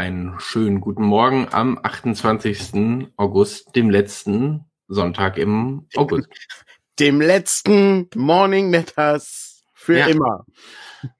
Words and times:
Einen 0.00 0.40
schönen 0.40 0.80
guten 0.80 1.02
Morgen 1.02 1.48
am 1.50 1.78
28. 1.82 3.08
August, 3.18 3.76
dem 3.76 3.90
letzten 3.90 4.64
Sonntag 4.88 5.36
im 5.36 5.88
August. 5.94 6.26
Dem 6.98 7.20
letzten 7.20 8.08
Morning 8.14 8.70
Matters 8.70 9.62
für 9.74 9.98
Ja. 9.98 10.06
immer. 10.06 10.46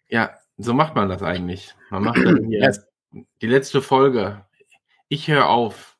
Ja, 0.08 0.30
so 0.56 0.72
macht 0.72 0.94
man 0.94 1.10
das 1.10 1.22
eigentlich. 1.22 1.74
Man 1.90 2.04
macht 2.04 2.20
hier 2.20 2.74
die 3.42 3.46
letzte 3.46 3.82
Folge. 3.82 4.46
Ich 5.10 5.28
höre 5.28 5.50
auf. 5.50 5.98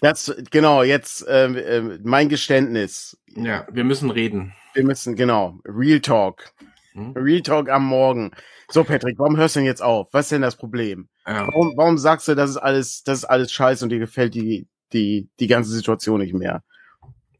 Das, 0.00 0.32
genau, 0.52 0.84
jetzt 0.84 1.26
ähm, 1.28 1.98
mein 2.04 2.28
Geständnis. 2.28 3.18
Ja, 3.26 3.66
wir 3.68 3.82
müssen 3.82 4.12
reden. 4.12 4.54
Wir 4.74 4.84
müssen, 4.84 5.16
genau, 5.16 5.58
Real 5.64 5.98
Talk. 5.98 6.52
Hm? 6.92 7.14
Real 7.16 7.42
Talk 7.42 7.68
am 7.68 7.84
Morgen. 7.84 8.30
So, 8.70 8.84
Patrick, 8.84 9.18
warum 9.18 9.36
hörst 9.36 9.56
du 9.56 9.58
denn 9.58 9.66
jetzt 9.66 9.82
auf? 9.82 10.06
Was 10.12 10.26
ist 10.26 10.30
denn 10.32 10.42
das 10.42 10.54
Problem? 10.56 11.08
Ja. 11.26 11.46
Warum, 11.46 11.72
warum 11.76 11.98
sagst 11.98 12.28
du, 12.28 12.34
das 12.34 12.50
ist 12.50 12.56
alles, 12.56 13.02
das 13.04 13.18
ist 13.18 13.24
alles 13.24 13.52
scheiße 13.52 13.84
und 13.84 13.90
dir 13.90 13.98
gefällt 13.98 14.34
die, 14.34 14.66
die, 14.92 15.28
die 15.38 15.46
ganze 15.46 15.70
Situation 15.70 16.20
nicht 16.20 16.34
mehr? 16.34 16.62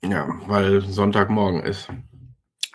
ja, 0.05 0.29
weil 0.47 0.81
Sonntagmorgen 0.83 1.63
ist. 1.63 1.89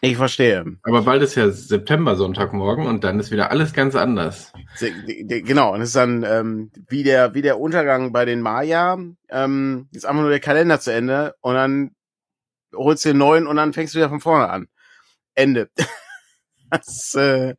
Ich 0.01 0.17
verstehe. 0.17 0.65
Aber 0.83 1.01
bald 1.01 1.23
ist 1.23 1.35
ja 1.35 1.49
September 1.49 2.15
Sonntagmorgen 2.15 2.85
und 2.85 3.03
dann 3.03 3.19
ist 3.19 3.31
wieder 3.31 3.49
alles 3.49 3.73
ganz 3.73 3.95
anders. 3.95 4.51
Genau, 5.17 5.73
und 5.73 5.81
es 5.81 5.89
ist 5.89 5.95
dann 5.95 6.23
ähm, 6.23 6.71
wie 6.89 7.03
der 7.03 7.33
wie 7.33 7.41
der 7.41 7.59
Untergang 7.59 8.11
bei 8.11 8.25
den 8.25 8.41
Maya, 8.41 8.99
ähm, 9.29 9.87
ist 9.91 10.05
einfach 10.05 10.21
nur 10.21 10.29
der 10.29 10.41
Kalender 10.41 10.79
zu 10.79 10.93
Ende 10.93 11.33
und 11.41 11.55
dann 11.55 11.95
holst 12.75 13.05
du 13.05 13.09
den 13.09 13.17
neuen 13.17 13.47
und 13.47 13.55
dann 13.55 13.73
fängst 13.73 13.95
du 13.95 13.97
wieder 13.97 14.09
von 14.09 14.19
vorne 14.19 14.49
an. 14.49 14.67
Ende. 15.33 15.69
Das, 16.69 17.15
äh, 17.15 17.55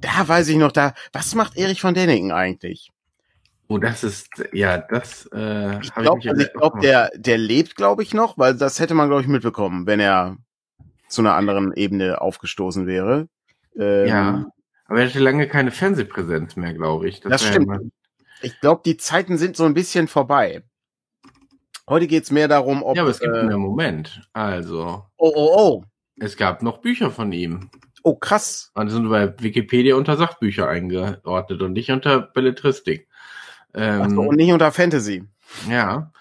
da 0.00 0.26
weiß 0.26 0.48
ich 0.48 0.56
noch, 0.56 0.72
da, 0.72 0.94
was 1.12 1.34
macht 1.34 1.56
Erich 1.56 1.80
von 1.80 1.94
Däniken 1.94 2.32
eigentlich? 2.32 2.90
Oh, 3.68 3.78
das 3.78 4.04
ist, 4.04 4.28
ja, 4.52 4.78
das 4.78 5.28
äh, 5.34 5.80
Ich 5.80 5.92
glaube, 5.94 6.28
also 6.28 6.42
ich 6.42 6.52
glaub, 6.52 6.80
der, 6.80 7.10
der 7.16 7.36
lebt, 7.38 7.74
glaube 7.76 8.02
ich, 8.02 8.14
noch, 8.14 8.38
weil 8.38 8.54
das 8.56 8.78
hätte 8.78 8.94
man, 8.94 9.08
glaube 9.08 9.22
ich, 9.22 9.28
mitbekommen, 9.28 9.86
wenn 9.86 10.00
er 10.00 10.36
zu 11.08 11.20
einer 11.22 11.34
anderen 11.34 11.72
Ebene 11.74 12.20
aufgestoßen 12.20 12.86
wäre. 12.86 13.28
Ähm, 13.76 14.06
Ja, 14.06 14.46
aber 14.86 15.00
er 15.00 15.08
hatte 15.08 15.18
lange 15.18 15.48
keine 15.48 15.70
Fernsehpräsenz 15.72 16.56
mehr, 16.56 16.74
glaube 16.74 17.08
ich. 17.08 17.20
Das 17.20 17.42
ja 17.42 17.48
stimmt. 17.48 17.66
mal- 17.66 17.90
Ich 18.42 18.60
glaube, 18.60 18.82
die 18.84 18.96
Zeiten 18.96 19.36
sind 19.36 19.56
so 19.56 19.64
ein 19.64 19.74
bisschen 19.74 20.06
vorbei. 20.08 20.62
Heute 21.88 22.06
geht's 22.06 22.30
mehr 22.30 22.48
darum, 22.48 22.82
ob. 22.82 22.96
Ja, 22.96 23.02
aber 23.02 23.10
es 23.10 23.20
gibt 23.20 23.34
äh, 23.34 23.38
einen 23.40 23.60
Moment. 23.60 24.28
Also, 24.32 25.04
oh, 25.16 25.32
oh, 25.34 25.50
oh. 25.56 25.84
es 26.18 26.36
gab 26.36 26.62
noch 26.62 26.78
Bücher 26.78 27.10
von 27.10 27.32
ihm. 27.32 27.70
Oh, 28.06 28.14
krass. 28.14 28.70
Und 28.74 28.88
sind 28.88 29.10
bei 29.10 29.34
Wikipedia 29.40 29.96
unter 29.96 30.16
Sachbücher 30.16 30.68
eingeordnet 30.68 31.60
und 31.60 31.72
nicht 31.72 31.90
unter 31.90 32.20
Belletristik. 32.20 33.08
Ähm, 33.74 34.02
Ach 34.04 34.10
so, 34.10 34.20
und 34.20 34.36
nicht 34.36 34.52
unter 34.52 34.70
Fantasy. 34.70 35.24
ja. 35.68 36.12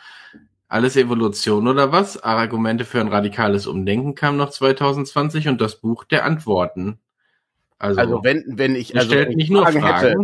Alles 0.68 0.96
Evolution 0.96 1.68
oder 1.68 1.92
was? 1.92 2.18
Argumente 2.24 2.86
für 2.86 3.00
ein 3.02 3.08
radikales 3.10 3.68
Umdenken 3.68 4.16
kam 4.16 4.36
noch 4.36 4.50
2020 4.50 5.48
und 5.48 5.62
das 5.62 5.80
Buch 5.80 6.06
der 6.06 6.26
Antworten. 6.26 6.98
Also, 7.78 8.00
Also, 8.00 8.24
wenn, 8.24 8.44
wenn 8.48 8.74
ich. 8.76 8.96
Also, 8.96 9.10
stellt 9.10 9.36
nicht 9.36 9.52
nur 9.52 9.68
Fragen, 9.68 9.84
hätte, 9.84 10.16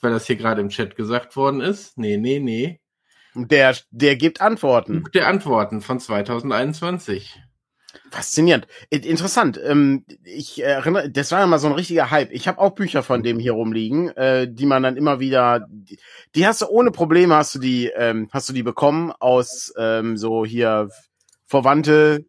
weil 0.00 0.12
das 0.12 0.26
hier 0.26 0.36
gerade 0.36 0.62
im 0.62 0.70
Chat 0.70 0.96
gesagt 0.96 1.36
worden 1.36 1.60
ist. 1.60 1.98
Nee, 1.98 2.16
nee, 2.16 2.38
nee. 2.38 2.80
der, 3.34 3.76
der 3.90 4.16
gibt 4.16 4.40
Antworten. 4.40 5.02
Buch 5.02 5.10
der 5.10 5.28
Antworten 5.28 5.82
von 5.82 6.00
2021. 6.00 7.42
Faszinierend. 8.10 8.66
Interessant. 8.90 9.60
Ähm, 9.62 10.04
ich 10.24 10.62
erinnere, 10.62 11.10
das 11.10 11.32
war 11.32 11.40
ja 11.40 11.46
mal 11.46 11.58
so 11.58 11.68
ein 11.68 11.74
richtiger 11.74 12.10
Hype. 12.10 12.30
Ich 12.32 12.48
habe 12.48 12.58
auch 12.58 12.70
Bücher 12.70 13.02
von 13.02 13.22
dem 13.22 13.38
hier 13.38 13.52
rumliegen, 13.52 14.08
äh, 14.16 14.48
die 14.50 14.66
man 14.66 14.82
dann 14.82 14.96
immer 14.96 15.20
wieder, 15.20 15.66
die, 16.34 16.46
hast 16.46 16.62
du 16.62 16.66
ohne 16.66 16.90
Probleme, 16.90 17.34
hast 17.34 17.54
du 17.54 17.58
die, 17.58 17.90
ähm, 17.96 18.28
hast 18.32 18.48
du 18.48 18.52
die 18.52 18.62
bekommen 18.62 19.12
aus 19.18 19.72
ähm, 19.78 20.16
so 20.16 20.44
hier 20.44 20.88
Verwandte 21.46 22.24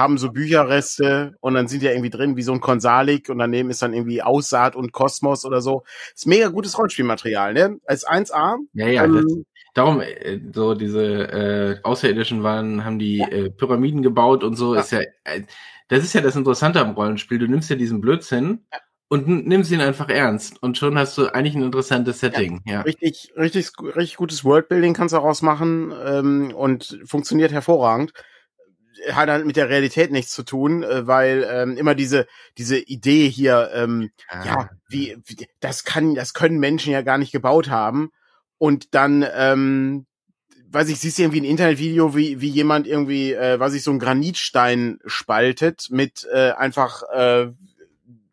haben 0.00 0.16
so 0.16 0.32
Bücherreste 0.32 1.34
und 1.40 1.54
dann 1.54 1.68
sind 1.68 1.82
ja 1.82 1.90
irgendwie 1.90 2.10
drin 2.10 2.36
wie 2.36 2.42
so 2.42 2.52
ein 2.52 2.60
Konsalik 2.60 3.28
und 3.28 3.38
daneben 3.38 3.68
ist 3.68 3.82
dann 3.82 3.92
irgendwie 3.92 4.22
Aussaat 4.22 4.74
und 4.74 4.92
Kosmos 4.92 5.44
oder 5.44 5.60
so. 5.60 5.82
Ist 6.14 6.26
mega 6.26 6.48
gutes 6.48 6.78
Rollenspielmaterial, 6.78 7.52
ne? 7.52 7.76
Als 7.84 8.06
1A. 8.06 8.56
Ja, 8.72 8.86
ja, 8.86 9.04
ähm, 9.04 9.44
darum, 9.74 10.00
äh, 10.00 10.40
so 10.52 10.74
diese 10.74 11.02
äh, 11.04 11.80
Außerirdischen 11.82 12.42
waren, 12.42 12.84
haben 12.84 12.98
die 12.98 13.20
äh, 13.20 13.50
Pyramiden 13.50 14.02
gebaut 14.02 14.44
und 14.44 14.56
so, 14.56 14.74
Ja. 14.74 14.80
ist 14.80 14.92
ja, 14.92 15.00
äh, 15.24 15.42
das 15.88 16.04
ist 16.04 16.12
ja 16.12 16.20
das 16.20 16.36
Interessante 16.36 16.80
am 16.80 16.92
Rollenspiel. 16.92 17.38
Du 17.38 17.46
nimmst 17.48 17.68
ja 17.70 17.76
diesen 17.76 18.00
Blödsinn 18.00 18.64
und 19.08 19.26
n- 19.26 19.44
nimmst 19.46 19.70
ihn 19.72 19.80
einfach 19.80 20.08
ernst 20.08 20.62
und 20.62 20.78
schon 20.78 20.96
hast 20.96 21.18
du 21.18 21.26
eigentlich 21.34 21.56
ein 21.56 21.62
interessantes 21.64 22.20
Setting, 22.20 22.60
ja. 22.64 22.82
richtig, 22.82 23.32
richtig, 23.36 23.70
richtig 23.82 24.16
gutes 24.16 24.44
Worldbuilding 24.44 24.94
kannst 24.94 25.12
du 25.12 25.16
daraus 25.16 25.42
machen 25.42 25.92
ähm, 26.04 26.52
und 26.54 26.98
funktioniert 27.04 27.50
hervorragend. 27.52 28.12
Hat 29.12 29.30
halt 29.30 29.46
mit 29.46 29.56
der 29.56 29.68
Realität 29.70 30.12
nichts 30.12 30.32
zu 30.32 30.42
tun, 30.42 30.82
äh, 30.82 31.06
weil 31.06 31.48
ähm, 31.50 31.76
immer 31.78 31.94
diese 31.94 32.26
diese 32.58 32.78
Idee 32.78 33.28
hier, 33.28 33.70
ähm, 33.74 34.10
ja, 34.44 34.68
wie, 34.88 35.16
wie 35.24 35.46
das 35.60 35.84
kann, 35.84 36.14
das 36.14 36.34
können 36.34 36.58
Menschen 36.58 36.92
ja 36.92 37.00
gar 37.02 37.16
nicht 37.16 37.32
gebaut 37.32 37.70
haben 37.70 38.10
und 38.60 38.94
dann 38.94 39.24
ähm, 39.34 40.04
weiß 40.70 40.90
ich, 40.90 41.00
siehst 41.00 41.16
du 41.16 41.22
irgendwie 41.22 41.40
ein 41.40 41.44
Internetvideo, 41.44 42.14
wie, 42.14 42.42
wie 42.42 42.48
jemand 42.50 42.86
irgendwie, 42.86 43.32
äh, 43.32 43.58
weiß 43.58 43.72
ich, 43.72 43.82
so 43.82 43.90
einen 43.90 43.98
Granitstein 43.98 44.98
spaltet 45.06 45.88
mit 45.90 46.28
äh, 46.30 46.50
einfach 46.50 47.02
äh, 47.10 47.52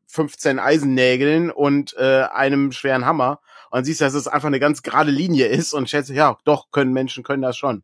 15 0.08 0.60
Eisennägeln 0.60 1.50
und 1.50 1.96
äh, 1.98 2.24
einem 2.24 2.74
schweren 2.74 3.06
Hammer. 3.06 3.40
Und 3.72 3.86
siehst 3.86 4.02
du, 4.02 4.06
dass 4.06 4.16
es 4.16 4.28
einfach 4.28 4.48
eine 4.48 4.60
ganz 4.60 4.84
gerade 4.84 5.12
Linie 5.12 5.48
ist 5.48 5.72
und 5.72 5.90
schätze, 5.90 6.14
ja, 6.14 6.38
doch, 6.44 6.72
können 6.72 6.92
Menschen 6.92 7.24
können 7.24 7.42
das 7.42 7.56
schon. 7.56 7.84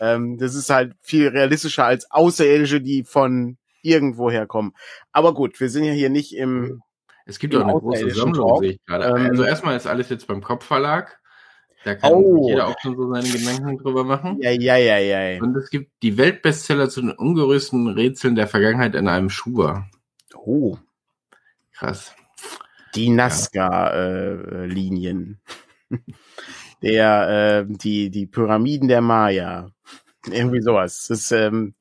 Ähm, 0.00 0.38
das 0.38 0.54
ist 0.54 0.70
halt 0.70 0.94
viel 1.02 1.28
realistischer 1.28 1.84
als 1.84 2.10
Außerirdische, 2.10 2.80
die 2.80 3.04
von 3.04 3.58
irgendwoher 3.82 4.46
kommen. 4.46 4.72
Aber 5.12 5.34
gut, 5.34 5.60
wir 5.60 5.68
sind 5.68 5.84
ja 5.84 5.92
hier 5.92 6.08
nicht 6.08 6.34
im, 6.34 6.80
Es 7.26 7.38
gibt 7.38 7.54
auch 7.54 7.60
eine 7.60 7.78
große 7.78 8.10
Sammlung, 8.12 8.60
sehe 8.60 8.70
ich 8.70 8.84
gerade. 8.86 9.04
Ähm, 9.04 9.30
also 9.30 9.44
erstmal 9.44 9.76
ist 9.76 9.86
alles 9.86 10.08
jetzt 10.08 10.26
beim 10.26 10.42
Kopfverlag. 10.42 11.18
Da 11.84 11.94
kann 11.96 12.12
Oh. 12.12 12.48
jeder 12.48 12.68
auch 12.68 12.76
schon 12.80 12.96
so 12.96 13.12
seine 13.12 13.28
Gedanken 13.28 13.76
drüber 13.78 14.04
machen. 14.04 14.38
ja, 14.40 14.50
ja, 14.52 14.76
ja, 14.76 14.98
ja. 14.98 15.42
Und 15.42 15.56
es 15.56 15.68
gibt 15.70 15.90
die 16.02 16.16
Weltbestseller 16.16 16.88
zu 16.88 17.00
den 17.00 17.10
ungerüsten 17.10 17.88
Rätseln 17.88 18.36
der 18.36 18.46
Vergangenheit 18.46 18.94
in 18.94 19.08
einem 19.08 19.30
Schuber. 19.30 19.86
Oh, 20.36 20.76
Krass. 21.72 22.14
die 22.94 23.08
Nazca-Linien. 23.10 25.40
der, 26.82 27.66
äh, 27.68 27.72
die, 27.72 28.10
die 28.10 28.26
Pyramiden 28.26 28.88
der 28.88 29.00
Maya. 29.00 29.70
Irgendwie 30.30 30.60
sowas. 30.60 31.06
Das 31.08 31.18
ist, 31.20 31.32
ähm, 31.32 31.74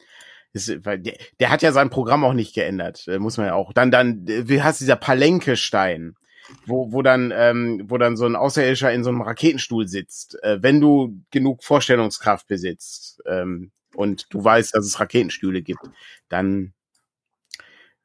ist, 0.53 0.83
weil 0.85 0.99
der, 0.99 1.15
der 1.39 1.49
hat 1.51 1.61
ja 1.61 1.71
sein 1.71 1.89
Programm 1.89 2.23
auch 2.23 2.33
nicht 2.33 2.53
geändert, 2.55 3.07
äh, 3.07 3.19
muss 3.19 3.37
man 3.37 3.47
ja 3.47 3.53
auch. 3.53 3.73
Dann, 3.73 3.91
dann, 3.91 4.27
äh, 4.27 4.47
wie 4.49 4.61
heißt 4.61 4.81
dieser 4.81 4.95
Palenke-Stein, 4.95 6.15
wo, 6.65 6.91
wo 6.91 7.01
dann, 7.01 7.33
ähm, 7.35 7.83
wo 7.87 7.97
dann 7.97 8.17
so 8.17 8.25
ein 8.25 8.35
Außerirdischer 8.35 8.91
in 8.91 9.03
so 9.03 9.09
einem 9.09 9.21
Raketenstuhl 9.21 9.87
sitzt. 9.87 10.41
Äh, 10.43 10.61
wenn 10.61 10.81
du 10.81 11.21
genug 11.31 11.63
Vorstellungskraft 11.63 12.47
besitzt 12.47 13.21
ähm, 13.25 13.71
und 13.95 14.33
du 14.33 14.43
weißt, 14.43 14.75
dass 14.75 14.85
es 14.85 14.99
Raketenstühle 14.99 15.61
gibt, 15.61 15.83
dann 16.29 16.73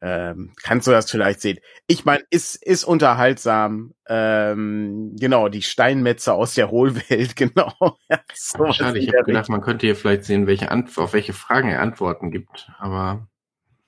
ähm, 0.03 0.53
kannst 0.63 0.87
du 0.87 0.91
das 0.91 1.11
vielleicht 1.11 1.41
sehen. 1.41 1.59
Ich 1.87 2.05
meine, 2.05 2.23
ist 2.31 2.63
ist 2.63 2.85
unterhaltsam. 2.85 3.95
Ähm, 4.07 5.17
genau, 5.19 5.49
die 5.49 5.63
Steinmetze 5.63 6.35
aus 6.35 6.55
der 6.55 6.71
Hohlwelt, 6.71 7.35
genau. 7.37 7.73
Ja, 8.11 8.21
sowas 8.35 8.77
Schade, 8.77 8.99
ich 8.99 9.09
habe 9.09 9.25
gedacht, 9.25 9.49
man 9.49 9.63
könnte 9.63 9.87
hier 9.87 9.97
vielleicht 9.97 10.25
sehen, 10.25 10.47
welche 10.47 10.71
Ant 10.71 10.97
auf 10.99 11.13
welche 11.15 11.33
Fragen 11.33 11.71
er 11.71 11.81
Antworten 11.81 12.31
gibt. 12.31 12.71
Aber 12.79 13.27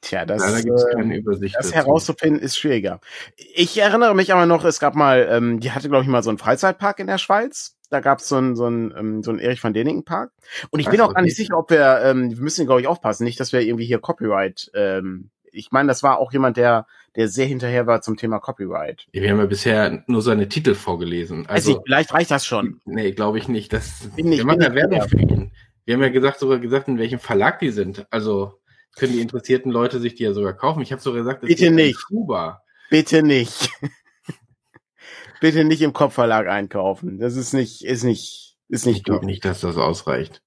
Tja, 0.09 0.25
das, 0.25 0.41
leider 0.41 0.63
gibt 0.63 0.77
es 0.79 0.85
äh, 0.85 0.95
keine 0.95 1.17
Übersicht. 1.19 1.55
das 1.55 1.67
dazu. 1.67 1.77
herauszufinden 1.77 2.41
ist 2.41 2.57
schwieriger. 2.57 3.01
Ich 3.37 3.77
erinnere 3.79 4.15
mich 4.15 4.33
aber 4.33 4.47
noch, 4.47 4.65
es 4.65 4.81
gab 4.81 4.95
mal, 4.95 5.29
ähm, 5.31 5.61
die 5.61 5.73
hatte 5.73 5.89
glaube 5.91 6.05
ich 6.05 6.09
mal 6.09 6.23
so 6.23 6.31
einen 6.31 6.39
Freizeitpark 6.39 6.99
in 6.99 7.07
der 7.07 7.19
Schweiz. 7.19 7.77
Da 7.91 8.01
gab 8.01 8.19
es 8.21 8.29
so 8.29 8.37
einen 8.37 8.57
so 8.57 8.65
einen 8.65 8.95
ähm, 8.97 9.23
so 9.23 9.31
einen 9.31 9.39
Erich 9.39 9.63
van 9.63 9.75
Däniken 9.75 10.05
Park. 10.05 10.31
Und 10.71 10.81
ich 10.81 10.87
Ach 10.87 10.93
bin 10.93 11.01
auch 11.03 11.13
gar 11.13 11.21
nicht 11.23 11.37
sicher, 11.37 11.59
ob 11.59 11.71
wir, 11.71 12.01
ähm, 12.05 12.31
wir 12.31 12.41
müssen 12.43 12.65
glaube 12.65 12.81
ich 12.81 12.87
aufpassen, 12.87 13.25
nicht, 13.25 13.39
dass 13.39 13.53
wir 13.53 13.61
irgendwie 13.61 13.85
hier 13.85 13.99
Copyright. 13.99 14.71
Ähm, 14.75 15.29
ich 15.53 15.73
meine, 15.73 15.89
das 15.89 16.03
war 16.03 16.19
auch 16.19 16.33
jemand, 16.33 16.57
der 16.57 16.87
der 17.17 17.29
sehr 17.29 17.47
hinterher 17.47 17.87
war 17.87 18.01
zum 18.01 18.17
Thema 18.17 18.39
Copyright. 18.39 19.07
Wir 19.13 19.29
haben 19.31 19.39
ja 19.39 19.47
bisher 19.47 20.05
nur 20.07 20.23
seine 20.23 20.49
Titel 20.49 20.75
vorgelesen. 20.75 21.47
Also, 21.49 21.73
Also, 21.73 21.83
vielleicht 21.85 22.15
reicht 22.15 22.31
das 22.31 22.47
schon. 22.47 22.81
nee, 22.85 23.11
glaube 23.13 23.39
ich 23.39 23.49
nicht. 23.49 23.73
Das, 23.73 24.09
Bin 24.17 24.29
nicht- 24.29 24.39
wir 24.39 24.47
machen 24.47 24.59
bin 24.61 24.69
ja 24.69 24.73
nicht 24.87 24.91
Werbung 24.91 25.09
für 25.09 25.19
ihn. 25.21 25.53
Wir 25.85 25.95
haben 25.95 26.03
ja 26.03 26.11
gesagt, 26.11 26.39
sogar 26.39 26.59
gesagt, 26.59 26.89
in 26.89 26.99
welchem 26.99 27.19
Verlag 27.19 27.59
die 27.59 27.71
sind. 27.71 28.07
Also 28.11 28.59
können 28.97 29.13
die 29.13 29.21
interessierten 29.21 29.71
Leute 29.71 30.01
sich 30.01 30.15
die 30.15 30.25
ja 30.25 30.33
sogar 30.33 30.55
kaufen. 30.55 30.83
Ich 30.83 30.93
habe 30.93 31.03
sogar 31.03 31.21
gesagt, 31.21 31.43
es 31.45 31.49
Bitte 31.49 31.71
nicht. 31.71 31.99
Schuber. 31.99 32.63
Bitte 32.91 33.23
nicht. 33.23 33.71
Bitte 35.41 35.65
nicht 35.65 35.83
im 35.83 35.93
Kopfverlag 35.93 36.49
einkaufen. 36.49 37.19
Das 37.19 37.37
ist 37.37 37.53
nicht, 37.53 37.85
ist 37.85 38.03
nicht, 38.03 38.57
ist 38.69 38.87
Ich 38.87 38.93
nicht 38.95 39.05
glaube 39.05 39.21
gut. 39.21 39.27
nicht, 39.29 39.45
dass 39.45 39.61
das 39.61 39.77
ausreicht. 39.77 40.43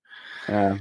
Ja. 0.47 0.77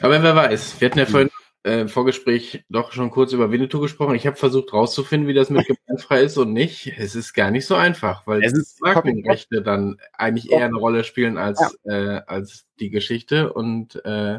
Aber 0.00 0.22
wer 0.22 0.36
weiß. 0.36 0.80
Wir 0.80 0.88
hatten 0.88 0.98
ja 0.98 1.06
vorhin 1.06 1.30
äh, 1.64 1.80
im 1.80 1.88
Vorgespräch 1.88 2.64
doch 2.68 2.92
schon 2.92 3.10
kurz 3.10 3.32
über 3.32 3.50
Winnetou 3.50 3.80
gesprochen. 3.80 4.14
Ich 4.14 4.26
habe 4.26 4.36
versucht 4.36 4.72
rauszufinden, 4.72 5.28
wie 5.28 5.34
das 5.34 5.50
mit 5.50 5.66
gemeinfrei 5.86 6.22
ist 6.22 6.36
und 6.36 6.52
nicht. 6.52 6.92
Es 6.98 7.14
ist 7.16 7.32
gar 7.34 7.50
nicht 7.50 7.66
so 7.66 7.74
einfach, 7.74 8.26
weil 8.26 8.44
Es 8.44 8.52
ist 8.52 8.80
Markenrechte 8.80 9.62
dann 9.62 9.96
eigentlich 10.12 10.52
eher 10.52 10.66
eine 10.66 10.76
Rolle 10.76 11.02
spielen 11.02 11.36
als, 11.36 11.76
äh, 11.84 12.20
als 12.26 12.66
die 12.78 12.90
Geschichte 12.90 13.52
und 13.52 13.96
äh, 14.04 14.38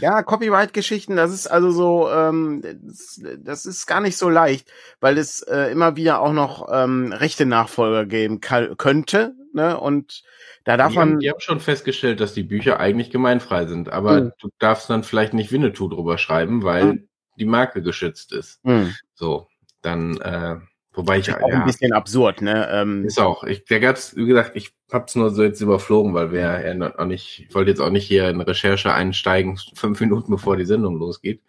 Ja, 0.00 0.22
Copyright-Geschichten, 0.22 1.16
das 1.16 1.32
ist 1.32 1.46
also 1.46 1.70
so, 1.70 2.10
ähm, 2.10 2.62
das, 2.62 3.20
das 3.38 3.66
ist 3.66 3.86
gar 3.86 4.00
nicht 4.00 4.16
so 4.16 4.28
leicht, 4.28 4.70
weil 5.00 5.18
es 5.18 5.42
äh, 5.42 5.70
immer 5.72 5.96
wieder 5.96 6.20
auch 6.20 6.32
noch 6.32 6.68
ähm, 6.72 7.12
rechte 7.12 7.46
Nachfolger 7.46 8.06
geben 8.06 8.40
könnte, 8.40 9.34
ne? 9.52 9.78
Und 9.78 10.22
da 10.64 10.76
darf 10.76 10.92
die, 10.92 10.98
haben, 10.98 11.10
man. 11.10 11.20
die 11.20 11.30
haben 11.30 11.40
schon 11.40 11.60
festgestellt, 11.60 12.20
dass 12.20 12.34
die 12.34 12.42
Bücher 12.42 12.80
eigentlich 12.80 13.10
gemeinfrei 13.10 13.66
sind, 13.66 13.88
aber 13.90 14.20
Mhm. 14.20 14.32
du 14.40 14.48
darfst 14.58 14.90
dann 14.90 15.04
vielleicht 15.04 15.34
nicht 15.34 15.52
Winnetou 15.52 15.88
drüber 15.88 16.18
schreiben, 16.18 16.62
weil 16.62 16.84
Mhm. 16.92 17.08
die 17.38 17.44
Marke 17.44 17.82
geschützt 17.82 18.32
ist. 18.32 18.60
Hm, 18.64 18.94
So, 19.14 19.46
dann, 19.82 20.20
äh, 20.20 20.56
wobei 20.96 21.18
ich 21.18 21.32
auch 21.32 21.40
ein 21.40 21.52
ja, 21.52 21.64
bisschen 21.64 21.92
absurd, 21.92 22.42
ne? 22.42 22.68
Ähm, 22.72 23.04
ist 23.04 23.20
auch. 23.20 23.44
Ich, 23.44 23.64
der 23.66 23.78
gab's, 23.80 24.16
wie 24.16 24.26
gesagt, 24.26 24.56
ich 24.56 24.74
hab's 24.92 25.14
nur 25.14 25.30
so 25.30 25.44
jetzt 25.44 25.60
überflogen, 25.60 26.14
weil 26.14 26.32
wir 26.32 26.40
ja 26.66 26.74
noch 26.74 27.04
nicht, 27.06 27.46
ich 27.48 27.54
wollte 27.54 27.70
jetzt 27.70 27.80
auch 27.80 27.90
nicht 27.90 28.06
hier 28.06 28.28
in 28.28 28.40
Recherche 28.40 28.92
einsteigen, 28.92 29.58
fünf 29.74 30.00
Minuten 30.00 30.32
bevor 30.32 30.56
die 30.56 30.64
Sendung 30.64 30.98
losgeht. 30.98 31.42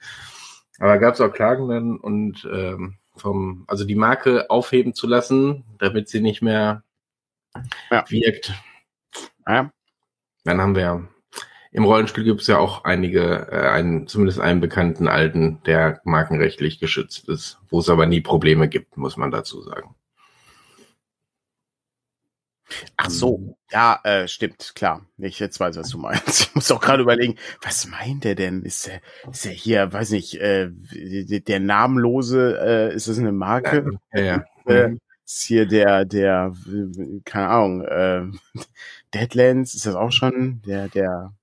Aber 0.80 1.00
gab's 1.00 1.22
auch 1.22 1.34
Klagen 1.34 1.68
dann 1.70 1.98
und 1.98 2.48
ähm, 2.54 2.98
vom, 3.16 3.64
also 3.68 3.84
die 3.84 3.96
Marke 3.96 4.50
aufheben 4.50 4.94
zu 4.94 5.08
lassen, 5.08 5.64
damit 5.80 6.08
sie 6.08 6.22
nicht 6.22 6.42
mehr 6.42 6.84
Ja. 7.90 8.06
wirkt. 8.10 8.54
ja. 9.48 9.72
Dann 10.44 10.62
haben 10.62 10.76
wir 10.76 11.08
im 11.78 11.84
Rollenspiel 11.84 12.24
gibt 12.24 12.42
es 12.42 12.48
ja 12.48 12.58
auch 12.58 12.86
einige, 12.86 13.50
äh, 13.52 13.70
einen, 13.70 14.08
zumindest 14.08 14.40
einen 14.40 14.62
bekannten 14.62 15.08
alten, 15.08 15.62
der 15.68 16.02
markenrechtlich 16.06 16.80
geschützt 16.80 17.30
ist, 17.30 17.60
wo 17.70 17.80
es 17.80 17.90
aber 17.90 18.08
nie 18.08 18.20
Probleme 18.20 18.68
gibt, 18.68 18.98
muss 18.98 19.16
man 19.16 19.30
dazu 19.30 19.62
sagen. 19.62 19.94
Ach 22.98 23.12
so, 23.12 23.56
ja, 23.72 24.00
äh, 24.04 24.28
stimmt, 24.28 24.74
klar. 24.74 25.06
Ich 25.18 25.38
jetzt 25.38 25.60
weiß, 25.60 25.78
was 25.78 25.90
du 25.90 26.00
meinst. 26.00 26.28
Ich 26.50 26.56
muss 26.56 26.72
auch 26.72 26.82
gerade 26.82 27.04
überlegen, 27.04 27.36
was 27.62 27.86
meint 27.86 28.26
er 28.26 28.34
denn? 28.34 28.64
Ist 28.64 28.88
er, 28.88 29.00
ist 29.32 29.46
er 29.46 29.52
hier, 29.52 29.94
weiß 29.94 30.10
nicht, 30.10 30.34
äh, 30.42 30.72
der 30.72 31.60
namenlose, 31.60 32.60
äh, 32.60 32.96
ist 32.96 33.08
das 33.08 33.20
eine 33.20 33.32
Marke? 33.32 34.00
Ja, 34.14 34.22
ja. 34.24 34.46
Äh, 34.66 34.96
ist 35.24 35.44
hier 35.44 35.68
der, 35.68 36.06
der, 36.06 36.54
keine 37.24 37.50
Ahnung, 37.50 37.82
äh, 37.84 38.24
Deadlands, 39.14 39.76
ist 39.76 39.86
das 39.86 39.94
auch 39.94 40.12
schon? 40.12 40.64
Der, 40.66 40.88
der, 40.90 41.37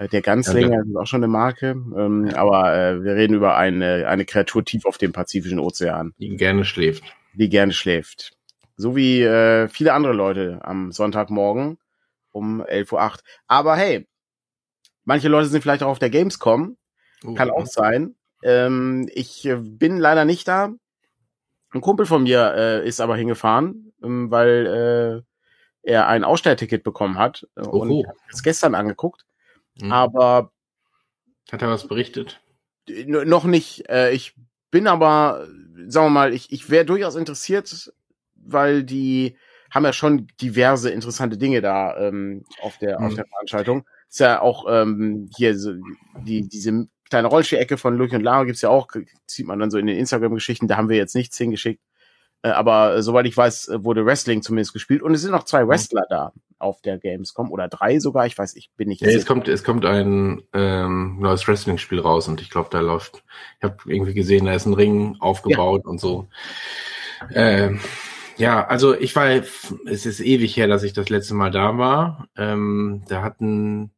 der 0.00 0.22
Ganzlinger 0.22 0.82
ist 0.84 0.96
auch 0.96 1.06
schon 1.06 1.20
eine 1.22 1.28
Marke. 1.28 1.70
Ähm, 1.70 2.30
aber 2.34 2.74
äh, 2.76 3.02
wir 3.02 3.14
reden 3.14 3.34
über 3.34 3.56
eine, 3.56 4.06
eine 4.08 4.24
Kreatur 4.24 4.64
tief 4.64 4.84
auf 4.86 4.98
dem 4.98 5.12
Pazifischen 5.12 5.58
Ozean, 5.58 6.14
Die 6.18 6.36
gerne 6.36 6.64
schläft. 6.64 7.04
die 7.34 7.48
gerne 7.48 7.72
schläft. 7.72 8.32
So 8.76 8.96
wie 8.96 9.22
äh, 9.22 9.68
viele 9.68 9.92
andere 9.92 10.12
Leute 10.12 10.58
am 10.62 10.90
Sonntagmorgen 10.90 11.78
um 12.32 12.60
11.08 12.62 12.92
Uhr. 12.92 13.12
Aber 13.46 13.76
hey, 13.76 14.06
manche 15.04 15.28
Leute 15.28 15.46
sind 15.46 15.62
vielleicht 15.62 15.82
auch 15.84 15.88
auf 15.90 16.00
der 16.00 16.10
Gamescom. 16.10 16.76
Oh, 17.24 17.34
Kann 17.34 17.50
auch 17.50 17.66
sein. 17.66 18.16
Ähm, 18.42 19.08
ich 19.14 19.46
äh, 19.46 19.56
bin 19.56 19.98
leider 19.98 20.24
nicht 20.24 20.48
da. 20.48 20.72
Ein 21.70 21.80
Kumpel 21.80 22.06
von 22.06 22.24
mir 22.24 22.54
äh, 22.56 22.88
ist 22.88 23.00
aber 23.00 23.16
hingefahren, 23.16 23.92
ähm, 24.02 24.30
weil 24.30 25.24
äh, 25.84 25.88
er 25.90 26.08
ein 26.08 26.24
Ausstellticket 26.24 26.82
bekommen 26.82 27.16
hat 27.18 27.46
äh, 27.56 27.60
und 27.62 27.90
Oho. 27.90 28.00
ich 28.00 28.08
hab 28.08 28.16
es 28.32 28.42
gestern 28.42 28.74
angeguckt. 28.74 29.24
Hm. 29.80 29.92
Aber 29.92 30.52
Hat 31.50 31.62
er 31.62 31.68
was 31.68 31.86
berichtet? 31.88 32.40
noch 33.06 33.44
nicht. 33.44 33.88
Äh, 33.88 34.12
ich 34.12 34.34
bin 34.70 34.86
aber, 34.86 35.46
sagen 35.88 36.06
wir 36.06 36.10
mal, 36.10 36.34
ich, 36.34 36.52
ich 36.52 36.68
wäre 36.70 36.84
durchaus 36.84 37.14
interessiert, 37.14 37.92
weil 38.34 38.84
die 38.84 39.36
haben 39.70 39.84
ja 39.84 39.92
schon 39.92 40.26
diverse 40.40 40.90
interessante 40.90 41.36
Dinge 41.38 41.60
da 41.62 41.96
ähm, 41.96 42.44
auf 42.60 42.78
der 42.78 43.00
auf 43.00 43.12
Mhm. 43.12 43.16
der 43.16 43.26
Veranstaltung. 43.26 43.86
Ist 44.08 44.20
ja 44.20 44.40
auch 44.40 44.66
ähm, 44.68 45.28
hier 45.36 45.58
so 45.58 45.72
die 46.24 46.46
diese 46.48 46.86
kleine 47.10 47.28
Rollstuhl-Ecke 47.28 47.76
von 47.78 47.96
Lucky 47.96 48.16
und 48.16 48.22
Lara 48.22 48.44
gibt's 48.44 48.62
ja 48.62 48.68
auch, 48.68 48.88
sieht 49.26 49.46
man 49.46 49.58
dann 49.58 49.70
so 49.70 49.78
in 49.78 49.86
den 49.86 49.96
Instagram-Geschichten. 49.98 50.68
Da 50.68 50.76
haben 50.76 50.88
wir 50.88 50.96
jetzt 50.96 51.14
nichts 51.14 51.36
hingeschickt. 51.38 51.82
Äh, 52.42 52.50
aber 52.50 52.96
äh, 52.96 53.02
soweit 53.02 53.26
ich 53.26 53.36
weiß, 53.36 53.68
äh, 53.68 53.84
wurde 53.84 54.04
Wrestling 54.06 54.42
zumindest 54.42 54.72
gespielt 54.74 55.02
und 55.02 55.14
es 55.14 55.22
sind 55.22 55.30
noch 55.32 55.44
zwei 55.44 55.66
Wrestler 55.66 56.04
da 56.10 56.32
auf 56.64 56.80
der 56.80 56.98
Gamescom 56.98 57.52
oder 57.52 57.68
drei 57.68 58.00
sogar. 58.00 58.26
Ich 58.26 58.36
weiß, 58.36 58.56
ich 58.56 58.70
bin 58.76 58.88
nicht 58.88 59.02
Ja, 59.02 59.08
es 59.08 59.26
kommt, 59.26 59.46
es 59.46 59.62
kommt 59.62 59.84
ein 59.84 60.42
ähm, 60.52 61.18
neues 61.20 61.46
Wrestling-Spiel 61.46 62.00
raus 62.00 62.26
und 62.26 62.40
ich 62.40 62.50
glaube, 62.50 62.70
da 62.72 62.80
läuft, 62.80 63.22
ich 63.58 63.64
habe 63.64 63.76
irgendwie 63.86 64.14
gesehen, 64.14 64.46
da 64.46 64.54
ist 64.54 64.66
ein 64.66 64.74
Ring 64.74 65.16
aufgebaut 65.20 65.84
und 65.84 66.00
so. 66.00 66.28
Ähm, 67.32 67.80
ja, 68.36 68.66
also 68.66 68.94
ich 68.94 69.14
war, 69.14 69.28
es 69.28 70.06
ist 70.06 70.20
ewig 70.20 70.56
her, 70.56 70.66
dass 70.66 70.82
ich 70.82 70.92
das 70.92 71.08
letzte 71.08 71.34
Mal 71.34 71.50
da 71.50 71.78
war. 71.78 72.28
Ähm, 72.36 73.02
da 73.08 73.22
hatten, 73.22 73.92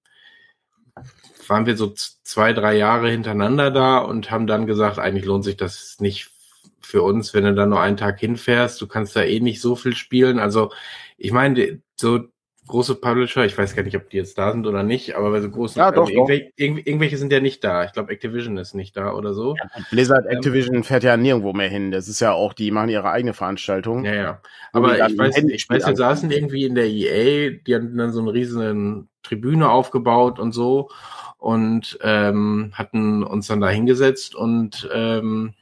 waren 1.46 1.66
wir 1.66 1.76
so 1.76 1.92
zwei, 1.94 2.52
drei 2.52 2.76
Jahre 2.76 3.10
hintereinander 3.10 3.70
da 3.70 3.98
und 3.98 4.30
haben 4.30 4.46
dann 4.46 4.66
gesagt, 4.66 4.98
eigentlich 4.98 5.24
lohnt 5.24 5.44
sich 5.44 5.56
das 5.56 5.96
nicht 6.00 6.30
für 6.80 7.02
uns, 7.02 7.32
wenn 7.32 7.44
du 7.44 7.54
da 7.54 7.66
nur 7.66 7.80
einen 7.80 7.96
Tag 7.96 8.20
hinfährst. 8.20 8.80
Du 8.80 8.86
kannst 8.86 9.16
da 9.16 9.22
eh 9.22 9.40
nicht 9.40 9.60
so 9.60 9.76
viel 9.76 9.94
spielen. 9.94 10.38
Also 10.38 10.70
ich 11.16 11.32
meine, 11.32 11.80
so 11.96 12.28
große 12.66 12.96
Publisher, 12.96 13.44
ich 13.44 13.56
weiß 13.56 13.74
gar 13.76 13.82
nicht, 13.82 13.96
ob 13.96 14.10
die 14.10 14.16
jetzt 14.16 14.36
da 14.38 14.52
sind 14.52 14.66
oder 14.66 14.82
nicht, 14.82 15.14
aber 15.14 15.30
bei 15.30 15.40
so 15.40 15.50
großen, 15.50 15.78
Ja, 15.78 15.90
doch, 15.90 16.02
also 16.06 16.12
irgendwelche, 16.12 16.52
irgendw- 16.58 16.86
irgendwelche 16.86 17.16
sind 17.16 17.32
ja 17.32 17.40
nicht 17.40 17.62
da. 17.64 17.84
Ich 17.84 17.92
glaube, 17.92 18.12
Activision 18.12 18.56
ist 18.56 18.74
nicht 18.74 18.96
da 18.96 19.12
oder 19.12 19.34
so. 19.34 19.54
Blizzard 19.90 20.26
Activision 20.26 20.82
fährt 20.84 21.02
ja 21.04 21.16
nirgendwo 21.16 21.52
mehr 21.52 21.68
hin. 21.68 21.90
Das 21.90 22.08
ist 22.08 22.20
ja 22.20 22.32
auch, 22.32 22.52
die 22.52 22.70
machen 22.70 22.88
ihre 22.88 23.10
eigene 23.10 23.34
Veranstaltung. 23.34 24.04
Ja, 24.04 24.14
ja. 24.14 24.40
Aber 24.72 24.94
ich 25.06 25.16
weiß, 25.18 25.36
ich 25.38 25.68
weiß, 25.68 25.86
wir 25.86 25.96
saßen 25.96 26.30
irgendwie 26.30 26.64
in 26.64 26.74
der 26.74 26.86
EA, 26.86 27.50
die 27.66 27.74
hatten 27.74 27.96
dann 27.96 28.12
so 28.12 28.20
eine 28.20 28.32
riesen 28.32 29.08
Tribüne 29.22 29.68
aufgebaut 29.70 30.38
und 30.38 30.52
so 30.52 30.90
und 31.38 31.98
ähm, 32.02 32.72
hatten 32.74 33.22
uns 33.22 33.46
dann 33.46 33.60
da 33.60 33.68
hingesetzt 33.68 34.34
und 34.34 34.88
ähm, 34.92 35.54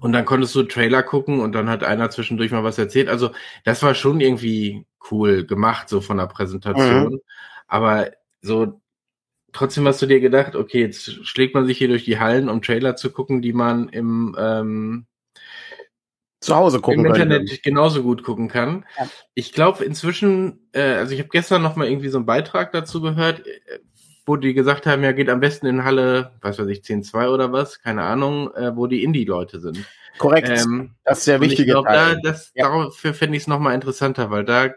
und 0.00 0.12
dann 0.12 0.24
konntest 0.24 0.54
du 0.54 0.62
Trailer 0.62 1.02
gucken 1.02 1.40
und 1.40 1.52
dann 1.52 1.68
hat 1.68 1.84
einer 1.84 2.10
zwischendurch 2.10 2.50
mal 2.50 2.64
was 2.64 2.78
erzählt. 2.78 3.08
Also 3.08 3.30
das 3.64 3.82
war 3.82 3.94
schon 3.94 4.20
irgendwie 4.20 4.86
cool 5.10 5.46
gemacht, 5.46 5.88
so 5.88 6.00
von 6.00 6.16
der 6.18 6.26
Präsentation. 6.26 7.20
Aber 7.66 8.10
so 8.42 8.80
trotzdem 9.52 9.86
hast 9.86 10.02
du 10.02 10.06
dir 10.06 10.20
gedacht, 10.20 10.54
okay, 10.54 10.80
jetzt 10.80 11.26
schlägt 11.26 11.54
man 11.54 11.66
sich 11.66 11.78
hier 11.78 11.88
durch 11.88 12.04
die 12.04 12.18
Hallen, 12.18 12.48
um 12.48 12.62
Trailer 12.62 12.96
zu 12.96 13.10
gucken, 13.10 13.42
die 13.42 13.52
man 13.52 13.88
im 13.88 14.36
ähm, 14.38 15.06
Zu 16.40 16.54
Hause 16.54 16.80
gucken 16.80 17.06
im. 17.06 17.06
Internet 17.06 17.62
genauso 17.62 18.02
gut 18.02 18.22
gucken 18.22 18.48
kann. 18.48 18.84
Ja. 18.98 19.08
Ich 19.34 19.52
glaube 19.52 19.84
inzwischen, 19.84 20.68
äh, 20.72 20.94
also 20.94 21.14
ich 21.14 21.20
habe 21.20 21.30
gestern 21.30 21.62
noch 21.62 21.76
mal 21.76 21.88
irgendwie 21.88 22.10
so 22.10 22.18
einen 22.18 22.26
Beitrag 22.26 22.72
dazu 22.72 23.00
gehört, 23.00 23.42
wo 24.26 24.36
die 24.36 24.54
gesagt 24.54 24.86
haben, 24.86 25.04
ja 25.04 25.12
geht 25.12 25.30
am 25.30 25.40
besten 25.40 25.66
in 25.66 25.84
Halle, 25.84 26.32
was 26.40 26.58
weiß 26.58 26.66
ich, 26.68 26.80
10.2 26.80 27.28
oder 27.28 27.52
was, 27.52 27.80
keine 27.80 28.02
Ahnung, 28.02 28.52
äh, 28.54 28.76
wo 28.76 28.88
die 28.88 29.04
Indie-Leute 29.04 29.60
sind. 29.60 29.84
Korrekt. 30.18 30.48
Ähm, 30.48 30.94
das 31.04 31.18
ist 31.18 31.28
der 31.28 31.40
und 31.40 31.52
ich 31.52 31.64
glaube, 31.64 31.88
da, 31.90 32.14
das, 32.16 32.50
Ja. 32.54 32.68
dafür 32.84 33.14
fände 33.14 33.36
ich 33.36 33.44
es 33.44 33.46
noch 33.46 33.60
mal 33.60 33.74
interessanter, 33.74 34.30
weil 34.30 34.44
da 34.44 34.70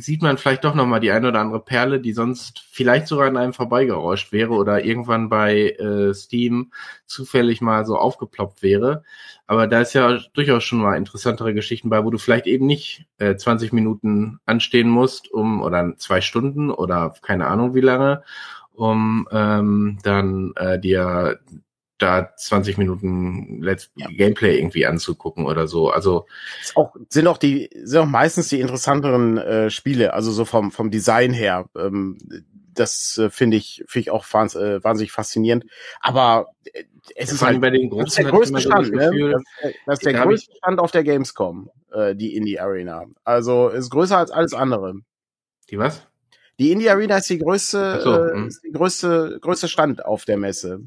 sieht 0.00 0.22
man 0.22 0.38
vielleicht 0.38 0.64
doch 0.64 0.74
noch 0.74 0.86
mal 0.86 1.00
die 1.00 1.10
eine 1.10 1.28
oder 1.28 1.40
andere 1.40 1.60
Perle, 1.60 2.00
die 2.00 2.12
sonst 2.12 2.64
vielleicht 2.70 3.06
sogar 3.06 3.28
an 3.28 3.36
einem 3.36 3.52
vorbeigerauscht 3.52 4.32
wäre 4.32 4.52
oder 4.52 4.84
irgendwann 4.84 5.28
bei 5.28 5.70
äh, 5.70 6.14
Steam 6.14 6.72
zufällig 7.06 7.60
mal 7.60 7.84
so 7.84 7.96
aufgeploppt 7.96 8.62
wäre. 8.62 9.02
Aber 9.46 9.66
da 9.66 9.80
ist 9.80 9.94
ja 9.94 10.18
durchaus 10.34 10.64
schon 10.64 10.80
mal 10.80 10.96
interessantere 10.96 11.54
Geschichten 11.54 11.88
bei, 11.88 12.04
wo 12.04 12.10
du 12.10 12.18
vielleicht 12.18 12.46
eben 12.46 12.66
nicht 12.66 13.06
äh, 13.18 13.36
20 13.36 13.72
Minuten 13.72 14.40
anstehen 14.44 14.88
musst, 14.88 15.32
um 15.32 15.62
oder 15.62 15.94
zwei 15.98 16.20
Stunden 16.20 16.70
oder 16.70 17.14
keine 17.22 17.46
Ahnung 17.46 17.74
wie 17.74 17.80
lange, 17.80 18.22
um 18.72 19.28
ähm, 19.30 19.98
dann 20.02 20.52
äh, 20.56 20.78
dir 20.78 21.40
da 21.98 22.30
20 22.36 22.76
Minuten 22.78 23.62
Let's 23.62 23.90
Ja. 23.96 24.08
Gameplay 24.08 24.58
irgendwie 24.58 24.86
anzugucken 24.86 25.46
oder 25.46 25.66
so. 25.66 25.90
Also 25.90 26.26
Ist 26.60 26.76
auch, 26.76 26.94
sind 27.08 27.26
auch 27.26 27.38
die, 27.38 27.70
sind 27.82 28.00
auch 28.00 28.06
meistens 28.06 28.48
die 28.48 28.60
interessanteren 28.60 29.38
äh, 29.38 29.70
Spiele, 29.70 30.12
also 30.12 30.30
so 30.32 30.44
vom, 30.44 30.70
vom 30.72 30.90
Design 30.90 31.32
her. 31.32 31.68
Ähm, 31.76 32.18
das 32.74 33.16
äh, 33.16 33.30
finde 33.30 33.56
ich, 33.56 33.82
finde 33.86 34.00
ich 34.00 34.10
auch 34.10 34.26
wahns, 34.32 34.54
äh, 34.54 34.84
wahnsinnig 34.84 35.10
faszinierend. 35.12 35.64
Aber 36.00 36.48
äh, 36.72 36.84
es 37.14 37.32
ist 37.32 37.40
halt, 37.42 37.60
bei 37.60 37.70
den 37.70 37.88
das 37.90 38.08
ist 38.14 38.16
großen 38.18 38.24
der 38.24 38.32
größte 38.32 38.50
immer 38.50 38.60
so 38.60 38.68
das 38.70 38.86
Stand, 38.86 38.94
ne? 38.96 39.10
Gefühl, 39.10 39.32
Das, 39.32 39.40
ist- 39.70 39.76
das 39.86 39.98
ist 40.00 40.06
der 40.06 40.12
größte 40.24 40.52
Stand 40.56 40.78
auf 40.80 40.90
der 40.90 41.04
Gamescom, 41.04 41.70
äh, 41.92 42.14
die 42.14 42.36
Indie 42.36 42.60
Arena. 42.60 43.04
Also 43.24 43.68
ist 43.68 43.88
größer 43.90 44.18
als 44.18 44.30
alles 44.30 44.52
andere. 44.52 44.94
die 45.70 45.78
was? 45.78 46.06
Die 46.58 46.72
Indie 46.72 46.90
Arena 46.90 47.16
ist 47.18 47.28
die 47.30 47.38
größte, 47.38 48.00
so, 48.02 48.14
äh, 48.24 48.46
ist 48.46 48.62
die 48.64 48.72
größte, 48.72 49.38
größte 49.40 49.68
Stand 49.68 50.04
auf 50.04 50.24
der 50.26 50.36
Messe. 50.36 50.80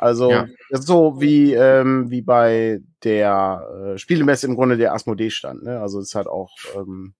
Also 0.00 0.30
Ja. 0.30 0.48
das 0.70 0.80
ist 0.80 0.86
so 0.86 1.20
wie 1.20 1.52
ähm, 1.52 2.10
wie 2.10 2.22
bei 2.22 2.80
der 3.04 3.92
äh, 3.94 3.98
Spielemesse 3.98 4.46
im 4.46 4.56
Grunde 4.56 4.78
der 4.78 4.94
Asmodee 4.94 5.28
stand. 5.28 5.62
Ne? 5.62 5.78
Also 5.78 6.00
es 6.00 6.08
ist 6.08 6.14
halt 6.14 6.26
auch 6.26 6.56
ähm, 6.74 7.12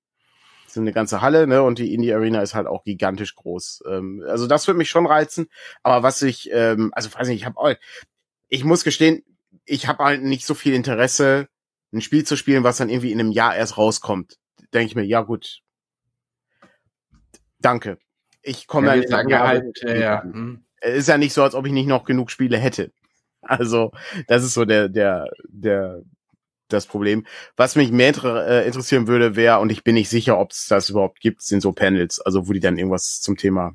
so 0.66 0.80
eine 0.80 0.92
ganze 0.92 1.20
Halle, 1.20 1.46
ne? 1.46 1.62
Und 1.62 1.78
die 1.78 1.92
Indie 1.92 2.14
Arena 2.14 2.40
ist 2.40 2.54
halt 2.54 2.66
auch 2.66 2.82
gigantisch 2.84 3.34
groß. 3.34 3.82
Ähm, 3.87 4.25
also 4.26 4.46
das 4.46 4.66
würde 4.66 4.78
mich 4.78 4.88
schon 4.88 5.04
reizen. 5.04 5.50
Aber 5.82 6.02
was 6.02 6.22
ich, 6.22 6.49
ähm, 6.52 6.90
also 6.94 7.12
weiß 7.12 7.28
nicht, 7.28 7.42
ich 7.42 7.44
habe 7.44 7.58
auch, 7.58 7.75
ich 8.49 8.64
muss 8.64 8.82
gestehen, 8.82 9.25
ich 9.66 9.87
habe 9.87 10.02
halt 10.02 10.22
nicht 10.22 10.46
so 10.46 10.54
viel 10.54 10.72
Interesse, 10.72 11.49
ein 11.92 12.00
Spiel 12.00 12.25
zu 12.25 12.34
spielen, 12.34 12.64
was 12.64 12.78
dann 12.78 12.88
irgendwie 12.88 13.12
in 13.12 13.20
einem 13.20 13.32
Jahr 13.32 13.54
erst 13.54 13.76
rauskommt. 13.76 14.38
Denke 14.72 14.87
ich 14.87 14.94
mir, 14.94 15.04
ja 15.04 15.20
gut. 15.20 15.60
Danke. 17.58 17.99
Ich 18.40 18.66
komme 18.66 18.87
ja, 18.87 19.02
dann 19.02 19.28
in 19.28 19.38
halt, 19.38 19.82
ja, 19.82 19.94
ja. 19.94 20.22
Hm. 20.22 20.64
Ist 20.80 21.08
ja 21.08 21.18
nicht 21.18 21.32
so, 21.32 21.42
als 21.42 21.54
ob 21.54 21.66
ich 21.66 21.72
nicht 21.72 21.87
noch 21.87 22.04
genug 22.04 22.30
Spiele 22.30 22.58
hätte. 22.58 22.92
Also, 23.42 23.92
das 24.28 24.44
ist 24.44 24.54
so 24.54 24.64
der, 24.64 24.88
der, 24.88 25.30
der, 25.49 26.02
das 26.68 26.87
Problem. 26.87 27.26
Was 27.56 27.76
mich 27.76 27.90
mehr 27.90 28.14
äh, 28.25 28.66
interessieren 28.66 29.08
würde, 29.08 29.37
wäre, 29.37 29.60
und 29.60 29.72
ich 29.72 29.84
bin 29.84 29.94
nicht 29.94 30.08
sicher, 30.08 30.38
ob 30.38 30.52
es 30.52 30.66
das 30.66 30.90
überhaupt 30.90 31.20
gibt, 31.20 31.42
sind 31.42 31.60
so 31.60 31.72
Panels, 31.72 32.20
also 32.20 32.49
wo 32.49 32.52
die 32.52 32.60
dann 32.60 32.78
irgendwas 32.78 33.20
zum 33.20 33.37
Thema, 33.37 33.72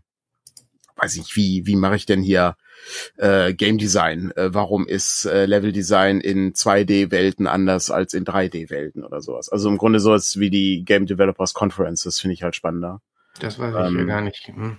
weiß 0.98 1.18
ich, 1.18 1.36
wie, 1.36 1.66
wie 1.66 1.76
mache 1.76 1.96
ich 1.96 2.06
denn 2.06 2.22
hier 2.22 2.56
äh, 3.18 3.54
Game 3.54 3.78
Design? 3.78 4.32
Äh, 4.36 4.54
warum 4.54 4.88
ist 4.88 5.26
äh, 5.26 5.46
Level 5.46 5.72
Design 5.72 6.22
in 6.22 6.54
2D-Welten 6.54 7.48
anders 7.48 7.92
als 7.92 8.14
in 8.14 8.26
3D-Welten 8.26 9.04
oder 9.04 9.22
sowas? 9.22 9.50
Also 9.50 9.70
im 9.70 9.78
Grunde 9.78 10.00
sowas 10.00 10.40
wie 10.40 10.50
die 10.50 10.84
Game 10.86 11.06
Developers 11.06 11.54
Conference, 11.54 12.04
das 12.04 12.20
finde 12.20 12.34
ich 12.34 12.44
halt 12.44 12.56
spannender. 12.56 13.02
Das 13.40 13.60
weiß 13.60 13.74
ich 13.74 13.88
ähm, 13.88 13.98
ja 13.98 14.04
gar 14.06 14.22
nicht. 14.22 14.48
Hm. 14.48 14.78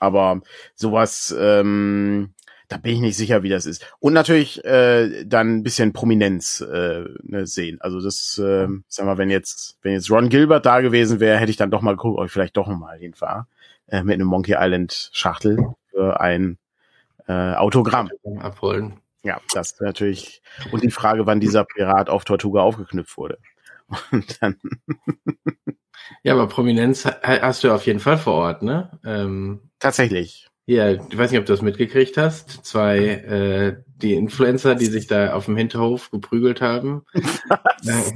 Aber 0.00 0.40
sowas, 0.74 1.34
ähm, 1.38 2.34
da 2.68 2.76
bin 2.76 2.94
ich 2.94 3.00
nicht 3.00 3.16
sicher, 3.16 3.42
wie 3.42 3.48
das 3.48 3.66
ist. 3.66 3.86
Und 3.98 4.12
natürlich 4.12 4.64
äh, 4.64 5.24
dann 5.24 5.56
ein 5.56 5.62
bisschen 5.62 5.92
Prominenz 5.92 6.60
äh, 6.60 7.04
ne, 7.22 7.46
sehen. 7.46 7.80
Also 7.80 8.00
das, 8.00 8.38
äh, 8.38 8.68
sag 8.88 9.06
mal, 9.06 9.18
wenn 9.18 9.30
jetzt, 9.30 9.78
wenn 9.82 9.92
jetzt 9.92 10.10
Ron 10.10 10.28
Gilbert 10.28 10.66
da 10.66 10.80
gewesen 10.80 11.20
wäre, 11.20 11.38
hätte 11.38 11.50
ich 11.50 11.56
dann 11.56 11.70
doch 11.70 11.82
mal 11.82 11.96
geguckt, 11.96 12.18
ob 12.18 12.26
ich 12.26 12.32
vielleicht 12.32 12.56
doch 12.56 12.68
nochmal 12.68 12.98
hinfahre 12.98 13.46
äh, 13.88 14.02
mit 14.02 14.14
einem 14.14 14.28
Monkey 14.28 14.54
Island 14.58 15.10
Schachtel 15.12 15.74
für 15.90 16.20
ein 16.20 16.58
äh, 17.26 17.54
Autogramm. 17.54 18.10
Abholen. 18.38 19.00
Ja, 19.22 19.40
das 19.52 19.78
natürlich. 19.80 20.40
Und 20.70 20.82
die 20.82 20.90
Frage, 20.90 21.26
wann 21.26 21.40
dieser 21.40 21.64
Pirat 21.64 22.08
auf 22.08 22.24
Tortuga 22.24 22.62
aufgeknüpft 22.62 23.16
wurde. 23.16 23.38
Und 24.12 24.40
dann. 24.40 24.56
Ja, 26.22 26.32
aber 26.34 26.46
Prominenz 26.48 27.06
hast 27.06 27.64
du 27.64 27.72
auf 27.72 27.86
jeden 27.86 28.00
Fall 28.00 28.18
vor 28.18 28.34
Ort, 28.34 28.62
ne? 28.62 28.98
Ähm, 29.04 29.60
Tatsächlich. 29.78 30.48
Ja, 30.66 30.92
ich 30.92 31.18
weiß 31.18 31.30
nicht, 31.30 31.40
ob 31.40 31.46
du 31.46 31.52
das 31.52 31.62
mitgekriegt 31.62 32.16
hast. 32.16 32.64
Zwei, 32.64 32.98
äh, 32.98 33.82
die 33.96 34.14
Influencer, 34.14 34.76
die 34.76 34.86
sich 34.86 35.06
da 35.06 35.32
auf 35.32 35.46
dem 35.46 35.56
Hinterhof 35.56 36.10
geprügelt 36.10 36.60
haben. 36.60 37.02
Was? 37.82 38.14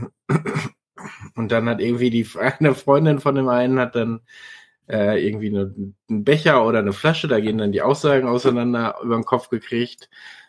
Und 1.35 1.51
dann 1.51 1.69
hat 1.69 1.81
irgendwie 1.81 2.11
die 2.11 2.29
eine 2.39 2.75
Freundin 2.75 3.19
von 3.19 3.35
dem 3.35 3.49
einen 3.49 3.79
hat 3.81 3.97
dann 3.97 4.21
äh, 4.89 5.27
irgendwie 5.27 5.49
eine, 5.49 5.75
einen 6.09 6.25
Becher 6.25 6.67
oder 6.67 6.79
eine 6.79 6.93
Flasche, 6.93 7.29
da 7.29 7.41
gehen 7.41 7.59
dann 7.59 7.73
die 7.73 7.83
Aussagen 7.83 8.29
auseinander 8.29 8.97
über 9.03 9.17
den 9.17 9.25
Kopf 9.25 9.49
gekriegt, 9.49 10.09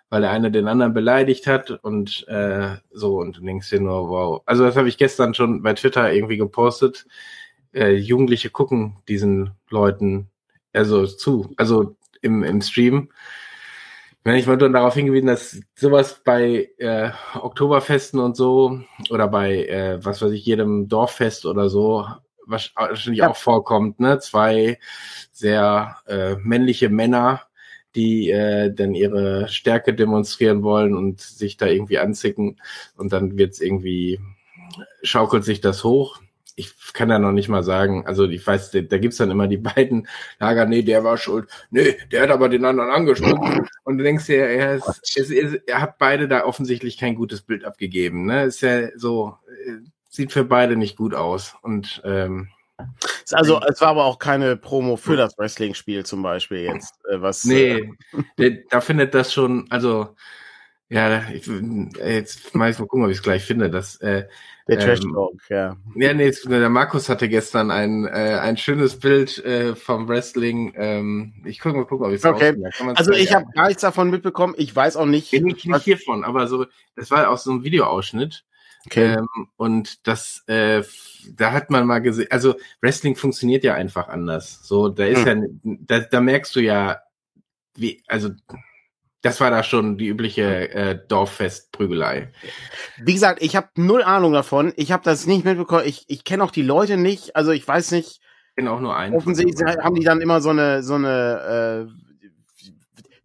weil 0.10 0.22
der 0.22 0.32
eine 0.32 0.52
den 0.52 0.68
anderen 0.68 0.94
beleidigt 0.94 1.48
hat 1.48 1.72
und 1.72 2.28
äh, 2.28 2.76
so 2.92 3.18
und 3.20 3.38
du 3.38 3.42
denkst 3.42 3.70
dir 3.70 3.82
nur, 3.82 4.10
wow. 4.10 4.42
Also 4.46 4.64
das 4.64 4.76
habe 4.76 4.88
ich 4.88 4.98
gestern 4.98 5.34
schon 5.34 5.62
bei 5.62 5.74
Twitter 5.74 6.12
irgendwie 6.14 6.38
gepostet. 6.38 7.06
Äh, 7.74 7.94
Jugendliche 7.96 8.50
gucken 8.50 8.98
diesen 9.08 9.52
Leuten 9.70 10.30
also 10.74 11.06
zu, 11.06 11.54
also 11.58 11.96
im, 12.22 12.44
im 12.44 12.62
Stream. 12.62 13.10
Ich 14.24 14.48
wollte 14.48 14.72
darauf 14.72 14.96
hingewiesen, 14.96 15.28
dass 15.28 15.60
sowas 15.76 16.22
bei 16.24 16.72
äh, 16.80 17.12
Oktoberfesten 17.36 18.20
und 18.20 18.36
so 18.36 18.80
oder 19.12 19.28
bei, 19.28 19.66
äh, 19.66 20.04
was 20.04 20.22
weiß 20.22 20.32
ich, 20.32 20.46
jedem 20.46 20.88
Dorffest 20.88 21.46
oder 21.46 21.70
so 21.70 22.08
wahrscheinlich 22.48 23.20
ja. 23.20 23.30
auch 23.30 23.36
vorkommt, 23.36 24.00
ne? 24.00 24.20
Zwei 24.20 24.80
sehr 25.32 25.98
äh, 26.08 26.36
männliche 26.38 26.90
Männer, 26.90 27.42
die 27.96 28.30
äh, 28.30 28.74
dann 28.74 28.94
ihre 28.94 29.48
Stärke 29.48 29.94
demonstrieren 29.94 30.64
wollen 30.64 30.96
und 30.96 31.22
sich 31.22 31.58
da 31.58 31.68
irgendwie 31.68 32.00
anzicken 32.00 32.62
und 32.98 33.14
dann 33.14 33.38
wird's 33.38 33.62
irgendwie 33.62 34.20
schaukelt 35.04 35.46
sich 35.46 35.62
das 35.62 35.84
hoch 35.84 36.20
ich 36.56 36.74
kann 36.94 37.10
da 37.10 37.20
noch 37.20 37.32
nicht 37.32 37.50
mal 37.50 37.64
sagen, 37.64 38.06
also 38.08 38.28
ich 38.28 38.46
weiß, 38.46 38.72
da, 38.72 38.82
da 38.82 38.98
gibt's 38.98 39.18
dann 39.18 39.32
immer 39.32 39.48
die 39.48 39.58
beiden 39.76 40.08
Lager, 40.40 40.66
nee, 40.66 40.82
der 40.82 41.04
war 41.04 41.18
schuld, 41.18 41.50
nee, 41.70 41.98
der 42.12 42.24
hat 42.24 42.30
aber 42.30 42.50
den 42.50 42.66
anderen 42.66 42.90
angesprochen. 42.90 43.68
Und 43.84 43.98
du 43.98 44.04
denkst 44.04 44.26
dir, 44.26 44.46
er, 44.46 44.76
ist, 44.76 45.18
ist, 45.18 45.32
ist, 45.32 45.68
er 45.68 45.82
hat 45.82 45.98
beide 45.98 46.28
da 46.28 46.46
offensichtlich 46.46 46.98
kein 46.98 47.16
gutes 47.16 47.42
Bild 47.42 47.66
abgegeben. 47.66 48.26
Ne? 48.26 48.46
Ist 48.46 48.62
ja 48.62 48.90
so, 48.98 49.36
äh, 49.66 49.86
sieht 50.10 50.32
für 50.32 50.46
beide 50.46 50.78
nicht 50.78 50.96
gut 50.96 51.14
aus. 51.14 51.56
Und 51.62 52.02
ähm, 52.06 52.50
also 53.32 53.62
es 53.62 53.82
war 53.82 53.90
aber 53.90 54.06
auch 54.06 54.20
keine 54.20 54.56
Promo 54.58 54.98
für 54.98 55.16
das 55.16 55.38
Wrestling-Spiel 55.38 56.06
zum 56.06 56.22
Beispiel 56.22 56.60
jetzt, 56.60 56.94
äh, 57.10 57.22
was. 57.22 57.46
Nee, 57.46 57.92
äh, 58.38 58.58
da 58.70 58.82
findet 58.82 59.14
das 59.14 59.34
schon, 59.34 59.68
also 59.70 60.16
ja, 60.88 61.30
ich, 61.30 61.48
jetzt 61.98 62.54
mal 62.54 62.72
mal 62.72 62.76
gucken, 62.86 63.06
ob 63.06 63.10
ich 63.10 63.18
es 63.18 63.24
gleich 63.24 63.44
finde. 63.44 63.72
Das, 63.72 63.96
äh, 63.98 64.28
der 64.68 64.80
Trash 64.80 65.02
ähm, 65.02 65.14
Talk, 65.14 65.42
ja. 65.50 65.78
Ja, 65.96 66.14
nee, 66.14 66.32
der 66.32 66.70
Markus 66.70 67.10
hatte 67.10 67.28
gestern 67.28 67.72
ein, 67.72 68.06
äh, 68.06 68.40
ein 68.40 68.56
schönes 68.56 69.00
Bild 69.00 69.44
äh, 69.44 69.76
vom 69.76 70.08
Wrestling. 70.08 70.74
Ähm, 70.76 71.34
ich 71.44 71.60
gucke 71.60 71.78
mal 71.78 71.86
gucken, 71.86 72.06
ob 72.06 72.12
ich 72.12 72.20
es 72.20 72.26
Okay. 72.26 72.56
Also 72.96 73.14
ich 73.14 73.34
habe 73.34 73.46
gar 73.54 73.68
nichts 73.68 73.82
davon 73.82 74.12
mitbekommen. 74.12 74.54
Ich 74.58 74.76
weiß 74.76 74.98
auch 74.98 75.06
nicht. 75.06 75.32
Bin 75.32 75.48
ich 75.48 75.66
nicht 75.66 75.84
hiervon, 75.84 76.24
aber 76.24 76.48
so, 76.48 76.66
das 76.96 77.10
war 77.10 77.30
auch 77.30 77.38
so 77.40 77.52
ein 77.52 77.64
Videoausschnitt. 77.64 78.46
Okay. 78.86 79.16
Ähm, 79.16 79.28
und 79.58 80.08
das, 80.08 80.44
äh, 80.48 80.84
da 81.36 81.52
hat 81.52 81.70
man 81.70 81.88
mal 81.88 82.00
gesehen, 82.00 82.28
also 82.30 82.56
Wrestling 82.82 83.16
funktioniert 83.16 83.64
ja 83.64 83.74
einfach 83.74 84.08
anders. 84.10 84.60
So, 84.64 84.90
da 84.90 85.06
ist 85.06 85.26
hm. 85.26 85.60
ja, 85.64 85.76
da, 85.82 86.00
da 86.00 86.22
merkst 86.22 86.56
du 86.56 86.60
ja, 86.60 87.02
wie, 87.76 88.04
also 88.08 88.30
das 89.26 89.42
war 89.42 89.50
da 89.50 89.64
schon 89.64 89.98
die 89.98 90.08
übliche 90.08 90.70
äh, 90.70 91.00
Dorffestprügelei. 91.08 92.32
Wie 93.04 93.14
gesagt, 93.14 93.42
ich 93.42 93.56
habe 93.56 93.70
null 93.76 94.04
Ahnung 94.04 94.34
davon. 94.34 94.72
Ich 94.76 94.92
habe 94.92 95.04
das 95.04 95.26
nicht 95.26 95.44
mitbekommen. 95.44 95.84
Ich, 95.86 96.06
ich 96.08 96.24
kenne 96.24 96.44
auch 96.44 96.52
die 96.52 96.62
Leute 96.62 96.96
nicht. 96.96 97.36
Also 97.36 97.52
ich 97.52 97.68
weiß 97.68 97.92
nicht. 97.92 98.22
Ich 98.50 98.56
kenne 98.56 98.72
auch 98.72 98.80
nur 98.80 98.96
einen. 98.96 99.16
Offensichtlich 99.16 99.60
haben 99.66 99.96
die 99.96 100.06
dann 100.06 100.22
immer 100.22 100.42
so 100.42 100.52
eine 100.52 100.84
so 100.84 100.94
eine 100.94 101.90
äh, 101.90 102.05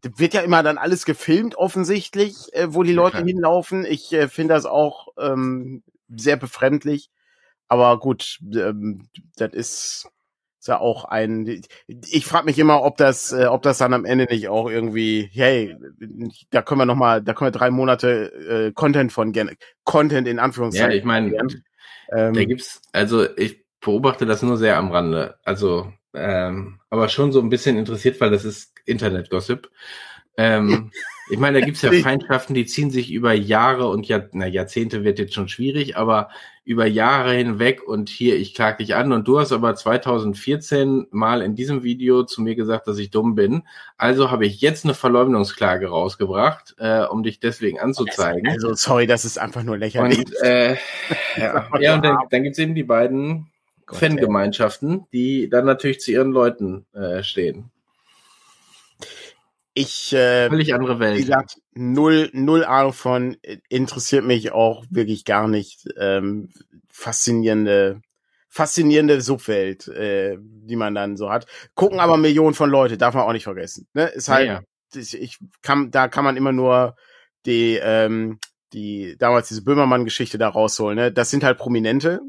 wird 0.02 0.34
ja 0.34 0.40
immer 0.40 0.62
dann 0.62 0.78
alles 0.78 1.04
gefilmt 1.04 1.56
offensichtlich, 1.56 2.52
äh, 2.52 2.72
wo 2.74 2.82
die 2.82 2.92
Leute 2.92 3.18
ja. 3.18 3.24
hinlaufen. 3.24 3.84
Ich 3.84 4.12
äh, 4.12 4.28
finde 4.28 4.54
das 4.54 4.66
auch 4.66 5.08
ähm, 5.18 5.82
sehr 6.08 6.36
befremdlich. 6.36 7.10
Aber 7.68 7.98
gut, 7.98 8.38
ähm, 8.54 9.08
das 9.36 9.52
ist 9.52 10.10
ist 10.60 10.68
ja 10.68 10.78
auch 10.78 11.06
ein. 11.06 11.62
Ich 11.86 12.26
frage 12.26 12.44
mich 12.44 12.58
immer, 12.58 12.82
ob 12.82 12.98
das, 12.98 13.32
äh, 13.32 13.46
ob 13.46 13.62
das 13.62 13.78
dann 13.78 13.94
am 13.94 14.04
Ende 14.04 14.26
nicht 14.26 14.48
auch 14.48 14.70
irgendwie, 14.70 15.30
hey, 15.32 15.74
da 16.50 16.60
können 16.60 16.82
wir 16.82 16.84
noch 16.84 16.96
mal, 16.96 17.22
da 17.22 17.32
können 17.32 17.46
wir 17.46 17.58
drei 17.58 17.70
Monate 17.70 18.66
äh, 18.68 18.72
Content 18.72 19.10
von 19.10 19.32
Content 19.84 20.28
in 20.28 20.38
Anführungszeichen. 20.38 20.90
Ja, 20.90 20.96
ich 20.98 21.04
meine, 21.04 21.34
ähm, 22.12 22.34
da 22.34 22.44
gibt's, 22.44 22.82
also 22.92 23.26
ich 23.38 23.64
beobachte 23.80 24.26
das 24.26 24.42
nur 24.42 24.58
sehr 24.58 24.76
am 24.76 24.92
Rande, 24.92 25.38
also 25.44 25.90
ähm, 26.14 26.80
aber 26.90 27.08
schon 27.08 27.32
so 27.32 27.40
ein 27.40 27.50
bisschen 27.50 27.76
interessiert, 27.76 28.20
weil 28.20 28.30
das 28.30 28.44
ist 28.44 28.72
Internet-Gossip. 28.86 29.70
Ähm, 30.36 30.90
ich 31.28 31.38
meine, 31.38 31.60
da 31.60 31.64
gibt's 31.64 31.82
ja 31.82 31.92
Feindschaften, 32.02 32.54
die 32.54 32.66
ziehen 32.66 32.90
sich 32.90 33.12
über 33.12 33.32
Jahre 33.32 33.88
und 33.88 34.08
Jahr, 34.08 34.28
na, 34.32 34.46
Jahrzehnte 34.46 35.04
wird 35.04 35.18
jetzt 35.18 35.34
schon 35.34 35.48
schwierig, 35.48 35.96
aber 35.96 36.30
über 36.64 36.86
Jahre 36.86 37.34
hinweg 37.34 37.82
und 37.86 38.08
hier, 38.08 38.36
ich 38.36 38.54
klag 38.54 38.78
dich 38.78 38.94
an 38.94 39.12
und 39.12 39.26
du 39.26 39.38
hast 39.38 39.52
aber 39.52 39.74
2014 39.74 41.08
mal 41.10 41.42
in 41.42 41.54
diesem 41.54 41.82
Video 41.82 42.24
zu 42.24 42.42
mir 42.42 42.54
gesagt, 42.54 42.86
dass 42.86 42.98
ich 42.98 43.10
dumm 43.10 43.34
bin. 43.34 43.62
Also 43.96 44.30
habe 44.30 44.46
ich 44.46 44.60
jetzt 44.60 44.84
eine 44.84 44.94
Verleumdungsklage 44.94 45.88
rausgebracht, 45.88 46.74
äh, 46.78 47.04
um 47.04 47.22
dich 47.22 47.40
deswegen 47.40 47.80
anzuzeigen. 47.80 48.48
Also 48.48 48.74
sorry, 48.74 49.06
das 49.06 49.24
ist 49.24 49.38
einfach 49.38 49.62
nur 49.62 49.78
lächerlich. 49.78 50.18
Und, 50.18 50.42
äh, 50.42 50.76
ja. 51.36 51.68
ja, 51.80 51.94
und 51.94 52.04
dann, 52.04 52.18
dann 52.30 52.42
gibt's 52.42 52.58
eben 52.58 52.74
die 52.74 52.84
beiden 52.84 53.50
Gott, 53.90 53.98
Fangemeinschaften, 53.98 55.06
die 55.12 55.48
dann 55.48 55.66
natürlich 55.66 56.00
zu 56.00 56.12
ihren 56.12 56.32
Leuten 56.32 56.86
äh, 56.92 57.22
stehen. 57.22 57.70
Ich 59.74 60.12
äh, 60.12 60.48
völlig 60.48 60.74
andere 60.74 60.98
Welt. 60.98 61.18
Wie 61.18 61.22
gesagt, 61.22 61.58
null 61.72 62.30
null 62.32 62.64
Ahnung 62.64 62.92
von 62.92 63.36
interessiert 63.68 64.24
mich 64.24 64.52
auch 64.52 64.84
wirklich 64.90 65.24
gar 65.24 65.48
nicht. 65.48 65.88
Ähm, 65.96 66.48
faszinierende 66.88 68.02
faszinierende 68.50 69.20
Subwelt, 69.20 69.86
äh, 69.88 70.36
die 70.40 70.76
man 70.76 70.94
dann 70.94 71.16
so 71.16 71.30
hat. 71.30 71.46
Gucken 71.74 72.00
aber 72.00 72.16
Millionen 72.16 72.54
von 72.54 72.68
Leute, 72.68 72.98
darf 72.98 73.14
man 73.14 73.22
auch 73.22 73.32
nicht 73.32 73.44
vergessen. 73.44 73.86
Ne? 73.94 74.06
Ist 74.06 74.28
halt, 74.28 74.48
ja, 74.48 74.60
ja. 74.94 75.00
ich 75.00 75.38
kann, 75.62 75.92
da 75.92 76.08
kann 76.08 76.24
man 76.24 76.36
immer 76.36 76.52
nur 76.52 76.96
die, 77.46 77.78
ähm, 77.80 78.40
die 78.72 79.16
damals 79.18 79.48
diese 79.48 79.62
Böhmermann-Geschichte 79.62 80.36
da 80.36 80.48
rausholen. 80.48 80.96
Ne? 80.96 81.12
Das 81.12 81.30
sind 81.30 81.44
halt 81.44 81.58
Prominente. 81.58 82.20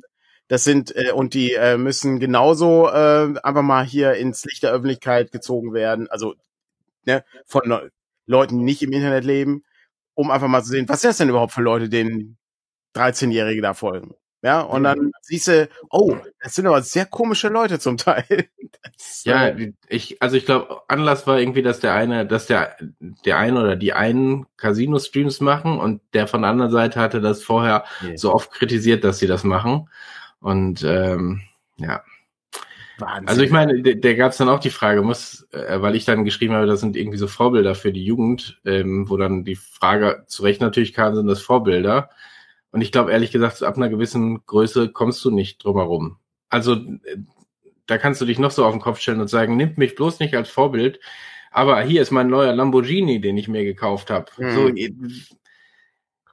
Das 0.51 0.65
sind 0.65 0.93
äh, 0.97 1.13
und 1.13 1.33
die 1.33 1.53
äh, 1.53 1.77
müssen 1.77 2.19
genauso 2.19 2.89
äh, 2.89 3.33
einfach 3.41 3.61
mal 3.61 3.85
hier 3.85 4.15
ins 4.15 4.43
Licht 4.43 4.63
der 4.63 4.73
Öffentlichkeit 4.73 5.31
gezogen 5.31 5.73
werden. 5.73 6.09
Also 6.09 6.35
ne, 7.05 7.23
von 7.45 7.89
Leuten, 8.25 8.57
die 8.57 8.65
nicht 8.65 8.83
im 8.83 8.91
Internet 8.91 9.23
leben, 9.23 9.63
um 10.13 10.29
einfach 10.29 10.49
mal 10.49 10.61
zu 10.61 10.71
sehen, 10.71 10.89
was 10.89 10.97
ist 10.97 11.05
das 11.05 11.17
denn 11.19 11.29
überhaupt 11.29 11.53
für 11.53 11.61
Leute, 11.61 11.87
denen 11.87 12.37
13-Jährige 12.97 13.61
da 13.61 13.73
folgen? 13.73 14.13
Ja, 14.41 14.59
und 14.59 14.83
dann 14.83 15.13
siehst 15.21 15.47
du, 15.47 15.69
oh, 15.89 16.17
das 16.41 16.55
sind 16.55 16.67
aber 16.67 16.81
sehr 16.81 17.05
komische 17.05 17.47
Leute 17.47 17.79
zum 17.79 17.95
Teil. 17.95 18.25
Das, 18.83 19.23
ja, 19.25 19.53
ich, 19.89 20.21
also 20.21 20.35
ich 20.37 20.45
glaube, 20.45 20.81
Anlass 20.87 21.27
war 21.27 21.39
irgendwie, 21.39 21.61
dass 21.61 21.81
der 21.81 21.93
eine, 21.93 22.25
dass 22.25 22.47
der, 22.47 22.77
der 23.25 23.37
eine 23.37 23.59
oder 23.61 23.75
die 23.75 23.93
einen 23.93 24.47
Casino-Streams 24.57 25.39
machen 25.39 25.77
und 25.77 26.01
der 26.13 26.25
von 26.25 26.41
der 26.41 26.49
anderen 26.49 26.71
Seite 26.71 26.99
hatte 26.99 27.21
das 27.21 27.43
vorher 27.43 27.83
yeah. 28.01 28.17
so 28.17 28.33
oft 28.33 28.49
kritisiert, 28.49 29.03
dass 29.03 29.19
sie 29.19 29.27
das 29.27 29.43
machen. 29.43 29.87
Und 30.41 30.83
ähm, 30.83 31.41
ja. 31.77 32.03
Wahnsinn. 32.97 33.27
Also 33.27 33.41
ich 33.41 33.51
meine, 33.51 33.81
der, 33.81 33.95
der 33.95 34.15
gab 34.15 34.31
es 34.31 34.37
dann 34.37 34.49
auch 34.49 34.59
die 34.59 34.69
Frage, 34.69 35.01
muss, 35.01 35.47
äh, 35.51 35.81
weil 35.81 35.95
ich 35.95 36.05
dann 36.05 36.25
geschrieben 36.25 36.53
habe, 36.53 36.67
das 36.67 36.81
sind 36.81 36.95
irgendwie 36.95 37.17
so 37.17 37.27
Vorbilder 37.27 37.75
für 37.75 37.91
die 37.91 38.03
Jugend, 38.03 38.59
ähm, 38.65 39.09
wo 39.09 39.17
dann 39.17 39.43
die 39.43 39.55
Frage 39.55 40.23
zu 40.27 40.43
Recht 40.43 40.61
natürlich 40.61 40.93
kam, 40.93 41.15
sind 41.15 41.27
das 41.27 41.41
Vorbilder. 41.41 42.09
Und 42.71 42.81
ich 42.81 42.91
glaube, 42.91 43.11
ehrlich 43.11 43.31
gesagt, 43.31 43.63
ab 43.63 43.77
einer 43.77 43.89
gewissen 43.89 44.45
Größe 44.45 44.89
kommst 44.89 45.23
du 45.25 45.31
nicht 45.31 45.63
drum 45.63 45.77
herum. 45.77 46.17
Also 46.49 46.77
da 47.85 47.97
kannst 47.97 48.21
du 48.21 48.25
dich 48.25 48.39
noch 48.39 48.51
so 48.51 48.65
auf 48.65 48.73
den 48.73 48.81
Kopf 48.81 48.99
stellen 48.99 49.21
und 49.21 49.29
sagen, 49.29 49.57
nimmt 49.57 49.77
mich 49.77 49.95
bloß 49.95 50.19
nicht 50.19 50.35
als 50.35 50.49
Vorbild. 50.49 50.99
Aber 51.51 51.81
hier 51.81 52.01
ist 52.01 52.11
mein 52.11 52.27
neuer 52.27 52.53
Lamborghini, 52.53 53.19
den 53.19 53.37
ich 53.37 53.49
mir 53.49 53.65
gekauft 53.65 54.09
habe. 54.09 54.27
Mhm. 54.37 54.51
So, 54.51 54.69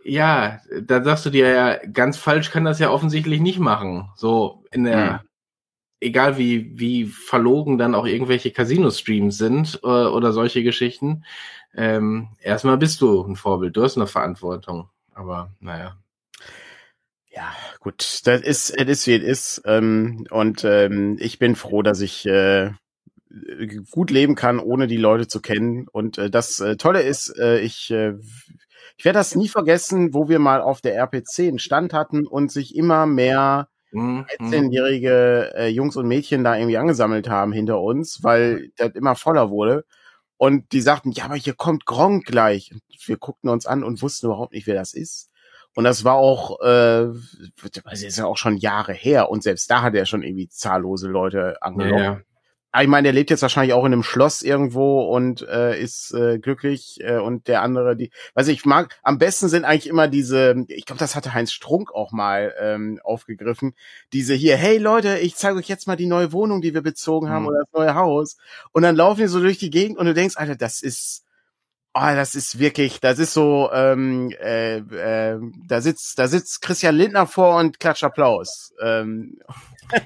ja, 0.09 0.61
da 0.83 1.03
sagst 1.05 1.27
du 1.27 1.31
dir 1.31 1.49
ja, 1.49 1.87
ganz 1.87 2.17
falsch 2.17 2.51
kann 2.51 2.65
das 2.65 2.79
ja 2.79 2.91
offensichtlich 2.91 3.41
nicht 3.41 3.59
machen. 3.59 4.09
So 4.17 4.65
in 4.71 4.85
der, 4.85 5.13
mhm. 5.13 5.29
egal 6.01 6.39
wie, 6.39 6.79
wie 6.79 7.05
verlogen 7.07 7.79
dann 7.79 7.95
auch 7.95 8.07
irgendwelche 8.07 8.51
Casino-Streams 8.51 9.37
sind 9.37 9.81
äh, 9.83 9.87
oder 9.87 10.33
solche 10.33 10.63
Geschichten. 10.63 11.25
Ähm, 11.75 12.29
erstmal 12.41 12.79
bist 12.79 13.01
du 13.01 13.23
ein 13.23 13.37
Vorbild, 13.37 13.77
du 13.77 13.83
hast 13.83 13.97
eine 13.97 14.07
Verantwortung. 14.07 14.89
Aber 15.15 15.51
naja. 15.61 15.97
Ja, 17.31 17.53
gut, 17.81 18.21
das 18.25 18.41
ist, 18.41 18.71
es 18.71 18.89
ist 18.89 19.07
wie 19.07 19.15
es 19.15 19.23
ist. 19.23 19.63
Ähm, 19.67 20.27
und 20.31 20.65
ähm, 20.65 21.17
ich 21.21 21.39
bin 21.39 21.55
froh, 21.55 21.83
dass 21.83 22.01
ich 22.01 22.27
äh, 22.27 22.71
gut 23.91 24.11
leben 24.11 24.35
kann, 24.35 24.59
ohne 24.59 24.87
die 24.87 24.97
Leute 24.97 25.29
zu 25.29 25.41
kennen. 25.41 25.87
Und 25.89 26.19
äh, 26.19 26.31
das 26.31 26.61
äh, 26.61 26.77
Tolle 26.77 27.03
ist, 27.03 27.37
äh, 27.39 27.61
ich, 27.61 27.91
äh, 27.91 28.15
ich 28.99 29.05
werde 29.05 29.21
das 29.21 29.37
nie 29.37 29.49
vergessen, 29.49 30.13
wo 30.13 30.29
wir 30.29 30.41
mal 30.41 30.61
auf 30.61 30.81
der 30.81 30.97
RPC 30.97 31.39
einen 31.41 31.61
Stand 31.61 31.95
hatten 31.95 32.27
und 32.27 32.51
sich 32.51 32.75
immer 32.75 33.07
mehr 33.07 33.69
13-jährige 33.93 35.53
mhm. 35.55 35.61
äh, 35.61 35.69
Jungs 35.69 35.97
und 35.97 36.09
Mädchen 36.09 36.45
da 36.45 36.57
irgendwie 36.57 36.77
angesammelt 36.77 37.29
haben 37.29 37.53
hinter 37.53 37.81
uns, 37.81 38.23
weil 38.23 38.71
das 38.77 38.95
immer 38.95 39.15
voller 39.15 39.51
wurde. 39.51 39.85
Und 40.37 40.73
die 40.73 40.81
sagten, 40.81 41.13
ja, 41.13 41.25
aber 41.25 41.37
hier 41.37 41.55
kommt 41.55 41.87
Gronk 41.87 42.27
gleich. 42.27 42.73
Und 42.73 42.83
wir 43.07 43.17
guckten 43.17 43.49
uns 43.49 43.67
an 43.67 43.85
und 43.85 44.03
wussten 44.03 44.27
überhaupt 44.27 44.53
nicht, 44.53 44.67
wer 44.67 44.75
das 44.75 44.95
ist. 44.95 45.31
Und 45.75 45.85
das 45.85 46.05
war 46.05 46.15
auch, 46.15 46.61
äh, 46.61 47.09
das 47.85 48.03
ist 48.03 48.19
ja 48.19 48.27
auch 48.27 48.37
schon 48.37 48.57
Jahre 48.57 48.93
her. 48.93 49.31
Und 49.31 49.45
selbst 49.45 49.71
da 49.71 49.83
hat 49.83 49.95
er 49.95 50.07
schon 50.07 50.23
irgendwie 50.23 50.49
zahllose 50.49 51.09
Leute 51.09 51.63
angenommen. 51.63 51.99
Ja, 51.99 52.13
ja. 52.15 52.21
Aber 52.71 52.83
ich 52.83 52.89
meine, 52.89 53.05
der 53.07 53.13
lebt 53.15 53.31
jetzt 53.31 53.41
wahrscheinlich 53.41 53.73
auch 53.73 53.85
in 53.85 53.93
einem 53.93 54.03
Schloss 54.03 54.43
irgendwo 54.43 55.03
und 55.03 55.41
äh, 55.43 55.81
ist 55.81 56.13
äh, 56.13 56.39
glücklich 56.39 56.99
äh, 57.01 57.17
und 57.17 57.49
der 57.49 57.63
andere, 57.63 57.97
die, 57.97 58.11
also 58.35 58.53
ich 58.53 58.67
mag, 58.67 58.99
am 59.03 59.19
besten 59.19 59.49
sind 59.49 59.65
eigentlich 59.65 59.87
immer 59.87 60.07
diese, 60.07 60.67
ich 60.69 60.85
glaube, 60.85 60.99
das 60.99 61.17
hatte 61.17 61.33
Heinz 61.33 61.53
Strunk 61.53 61.95
auch 61.95 62.13
mal 62.13 62.55
ähm, 62.61 63.01
aufgegriffen, 63.03 63.75
diese 64.13 64.35
hier, 64.35 64.57
hey 64.57 64.77
Leute, 64.77 65.19
ich 65.19 65.35
zeige 65.37 65.57
euch 65.57 65.69
jetzt 65.69 65.87
mal 65.87 65.97
die 65.97 66.07
neue 66.07 66.33
Wohnung, 66.33 66.61
die 66.61 66.75
wir 66.75 66.83
bezogen 66.83 67.31
haben 67.31 67.43
mhm. 67.43 67.49
oder 67.49 67.59
das 67.61 67.73
neue 67.73 67.95
Haus 67.95 68.37
und 68.73 68.83
dann 68.83 68.97
laufen 68.97 69.21
die 69.21 69.29
so 69.29 69.41
durch 69.41 69.59
die 69.59 69.71
Gegend 69.71 69.97
und 69.97 70.05
du 70.05 70.13
denkst, 70.13 70.37
Alter, 70.37 70.57
das 70.57 70.83
ist, 70.83 71.25
Oh, 72.01 72.15
das 72.15 72.37
ist 72.37 72.61
wirklich, 72.61 73.01
das 73.01 73.19
ist 73.19 73.33
so, 73.33 73.71
ähm, 73.73 74.31
äh, 74.41 74.77
äh, 74.77 75.41
da 75.67 75.81
sitzt, 75.81 76.17
da 76.19 76.29
sitzt 76.29 76.63
Christian 76.63 76.95
Lindner 76.95 77.27
vor 77.27 77.57
und 77.57 77.81
klatscht 77.81 78.05
Applaus. 78.05 78.73
Ähm. 78.81 79.39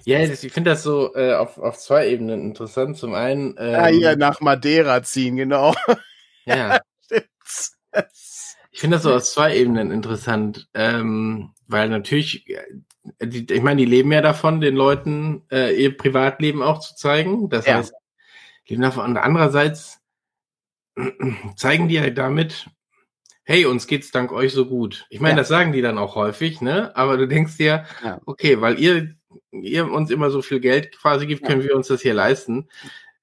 Ja, 0.04 0.20
ich 0.20 0.38
finde 0.52 0.70
das 0.70 0.84
so 0.84 1.12
äh, 1.16 1.34
auf, 1.34 1.58
auf 1.58 1.76
zwei 1.76 2.06
Ebenen 2.06 2.40
interessant. 2.40 2.96
Zum 2.96 3.14
einen. 3.14 3.56
Ähm, 3.58 3.72
ja, 3.72 3.86
hier 3.86 4.16
nach 4.16 4.40
Madeira 4.40 5.02
ziehen, 5.02 5.34
genau. 5.34 5.74
Ja. 6.44 6.80
ich 8.70 8.80
finde 8.80 8.96
das 8.96 9.02
so 9.02 9.12
aus 9.12 9.32
zwei 9.32 9.56
Ebenen 9.56 9.90
interessant, 9.90 10.68
ähm, 10.74 11.50
weil 11.66 11.88
natürlich, 11.88 12.48
äh, 12.48 12.62
die, 13.26 13.52
ich 13.52 13.62
meine, 13.62 13.80
die 13.80 13.90
leben 13.90 14.12
ja 14.12 14.20
davon, 14.20 14.60
den 14.60 14.76
Leuten 14.76 15.42
äh, 15.50 15.74
ihr 15.74 15.96
Privatleben 15.96 16.62
auch 16.62 16.78
zu 16.78 16.94
zeigen. 16.94 17.48
Das 17.48 17.66
ja. 17.66 17.78
heißt, 17.78 17.92
leben 18.68 18.82
davon. 18.82 19.04
Und 19.04 19.16
andererseits 19.16 20.01
zeigen 21.56 21.88
die 21.88 22.00
halt 22.00 22.18
damit, 22.18 22.68
hey, 23.44 23.66
uns 23.66 23.86
geht's 23.86 24.10
dank 24.10 24.32
euch 24.32 24.52
so 24.52 24.66
gut. 24.66 25.06
Ich 25.10 25.20
meine, 25.20 25.34
ja. 25.34 25.38
das 25.38 25.48
sagen 25.48 25.72
die 25.72 25.82
dann 25.82 25.98
auch 25.98 26.14
häufig, 26.14 26.60
ne? 26.60 26.94
Aber 26.96 27.16
du 27.16 27.26
denkst 27.26 27.56
dir, 27.56 27.84
ja. 28.02 28.20
okay, 28.26 28.60
weil 28.60 28.78
ihr, 28.78 29.14
ihr 29.50 29.90
uns 29.90 30.10
immer 30.10 30.30
so 30.30 30.42
viel 30.42 30.60
Geld 30.60 30.96
quasi 30.98 31.26
gibt, 31.26 31.44
können 31.44 31.62
ja. 31.62 31.68
wir 31.68 31.76
uns 31.76 31.88
das 31.88 32.02
hier 32.02 32.14
leisten. 32.14 32.68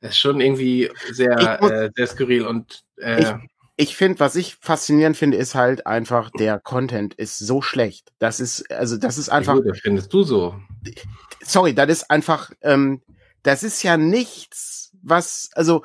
Das 0.01 0.12
ist 0.12 0.19
schon 0.19 0.41
irgendwie 0.41 0.89
sehr, 1.12 1.60
muss, 1.62 1.71
äh, 1.71 1.89
sehr 1.95 2.08
skurril 2.08 2.45
und 2.45 2.84
äh, 2.97 3.21
ich, 3.21 3.27
ich 3.75 3.95
finde, 3.95 4.19
was 4.19 4.36
ich 4.36 4.58
faszinierend 4.60 5.15
finde, 5.15 5.38
ist 5.38 5.55
halt 5.55 5.88
einfach, 5.88 6.32
der 6.32 6.60
Content 6.60 7.13
ist 7.13 7.38
so 7.39 7.62
schlecht. 7.62 8.12
Das 8.19 8.39
ist, 8.39 8.69
also 8.71 8.97
das 8.97 9.17
ist 9.17 9.29
einfach. 9.29 9.55
Gut, 9.55 9.69
das 9.69 9.79
findest 9.79 10.12
du 10.13 10.23
so. 10.23 10.55
Sorry, 11.41 11.73
das 11.73 11.89
ist 11.89 12.12
einfach, 12.12 12.51
ähm, 12.62 13.01
das 13.43 13.63
ist 13.63 13.82
ja 13.84 13.95
nichts, 13.95 14.91
was, 15.01 15.49
also 15.53 15.84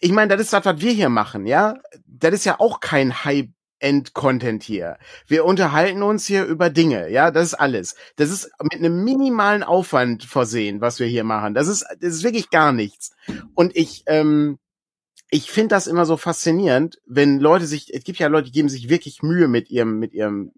ich 0.00 0.12
meine, 0.12 0.28
das 0.28 0.40
ist 0.40 0.52
das, 0.52 0.64
was 0.64 0.80
wir 0.80 0.92
hier 0.92 1.08
machen, 1.08 1.46
ja. 1.46 1.76
Das 2.06 2.32
ist 2.32 2.44
ja 2.44 2.58
auch 2.58 2.80
kein 2.80 3.24
High 3.24 3.48
End-Content 3.80 4.62
hier. 4.62 4.98
Wir 5.26 5.44
unterhalten 5.44 6.02
uns 6.02 6.26
hier 6.26 6.44
über 6.44 6.70
Dinge, 6.70 7.10
ja, 7.10 7.30
das 7.30 7.48
ist 7.48 7.54
alles. 7.54 7.96
Das 8.16 8.30
ist 8.30 8.50
mit 8.62 8.74
einem 8.74 9.02
minimalen 9.04 9.62
Aufwand 9.62 10.24
versehen, 10.24 10.80
was 10.80 11.00
wir 11.00 11.06
hier 11.06 11.24
machen. 11.24 11.54
Das 11.54 11.66
ist, 11.66 11.84
das 12.00 12.14
ist 12.14 12.22
wirklich 12.22 12.50
gar 12.50 12.72
nichts. 12.72 13.12
Und 13.54 13.74
ich, 13.74 14.04
ähm, 14.06 14.58
ich 15.30 15.50
finde 15.50 15.68
das 15.68 15.86
immer 15.86 16.04
so 16.06 16.16
faszinierend, 16.16 17.00
wenn 17.06 17.40
Leute 17.40 17.66
sich, 17.66 17.92
es 17.92 18.04
gibt 18.04 18.18
ja 18.18 18.28
Leute, 18.28 18.46
die 18.46 18.52
geben 18.52 18.68
sich 18.68 18.88
wirklich 18.88 19.22
Mühe 19.22 19.48
mit 19.48 19.70
ihrem, 19.70 19.98
mit 19.98 20.12
ihrem, 20.12 20.52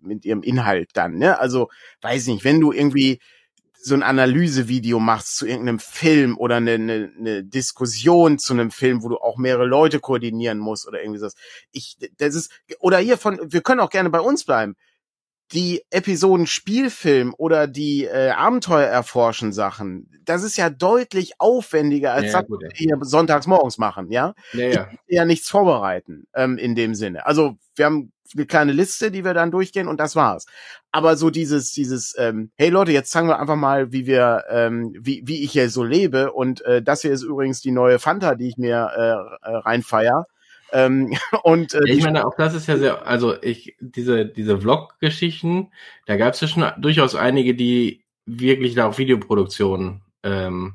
mit 0.00 0.24
ihrem 0.24 0.42
Inhalt 0.42 0.90
dann, 0.94 1.16
ne? 1.16 1.38
Also, 1.38 1.68
weiß 2.02 2.26
nicht, 2.26 2.44
wenn 2.44 2.60
du 2.60 2.72
irgendwie 2.72 3.20
so 3.84 3.94
ein 3.94 4.02
Analysevideo 4.02 4.98
machst 4.98 5.36
zu 5.36 5.46
irgendeinem 5.46 5.78
Film 5.78 6.38
oder 6.38 6.56
eine, 6.56 6.72
eine, 6.72 7.12
eine 7.18 7.44
Diskussion 7.44 8.38
zu 8.38 8.54
einem 8.54 8.70
Film, 8.70 9.02
wo 9.02 9.10
du 9.10 9.18
auch 9.18 9.36
mehrere 9.36 9.66
Leute 9.66 10.00
koordinieren 10.00 10.58
musst 10.58 10.88
oder 10.88 11.02
irgendwie 11.02 11.20
so. 11.20 11.28
Ich, 11.70 11.98
das 12.16 12.34
ist, 12.34 12.50
oder 12.80 12.96
hier 12.98 13.18
von, 13.18 13.38
wir 13.44 13.60
können 13.60 13.80
auch 13.80 13.90
gerne 13.90 14.08
bei 14.08 14.20
uns 14.20 14.44
bleiben. 14.44 14.74
Die 15.52 15.82
Episoden 15.90 16.46
Spielfilm 16.46 17.34
oder 17.36 17.66
die 17.66 18.06
äh, 18.06 18.30
Abenteuer 18.30 18.88
erforschen 18.88 19.52
Sachen, 19.52 20.10
das 20.24 20.42
ist 20.42 20.56
ja 20.56 20.70
deutlich 20.70 21.34
aufwendiger 21.38 22.14
als 22.14 22.32
ja, 22.32 22.40
das, 22.40 22.50
was 22.50 22.60
wir 22.60 22.70
hier 22.74 22.96
sonntags 23.02 23.46
morgens 23.46 23.76
machen, 23.76 24.10
ja? 24.10 24.34
Ja, 24.54 24.66
ja. 24.66 24.88
Ich 25.06 25.14
ja 25.14 25.26
nichts 25.26 25.50
vorbereiten 25.50 26.26
ähm, 26.34 26.56
in 26.56 26.74
dem 26.74 26.94
Sinne. 26.94 27.26
Also 27.26 27.58
wir 27.76 27.84
haben 27.84 28.13
eine 28.34 28.46
kleine 28.46 28.72
Liste, 28.72 29.10
die 29.10 29.24
wir 29.24 29.34
dann 29.34 29.50
durchgehen 29.50 29.88
und 29.88 30.00
das 30.00 30.16
war's. 30.16 30.46
Aber 30.92 31.16
so 31.16 31.30
dieses, 31.30 31.72
dieses, 31.72 32.14
ähm, 32.18 32.50
hey 32.56 32.68
Leute, 32.68 32.92
jetzt 32.92 33.10
zeigen 33.10 33.28
wir 33.28 33.38
einfach 33.38 33.56
mal, 33.56 33.92
wie 33.92 34.06
wir, 34.06 34.44
ähm, 34.50 34.94
wie, 34.98 35.22
wie 35.24 35.42
ich 35.44 35.52
hier 35.52 35.70
so 35.70 35.84
lebe. 35.84 36.32
Und 36.32 36.62
äh, 36.62 36.82
das 36.82 37.02
hier 37.02 37.12
ist 37.12 37.22
übrigens 37.22 37.60
die 37.60 37.72
neue 37.72 37.98
Fanta, 37.98 38.34
die 38.34 38.48
ich 38.48 38.56
mir 38.56 38.90
äh, 38.96 39.50
äh 39.50 39.56
reinfeier. 39.56 40.26
Ähm, 40.72 41.16
und 41.42 41.74
äh, 41.74 41.80
ich 41.86 42.04
meine, 42.04 42.26
auch 42.26 42.34
das 42.36 42.54
ist 42.54 42.66
ja 42.66 42.76
sehr, 42.76 43.06
also 43.06 43.40
ich, 43.42 43.76
diese, 43.80 44.26
diese 44.26 44.58
Vlog-Geschichten, 44.58 45.70
da 46.06 46.16
gab 46.16 46.34
es 46.34 46.40
ja 46.40 46.48
schon 46.48 46.64
durchaus 46.78 47.14
einige, 47.14 47.54
die 47.54 48.04
wirklich 48.26 48.74
da 48.74 48.86
auf 48.88 48.98
Videoproduktion 48.98 50.02
ähm, 50.22 50.74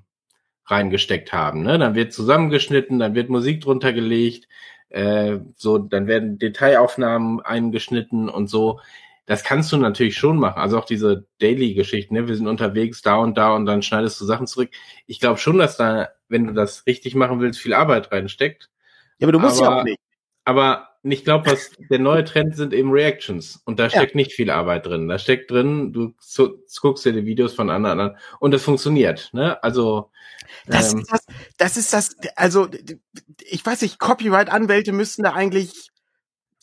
reingesteckt 0.66 1.34
haben. 1.34 1.64
Ne? 1.64 1.78
Dann 1.80 1.96
wird 1.96 2.14
zusammengeschnitten, 2.14 3.00
dann 3.00 3.16
wird 3.16 3.30
Musik 3.30 3.62
drunter 3.62 3.92
gelegt, 3.92 4.48
äh, 4.90 5.40
so, 5.56 5.78
dann 5.78 6.08
werden 6.08 6.40
Detailaufnahmen 6.40 7.42
eingeschnitten 7.42 8.30
und 8.30 8.48
so. 8.50 8.80
Das 9.26 9.44
kannst 9.44 9.72
du 9.72 9.78
natürlich 9.78 10.18
schon 10.18 10.38
machen. 10.38 10.60
Also 10.60 10.80
auch 10.80 10.86
diese 10.86 11.26
Daily-Geschichten, 11.40 12.16
ne? 12.16 12.28
Wir 12.28 12.36
sind 12.36 12.48
unterwegs 12.48 13.04
da 13.04 13.18
und 13.18 13.38
da 13.38 13.54
und 13.56 13.66
dann 13.68 13.84
schneidest 13.84 14.20
du 14.20 14.26
Sachen 14.26 14.48
zurück. 14.48 14.72
Ich 15.06 15.20
glaube 15.20 15.38
schon, 15.38 15.60
dass 15.60 15.78
da, 15.78 16.10
wenn 16.30 16.48
du 16.48 16.54
das 16.54 16.88
richtig 16.88 17.14
machen 17.14 17.40
willst, 17.40 17.60
viel 17.60 17.76
Arbeit 17.76 18.12
reinsteckt. 18.12 18.70
Ja, 19.20 19.26
aber 19.26 19.34
du 19.34 19.40
musst 19.40 19.62
aber, 19.62 19.76
ja 19.76 19.80
auch 19.82 19.84
nicht. 19.84 20.00
Aber 20.50 20.90
ich 21.04 21.24
glaube, 21.24 21.52
was 21.52 21.70
der 21.92 22.00
neue 22.00 22.24
Trend 22.24 22.56
sind 22.56 22.74
eben 22.74 22.90
Reactions. 22.90 23.62
Und 23.66 23.80
da 23.80 23.88
steckt 23.88 24.14
ja. 24.14 24.16
nicht 24.16 24.34
viel 24.34 24.50
Arbeit 24.50 24.88
drin. 24.88 25.08
Da 25.08 25.20
steckt 25.20 25.52
drin, 25.52 25.94
du 25.94 26.16
guckst 26.82 27.06
dir 27.06 27.14
die 27.14 27.28
Videos 27.28 27.54
von 27.54 27.70
anderen 27.70 28.00
an 28.00 28.18
und 28.40 28.50
das 28.50 28.64
funktioniert. 28.64 29.30
Ne? 29.32 29.62
Also 29.62 30.10
das, 30.66 30.94
ähm, 30.94 31.02
ist 31.02 31.12
das, 31.12 31.26
das 31.58 31.78
ist 31.78 31.94
das, 31.94 32.16
also 32.36 32.68
ich 33.48 33.64
weiß 33.64 33.84
nicht, 33.84 34.00
Copyright-Anwälte 34.00 34.92
müssten 34.92 35.22
da 35.22 35.34
eigentlich 35.34 35.92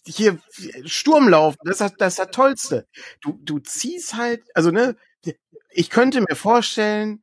hier 0.05 0.41
Sturm 0.85 1.29
laufen. 1.29 1.59
Das 1.63 1.75
ist 1.75 1.81
das, 1.81 1.93
das, 1.97 2.13
ist 2.15 2.19
das 2.19 2.31
Tollste. 2.33 2.89
Du, 3.21 3.39
du 3.41 3.61
ziehst 3.61 4.17
halt, 4.17 4.43
also 4.55 4.73
ne, 4.73 4.97
ich 5.71 5.91
könnte 5.91 6.23
mir 6.23 6.35
vorstellen, 6.35 7.23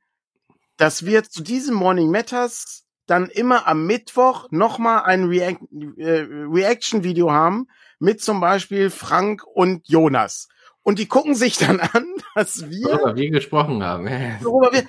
dass 0.78 1.06
wir 1.06 1.23
zu 1.23 1.43
diesem 1.43 1.76
Morning 1.76 2.10
Matters 2.10 2.83
dann 3.06 3.28
immer 3.28 3.68
am 3.68 3.86
Mittwoch 3.86 4.48
nochmal 4.52 5.04
ein 5.04 5.26
React, 5.26 5.60
äh, 5.98 6.26
Reaction-Video 6.30 7.32
haben 7.32 7.68
mit 8.00 8.22
zum 8.22 8.39
Beispiel 8.39 8.89
Frank 8.89 9.44
und 9.46 9.88
Jonas. 9.88 10.48
Und 10.82 11.00
die 11.00 11.08
gucken 11.08 11.36
sich 11.36 11.58
dann 11.58 11.80
an, 11.94 12.06
dass 12.36 12.70
wir. 12.70 12.86
Worüber 12.86 13.16
wir 13.16 13.32
gesprochen 13.32 13.84
haben. 13.84 14.06
Wir, 14.06 14.88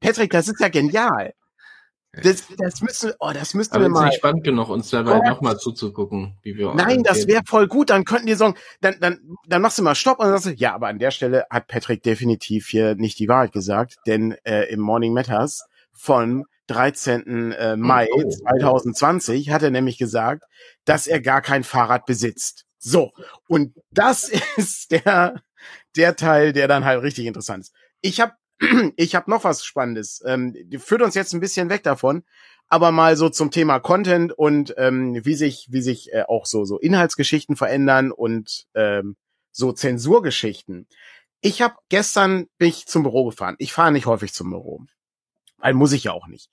Patrick, 0.00 0.30
das 0.30 0.48
ist 0.48 0.60
ja 0.60 0.68
genial. 0.68 1.32
Das, 2.12 2.44
das 2.56 2.80
müsste, 2.80 3.14
oh, 3.20 3.30
das 3.32 3.54
müsste 3.54 3.76
Aber 3.76 3.84
wir 3.84 3.88
ist 3.88 3.94
mal. 3.94 4.06
nicht 4.06 4.16
spannend 4.16 4.42
genug, 4.42 4.70
uns 4.70 4.90
dabei 4.90 5.18
nochmal 5.28 5.58
zuzugucken, 5.58 6.38
wie 6.42 6.56
wir 6.56 6.74
Nein, 6.74 7.02
das 7.02 7.26
wäre 7.26 7.42
voll 7.44 7.68
gut. 7.68 7.90
Dann 7.90 8.04
könnten 8.04 8.26
die 8.26 8.34
sagen, 8.34 8.54
dann, 8.80 8.96
dann, 9.00 9.20
dann 9.46 9.62
machst 9.62 9.78
du 9.78 9.82
mal 9.82 9.94
Stopp 9.94 10.18
und 10.18 10.24
dann 10.24 10.32
sagst 10.32 10.46
du, 10.46 10.60
ja, 10.60 10.74
aber 10.74 10.88
an 10.88 10.98
der 10.98 11.10
Stelle 11.10 11.44
hat 11.50 11.68
Patrick 11.68 12.02
definitiv 12.02 12.66
hier 12.68 12.94
nicht 12.94 13.18
die 13.18 13.28
Wahrheit 13.28 13.52
gesagt, 13.52 13.96
denn 14.06 14.34
äh, 14.44 14.64
im 14.72 14.80
Morning 14.80 15.12
Matters 15.12 15.66
von 15.92 16.44
13. 16.68 17.52
Äh, 17.52 17.76
Mai 17.76 18.08
Oh. 18.12 18.28
2020 18.28 19.50
hat 19.50 19.62
er 19.62 19.70
nämlich 19.70 19.98
gesagt, 19.98 20.44
dass 20.84 21.06
er 21.06 21.20
gar 21.20 21.42
kein 21.42 21.64
Fahrrad 21.64 22.06
besitzt. 22.06 22.64
So, 22.78 23.12
und 23.48 23.74
das 23.90 24.30
ist 24.56 24.92
der, 24.92 25.42
der 25.96 26.16
Teil, 26.16 26.52
der 26.52 26.68
dann 26.68 26.84
halt 26.84 27.02
richtig 27.02 27.26
interessant 27.26 27.64
ist. 27.64 27.74
Ich 28.00 28.20
habe 28.20 28.32
ich 28.96 29.14
hab 29.14 29.28
noch 29.28 29.44
was 29.44 29.64
Spannendes. 29.64 30.22
Ähm, 30.26 30.54
führt 30.78 31.02
uns 31.02 31.14
jetzt 31.14 31.32
ein 31.32 31.40
bisschen 31.40 31.70
weg 31.70 31.82
davon, 31.82 32.24
aber 32.68 32.92
mal 32.92 33.16
so 33.16 33.28
zum 33.28 33.50
Thema 33.50 33.80
Content 33.80 34.32
und 34.32 34.74
ähm, 34.76 35.20
wie 35.24 35.34
sich, 35.34 35.68
wie 35.70 35.82
sich 35.82 36.12
äh, 36.12 36.24
auch 36.28 36.46
so, 36.46 36.64
so 36.64 36.78
Inhaltsgeschichten 36.78 37.56
verändern 37.56 38.12
und 38.12 38.66
ähm, 38.74 39.16
so 39.52 39.72
Zensurgeschichten. 39.72 40.86
Ich 41.40 41.62
habe 41.62 41.74
gestern 41.88 42.46
bin 42.58 42.68
ich 42.68 42.86
zum 42.86 43.04
Büro 43.04 43.26
gefahren. 43.26 43.56
Ich 43.58 43.72
fahre 43.72 43.92
nicht 43.92 44.06
häufig 44.06 44.32
zum 44.32 44.50
Büro. 44.50 44.84
Weil 45.58 45.74
muss 45.74 45.92
ich 45.92 46.04
ja 46.04 46.12
auch 46.12 46.26
nicht. 46.26 46.50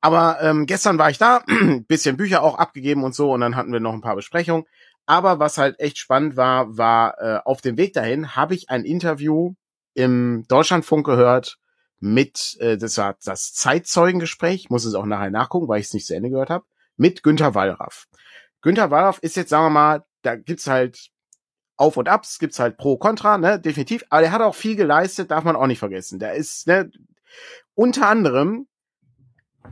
Aber 0.00 0.38
ähm, 0.40 0.66
gestern 0.66 0.98
war 0.98 1.10
ich 1.10 1.18
da, 1.18 1.42
bisschen 1.88 2.16
Bücher 2.16 2.42
auch 2.42 2.58
abgegeben 2.58 3.04
und 3.04 3.14
so 3.14 3.32
und 3.32 3.40
dann 3.40 3.56
hatten 3.56 3.72
wir 3.72 3.80
noch 3.80 3.92
ein 3.92 4.00
paar 4.00 4.16
Besprechungen. 4.16 4.64
Aber 5.06 5.38
was 5.38 5.58
halt 5.58 5.80
echt 5.80 5.98
spannend 5.98 6.36
war, 6.36 6.76
war 6.76 7.18
äh, 7.18 7.40
auf 7.44 7.60
dem 7.60 7.78
Weg 7.78 7.94
dahin 7.94 8.36
habe 8.36 8.54
ich 8.54 8.70
ein 8.70 8.84
Interview 8.84 9.54
im 9.94 10.44
Deutschlandfunk 10.48 11.06
gehört 11.06 11.58
mit, 11.98 12.56
äh, 12.60 12.76
das 12.76 12.98
war 12.98 13.16
das 13.24 13.54
Zeitzeugengespräch, 13.54 14.70
muss 14.70 14.84
es 14.84 14.94
auch 14.94 15.06
nachher 15.06 15.30
nachgucken, 15.30 15.66
weil 15.68 15.80
ich 15.80 15.86
es 15.86 15.94
nicht 15.94 16.06
zu 16.06 16.14
Ende 16.14 16.30
gehört 16.30 16.50
habe, 16.50 16.64
mit 16.96 17.22
Günter 17.22 17.54
Wallraff. 17.54 18.06
Günter 18.60 18.90
Wallraff 18.90 19.18
ist 19.20 19.36
jetzt, 19.36 19.50
sagen 19.50 19.66
wir 19.66 19.70
mal, 19.70 20.04
da 20.22 20.36
gibt's 20.36 20.66
halt 20.66 21.10
Auf 21.76 21.96
und 21.96 22.08
Abs, 22.08 22.38
gibt's 22.38 22.58
halt 22.58 22.76
Pro, 22.76 22.96
Contra, 22.96 23.38
ne, 23.38 23.58
definitiv, 23.58 24.04
aber 24.10 24.22
der 24.22 24.32
hat 24.32 24.42
auch 24.42 24.54
viel 24.54 24.76
geleistet, 24.76 25.30
darf 25.30 25.44
man 25.44 25.56
auch 25.56 25.66
nicht 25.66 25.78
vergessen. 25.78 26.18
Der 26.18 26.34
ist, 26.34 26.66
ne, 26.66 26.90
unter 27.78 28.08
anderem 28.08 28.66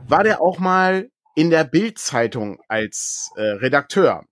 war 0.07 0.23
der 0.23 0.41
auch 0.41 0.59
mal 0.59 1.09
in 1.35 1.49
der 1.49 1.65
Bild-Zeitung 1.65 2.59
als 2.69 3.31
äh, 3.35 3.41
Redakteur. 3.41 4.23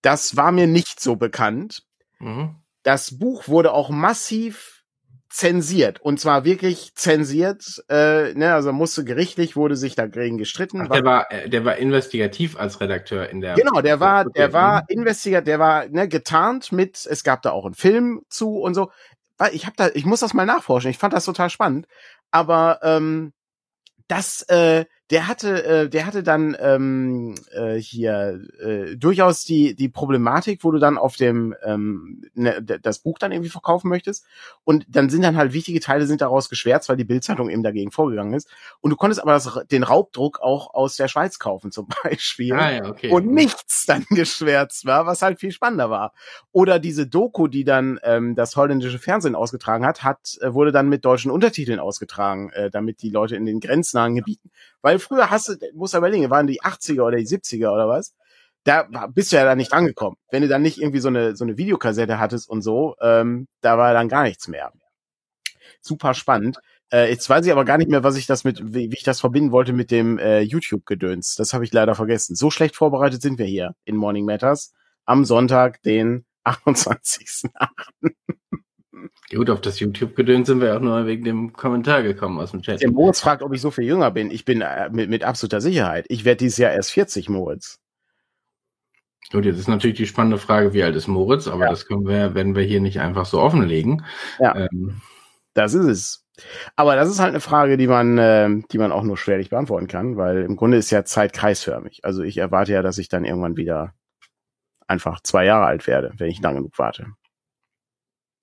Das 0.00 0.36
war 0.36 0.52
mir 0.52 0.68
nicht 0.68 1.00
so 1.00 1.16
bekannt. 1.16 1.82
Mhm. 2.20 2.54
Das 2.84 3.18
Buch 3.18 3.48
wurde 3.48 3.72
auch 3.72 3.90
massiv 3.90 4.84
zensiert 5.28 6.00
und 6.00 6.20
zwar 6.20 6.44
wirklich 6.44 6.94
zensiert. 6.94 7.82
Äh, 7.88 8.34
ne, 8.34 8.54
also 8.54 8.72
musste 8.72 9.04
gerichtlich 9.04 9.56
wurde 9.56 9.74
sich 9.74 9.96
dagegen 9.96 10.38
gestritten. 10.38 10.82
Ach, 10.82 10.88
der 10.88 11.04
war, 11.04 11.32
äh, 11.32 11.48
der 11.48 11.64
war 11.64 11.76
investigativ 11.76 12.56
als 12.56 12.80
Redakteur 12.80 13.28
in 13.28 13.40
der. 13.40 13.54
Genau, 13.54 13.80
der 13.80 13.98
war, 13.98 14.24
der 14.26 14.52
war 14.52 14.82
mhm. 14.82 15.00
investigat, 15.00 15.48
der 15.48 15.58
war 15.58 15.88
ne, 15.88 16.06
getarnt 16.06 16.70
mit, 16.70 17.04
es 17.10 17.24
gab 17.24 17.42
da 17.42 17.50
auch 17.50 17.64
einen 17.64 17.74
Film 17.74 18.22
zu 18.28 18.60
und 18.60 18.74
so. 18.74 18.92
Ich 19.52 19.66
habe 19.66 19.74
da, 19.76 19.88
ich 19.94 20.06
muss 20.06 20.20
das 20.20 20.32
mal 20.32 20.46
nachforschen. 20.46 20.90
Ich 20.92 20.98
fand 20.98 21.12
das 21.12 21.24
total 21.24 21.50
spannend. 21.50 21.88
Aber 22.34 22.80
ähm, 22.82 23.32
das, 24.08 24.42
äh, 24.48 24.86
der 25.10 25.28
hatte, 25.28 25.64
äh, 25.64 25.88
der 25.88 26.06
hatte 26.06 26.22
dann 26.22 26.56
ähm, 26.58 27.34
äh, 27.52 27.74
hier 27.74 28.40
äh, 28.60 28.96
durchaus 28.96 29.44
die 29.44 29.74
die 29.74 29.88
Problematik, 29.90 30.64
wo 30.64 30.70
du 30.70 30.78
dann 30.78 30.96
auf 30.96 31.16
dem 31.16 31.54
ähm, 31.62 32.22
ne, 32.34 32.62
das 32.62 33.00
Buch 33.00 33.18
dann 33.18 33.30
irgendwie 33.30 33.50
verkaufen 33.50 33.88
möchtest 33.90 34.24
und 34.64 34.86
dann 34.88 35.10
sind 35.10 35.22
dann 35.22 35.36
halt 35.36 35.52
wichtige 35.52 35.80
Teile 35.80 36.06
sind 36.06 36.22
daraus 36.22 36.48
geschwärzt, 36.48 36.88
weil 36.88 36.96
die 36.96 37.04
Bildzeitung 37.04 37.50
eben 37.50 37.62
dagegen 37.62 37.90
vorgegangen 37.90 38.32
ist 38.32 38.48
und 38.80 38.90
du 38.90 38.96
konntest 38.96 39.20
aber 39.20 39.32
das, 39.32 39.60
den 39.70 39.82
Raubdruck 39.82 40.40
auch 40.40 40.72
aus 40.72 40.96
der 40.96 41.08
Schweiz 41.08 41.38
kaufen 41.38 41.70
zum 41.70 41.86
Beispiel 42.02 42.54
Ah, 42.54 42.70
ja, 42.70 42.84
okay. 42.86 43.10
und 43.10 43.26
nichts 43.26 43.84
dann 43.86 44.06
geschwärzt 44.10 44.86
war, 44.86 45.06
was 45.06 45.22
halt 45.22 45.38
viel 45.38 45.52
spannender 45.52 45.90
war. 45.90 46.12
Oder 46.52 46.78
diese 46.78 47.06
Doku, 47.06 47.48
die 47.48 47.64
dann 47.64 48.00
ähm, 48.02 48.34
das 48.34 48.56
holländische 48.56 48.98
Fernsehen 48.98 49.34
ausgetragen 49.34 49.84
hat, 49.84 50.02
hat 50.02 50.38
äh, 50.40 50.54
wurde 50.54 50.72
dann 50.72 50.88
mit 50.88 51.04
deutschen 51.04 51.30
Untertiteln 51.30 51.78
ausgetragen, 51.78 52.50
äh, 52.50 52.70
damit 52.70 53.02
die 53.02 53.10
Leute 53.10 53.36
in 53.36 53.44
den 53.44 53.60
grenznahen 53.60 54.14
Gebieten, 54.14 54.50
weil 54.80 54.93
früher 54.98 55.30
hast 55.30 55.48
du, 55.48 55.56
muss 55.74 55.94
überlegen, 55.94 56.30
waren 56.30 56.46
die 56.46 56.62
80er 56.62 57.02
oder 57.02 57.16
die 57.16 57.26
70er 57.26 57.72
oder 57.72 57.88
was? 57.88 58.14
Da 58.64 58.82
bist 59.08 59.32
du 59.32 59.36
ja 59.36 59.44
dann 59.44 59.58
nicht 59.58 59.72
angekommen. 59.72 60.16
Wenn 60.30 60.42
du 60.42 60.48
dann 60.48 60.62
nicht 60.62 60.78
irgendwie 60.80 61.00
so 61.00 61.08
eine 61.08 61.36
so 61.36 61.44
eine 61.44 61.58
Videokassette 61.58 62.18
hattest 62.18 62.48
und 62.48 62.62
so, 62.62 62.96
ähm, 63.00 63.46
da 63.60 63.76
war 63.78 63.92
dann 63.92 64.08
gar 64.08 64.22
nichts 64.22 64.48
mehr. 64.48 64.72
Super 65.80 66.14
spannend. 66.14 66.58
Äh, 66.92 67.10
jetzt 67.10 67.28
weiß 67.28 67.44
ich 67.44 67.52
aber 67.52 67.64
gar 67.64 67.78
nicht 67.78 67.90
mehr, 67.90 68.04
was 68.04 68.16
ich 68.16 68.26
das 68.26 68.44
mit, 68.44 68.60
wie, 68.74 68.90
wie 68.90 68.96
ich 68.96 69.02
das 69.02 69.20
verbinden 69.20 69.52
wollte 69.52 69.72
mit 69.72 69.90
dem 69.90 70.18
äh, 70.18 70.40
YouTube-Gedöns. 70.40 71.34
Das 71.34 71.52
habe 71.52 71.64
ich 71.64 71.72
leider 71.72 71.94
vergessen. 71.94 72.36
So 72.36 72.50
schlecht 72.50 72.76
vorbereitet 72.76 73.20
sind 73.22 73.38
wir 73.38 73.46
hier 73.46 73.74
in 73.84 73.96
Morning 73.96 74.24
Matters 74.24 74.72
am 75.04 75.24
Sonntag, 75.24 75.82
den 75.82 76.24
28. 76.44 77.50
Gut, 79.30 79.50
auf 79.50 79.60
das 79.60 79.80
YouTube-Gedöns 79.80 80.46
sind 80.46 80.60
wir 80.60 80.76
auch 80.76 80.80
nur 80.80 81.06
wegen 81.06 81.24
dem 81.24 81.52
Kommentar 81.52 82.02
gekommen 82.02 82.38
aus 82.38 82.52
dem 82.52 82.62
Chat. 82.62 82.80
Der 82.82 82.90
Moritz 82.90 83.20
fragt, 83.20 83.42
ob 83.42 83.52
ich 83.52 83.60
so 83.60 83.70
viel 83.70 83.84
jünger 83.84 84.10
bin. 84.10 84.30
Ich 84.30 84.44
bin 84.44 84.60
äh, 84.60 84.88
mit, 84.90 85.10
mit 85.10 85.24
absoluter 85.24 85.60
Sicherheit. 85.60 86.06
Ich 86.08 86.24
werde 86.24 86.38
dieses 86.38 86.58
Jahr 86.58 86.72
erst 86.72 86.92
40, 86.92 87.28
Moritz. 87.28 87.80
Gut, 89.32 89.44
jetzt 89.46 89.58
ist 89.58 89.68
natürlich 89.68 89.96
die 89.96 90.06
spannende 90.06 90.38
Frage, 90.38 90.74
wie 90.74 90.82
alt 90.84 90.94
ist 90.94 91.08
Moritz, 91.08 91.48
aber 91.48 91.64
Ja. 91.64 91.70
das 91.70 91.86
können 91.86 92.06
wir, 92.06 92.34
werden 92.34 92.54
wir 92.54 92.62
hier 92.62 92.80
nicht 92.80 93.00
einfach 93.00 93.26
so 93.26 93.40
offenlegen. 93.40 94.04
Ja. 94.38 94.54
Ähm, 94.56 95.00
Das 95.54 95.72
ist 95.74 95.86
es. 95.86 96.26
Aber 96.76 96.96
das 96.96 97.08
ist 97.08 97.20
halt 97.20 97.30
eine 97.30 97.40
Frage, 97.40 97.76
die 97.76 97.86
man, 97.86 98.18
äh, 98.18 98.48
die 98.70 98.78
man 98.78 98.92
auch 98.92 99.02
nur 99.04 99.16
schwerlich 99.16 99.50
beantworten 99.50 99.86
kann, 99.86 100.16
weil 100.16 100.42
im 100.42 100.56
Grunde 100.56 100.76
ist 100.76 100.90
ja 100.90 101.04
Zeit 101.04 101.32
kreisförmig. 101.32 102.04
Also 102.04 102.22
ich 102.22 102.38
erwarte 102.38 102.72
ja, 102.72 102.82
dass 102.82 102.98
ich 102.98 103.08
dann 103.08 103.24
irgendwann 103.24 103.56
wieder 103.56 103.94
einfach 104.86 105.20
zwei 105.22 105.44
Jahre 105.46 105.64
alt 105.66 105.86
werde, 105.86 106.12
wenn 106.18 106.28
ich 106.28 106.40
lang 106.42 106.56
genug 106.56 106.76
warte. 106.78 107.06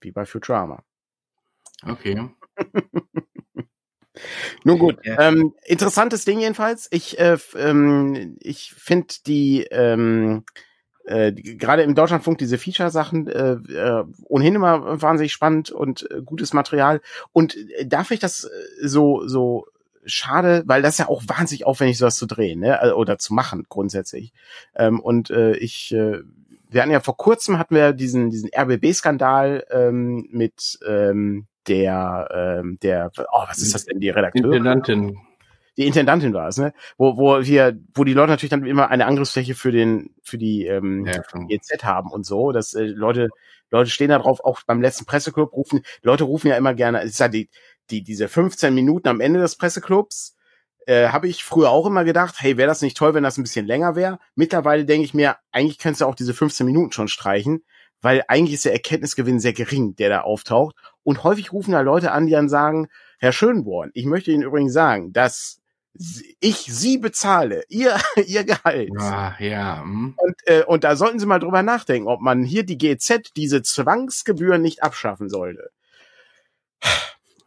Wie 0.01 0.11
bei 0.11 0.25
Futurama. 0.25 0.83
okay. 1.87 2.29
Nun 4.63 4.77
gut, 4.77 4.97
ähm, 5.03 5.55
interessantes 5.65 6.25
Ding 6.25 6.39
jedenfalls. 6.39 6.87
Ich, 6.91 7.17
äh, 7.17 7.37
ähm, 7.55 8.35
ich 8.39 8.73
finde 8.73 9.13
die, 9.25 9.63
ähm, 9.71 10.43
äh, 11.05 11.31
gerade 11.31 11.83
im 11.83 11.95
Deutschlandfunk 11.95 12.37
diese 12.37 12.57
Feature-Sachen 12.57 13.27
äh, 13.27 13.53
äh, 13.53 14.03
ohnehin 14.25 14.55
immer 14.55 15.01
wahnsinnig 15.01 15.31
spannend 15.31 15.71
und 15.71 16.09
äh, 16.11 16.21
gutes 16.23 16.53
Material. 16.53 17.01
Und 17.31 17.55
äh, 17.55 17.85
darf 17.87 18.11
ich 18.11 18.19
das 18.19 18.43
äh, 18.43 18.87
so 18.87 19.25
so 19.27 19.65
schade, 20.05 20.63
weil 20.65 20.81
das 20.81 20.95
ist 20.95 20.99
ja 20.99 21.07
auch 21.09 21.23
wahnsinnig 21.27 21.65
aufwendig, 21.65 21.97
sowas 21.97 22.15
zu 22.15 22.25
drehen, 22.25 22.59
ne? 22.59 22.79
Also, 22.79 22.95
Oder 22.95 23.17
zu 23.17 23.33
machen 23.33 23.65
grundsätzlich. 23.69 24.33
Ähm, 24.75 24.99
und 24.99 25.29
äh, 25.29 25.55
ich, 25.57 25.93
äh, 25.93 26.19
wir 26.71 26.81
hatten 26.81 26.91
ja 26.91 27.01
vor 27.01 27.17
kurzem 27.17 27.59
hatten 27.59 27.75
wir 27.75 27.93
diesen 27.93 28.29
diesen 28.29 28.49
RBB-Skandal 28.55 29.65
ähm, 29.71 30.27
mit 30.31 30.79
ähm, 30.87 31.47
der 31.67 32.29
ähm, 32.33 32.79
der 32.81 33.11
oh 33.17 33.43
was 33.47 33.59
ist 33.59 33.75
das 33.75 33.85
denn 33.85 33.99
die 33.99 34.09
Redakteurin 34.09 34.53
Intendantin. 34.65 35.17
die 35.77 35.85
Intendantin 35.85 36.33
war 36.33 36.47
es 36.47 36.57
ne 36.57 36.73
wo 36.97 37.17
wo 37.17 37.43
wir 37.45 37.77
wo 37.93 38.03
die 38.03 38.13
Leute 38.13 38.31
natürlich 38.31 38.49
dann 38.49 38.65
immer 38.65 38.89
eine 38.89 39.05
Angriffsfläche 39.05 39.53
für 39.53 39.71
den 39.71 40.15
für 40.23 40.37
die 40.37 40.65
ähm, 40.65 41.05
Ja. 41.05 41.21
GZ 41.21 41.83
haben 41.83 42.09
und 42.09 42.25
so 42.25 42.51
dass 42.51 42.73
äh, 42.73 42.83
Leute 42.83 43.29
Leute 43.69 43.89
stehen 43.89 44.09
da 44.09 44.19
drauf 44.19 44.43
auch 44.43 44.61
beim 44.65 44.81
letzten 44.81 45.05
Presseclub 45.05 45.53
rufen 45.53 45.81
Leute 46.01 46.23
rufen 46.23 46.47
ja 46.47 46.55
immer 46.55 46.73
gerne 46.73 47.01
es 47.01 47.11
ist 47.11 47.19
ja 47.19 47.27
die 47.27 47.49
die 47.89 48.01
diese 48.01 48.29
15 48.29 48.73
Minuten 48.73 49.09
am 49.09 49.19
Ende 49.19 49.39
des 49.41 49.57
Presseclubs 49.57 50.37
äh, 50.87 51.09
habe 51.09 51.27
ich 51.27 51.43
früher 51.43 51.69
auch 51.69 51.85
immer 51.85 52.03
gedacht, 52.03 52.35
hey, 52.39 52.57
wäre 52.57 52.67
das 52.67 52.81
nicht 52.81 52.97
toll, 52.97 53.13
wenn 53.13 53.23
das 53.23 53.37
ein 53.37 53.43
bisschen 53.43 53.65
länger 53.65 53.95
wäre? 53.95 54.19
Mittlerweile 54.35 54.85
denke 54.85 55.05
ich 55.05 55.13
mir, 55.13 55.37
eigentlich 55.51 55.77
könntest 55.77 56.01
du 56.01 56.05
auch 56.05 56.15
diese 56.15 56.33
15 56.33 56.65
Minuten 56.65 56.91
schon 56.91 57.07
streichen, 57.07 57.63
weil 58.01 58.23
eigentlich 58.27 58.55
ist 58.55 58.65
der 58.65 58.73
Erkenntnisgewinn 58.73 59.39
sehr 59.39 59.53
gering, 59.53 59.95
der 59.95 60.09
da 60.09 60.21
auftaucht. 60.21 60.75
Und 61.03 61.23
häufig 61.23 61.53
rufen 61.53 61.71
da 61.71 61.81
Leute 61.81 62.11
an, 62.11 62.25
die 62.25 62.31
dann 62.31 62.49
sagen, 62.49 62.87
Herr 63.19 63.31
Schönborn, 63.31 63.91
ich 63.93 64.05
möchte 64.05 64.31
Ihnen 64.31 64.43
übrigens 64.43 64.73
sagen, 64.73 65.13
dass 65.13 65.59
ich 66.39 66.57
Sie 66.57 66.97
bezahle, 66.97 67.63
Ihr, 67.69 67.95
Ihr 68.25 68.43
Gehalt. 68.43 68.89
Ja, 68.97 69.35
ja. 69.39 69.81
Hm. 69.83 70.15
Und, 70.17 70.35
äh, 70.45 70.63
und 70.63 70.83
da 70.83 70.95
sollten 70.95 71.19
Sie 71.19 71.25
mal 71.25 71.39
drüber 71.39 71.63
nachdenken, 71.63 72.07
ob 72.07 72.21
man 72.21 72.43
hier 72.43 72.63
die 72.63 72.77
GZ, 72.77 73.35
diese 73.35 73.61
Zwangsgebühren 73.61 74.61
nicht 74.61 74.83
abschaffen 74.83 75.29
sollte. 75.29 75.69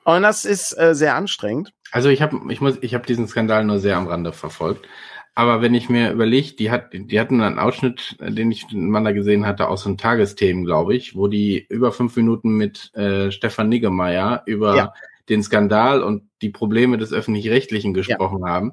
Und 0.04 0.22
das 0.22 0.44
ist 0.44 0.78
äh, 0.78 0.94
sehr 0.94 1.14
anstrengend. 1.14 1.72
Also 1.94 2.08
ich 2.08 2.20
habe, 2.22 2.40
ich 2.48 2.60
muss, 2.60 2.76
ich 2.80 2.92
habe 2.92 3.06
diesen 3.06 3.28
Skandal 3.28 3.64
nur 3.64 3.78
sehr 3.78 3.96
am 3.96 4.08
Rande 4.08 4.32
verfolgt. 4.32 4.88
Aber 5.36 5.62
wenn 5.62 5.74
ich 5.74 5.88
mir 5.88 6.10
überlege, 6.10 6.56
die 6.56 6.72
hat, 6.72 6.92
die 6.92 7.20
hatten 7.20 7.40
einen 7.40 7.60
Ausschnitt, 7.60 8.16
äh, 8.18 8.32
den 8.32 8.50
ich 8.50 8.66
mal 8.72 9.04
da 9.04 9.12
gesehen 9.12 9.46
hatte, 9.46 9.68
aus 9.68 9.84
den 9.84 9.96
Tagesthemen, 9.96 10.64
glaube 10.64 10.96
ich, 10.96 11.14
wo 11.14 11.28
die 11.28 11.64
über 11.68 11.92
fünf 11.92 12.16
Minuten 12.16 12.56
mit 12.56 12.92
äh, 12.96 13.30
Stefan 13.30 13.68
Niggemeier 13.68 14.42
über 14.46 14.76
Ja. 14.76 14.94
den 15.28 15.44
Skandal 15.44 16.02
und 16.02 16.24
die 16.42 16.50
Probleme 16.50 16.98
des 16.98 17.12
öffentlich-rechtlichen 17.12 17.94
gesprochen 17.94 18.44
haben. 18.44 18.72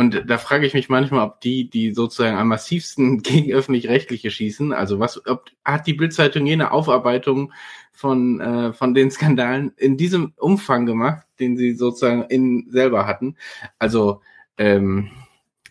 Und 0.00 0.24
da 0.30 0.38
frage 0.38 0.66
ich 0.66 0.72
mich 0.72 0.88
manchmal, 0.88 1.26
ob 1.26 1.42
die, 1.42 1.68
die 1.68 1.92
sozusagen 1.92 2.38
am 2.38 2.48
massivsten 2.48 3.18
gegen 3.22 3.52
öffentlich-rechtliche 3.52 4.30
schießen, 4.30 4.72
also 4.72 4.98
was, 4.98 5.26
ob 5.26 5.50
hat 5.62 5.86
die 5.86 5.92
Bildzeitung 5.92 6.46
jene 6.46 6.72
Aufarbeitung 6.72 7.52
von 7.92 8.40
äh, 8.40 8.72
von 8.72 8.94
den 8.94 9.10
Skandalen 9.10 9.74
in 9.76 9.98
diesem 9.98 10.32
Umfang 10.38 10.86
gemacht, 10.86 11.26
den 11.38 11.58
sie 11.58 11.74
sozusagen 11.74 12.22
in 12.30 12.70
selber 12.70 13.06
hatten. 13.06 13.36
Also 13.78 14.22
ähm, 14.56 15.10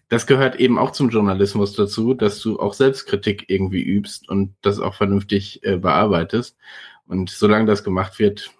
das 0.10 0.28
gehört 0.28 0.58
eben 0.58 0.78
auch 0.78 0.92
zum 0.92 1.10
Journalismus 1.10 1.74
dazu, 1.74 2.14
dass 2.14 2.40
du 2.40 2.60
auch 2.60 2.76
Selbstkritik 2.76 3.46
irgendwie 3.48 3.82
übst 3.82 4.30
und 4.30 4.54
das 4.62 4.80
auch 4.80 4.94
vernünftig 4.94 5.64
äh, 5.64 5.78
bearbeitest. 5.78 6.56
Und 7.08 7.32
solange 7.32 7.66
das 7.66 7.84
gemacht 7.84 8.20
wird, 8.20 8.52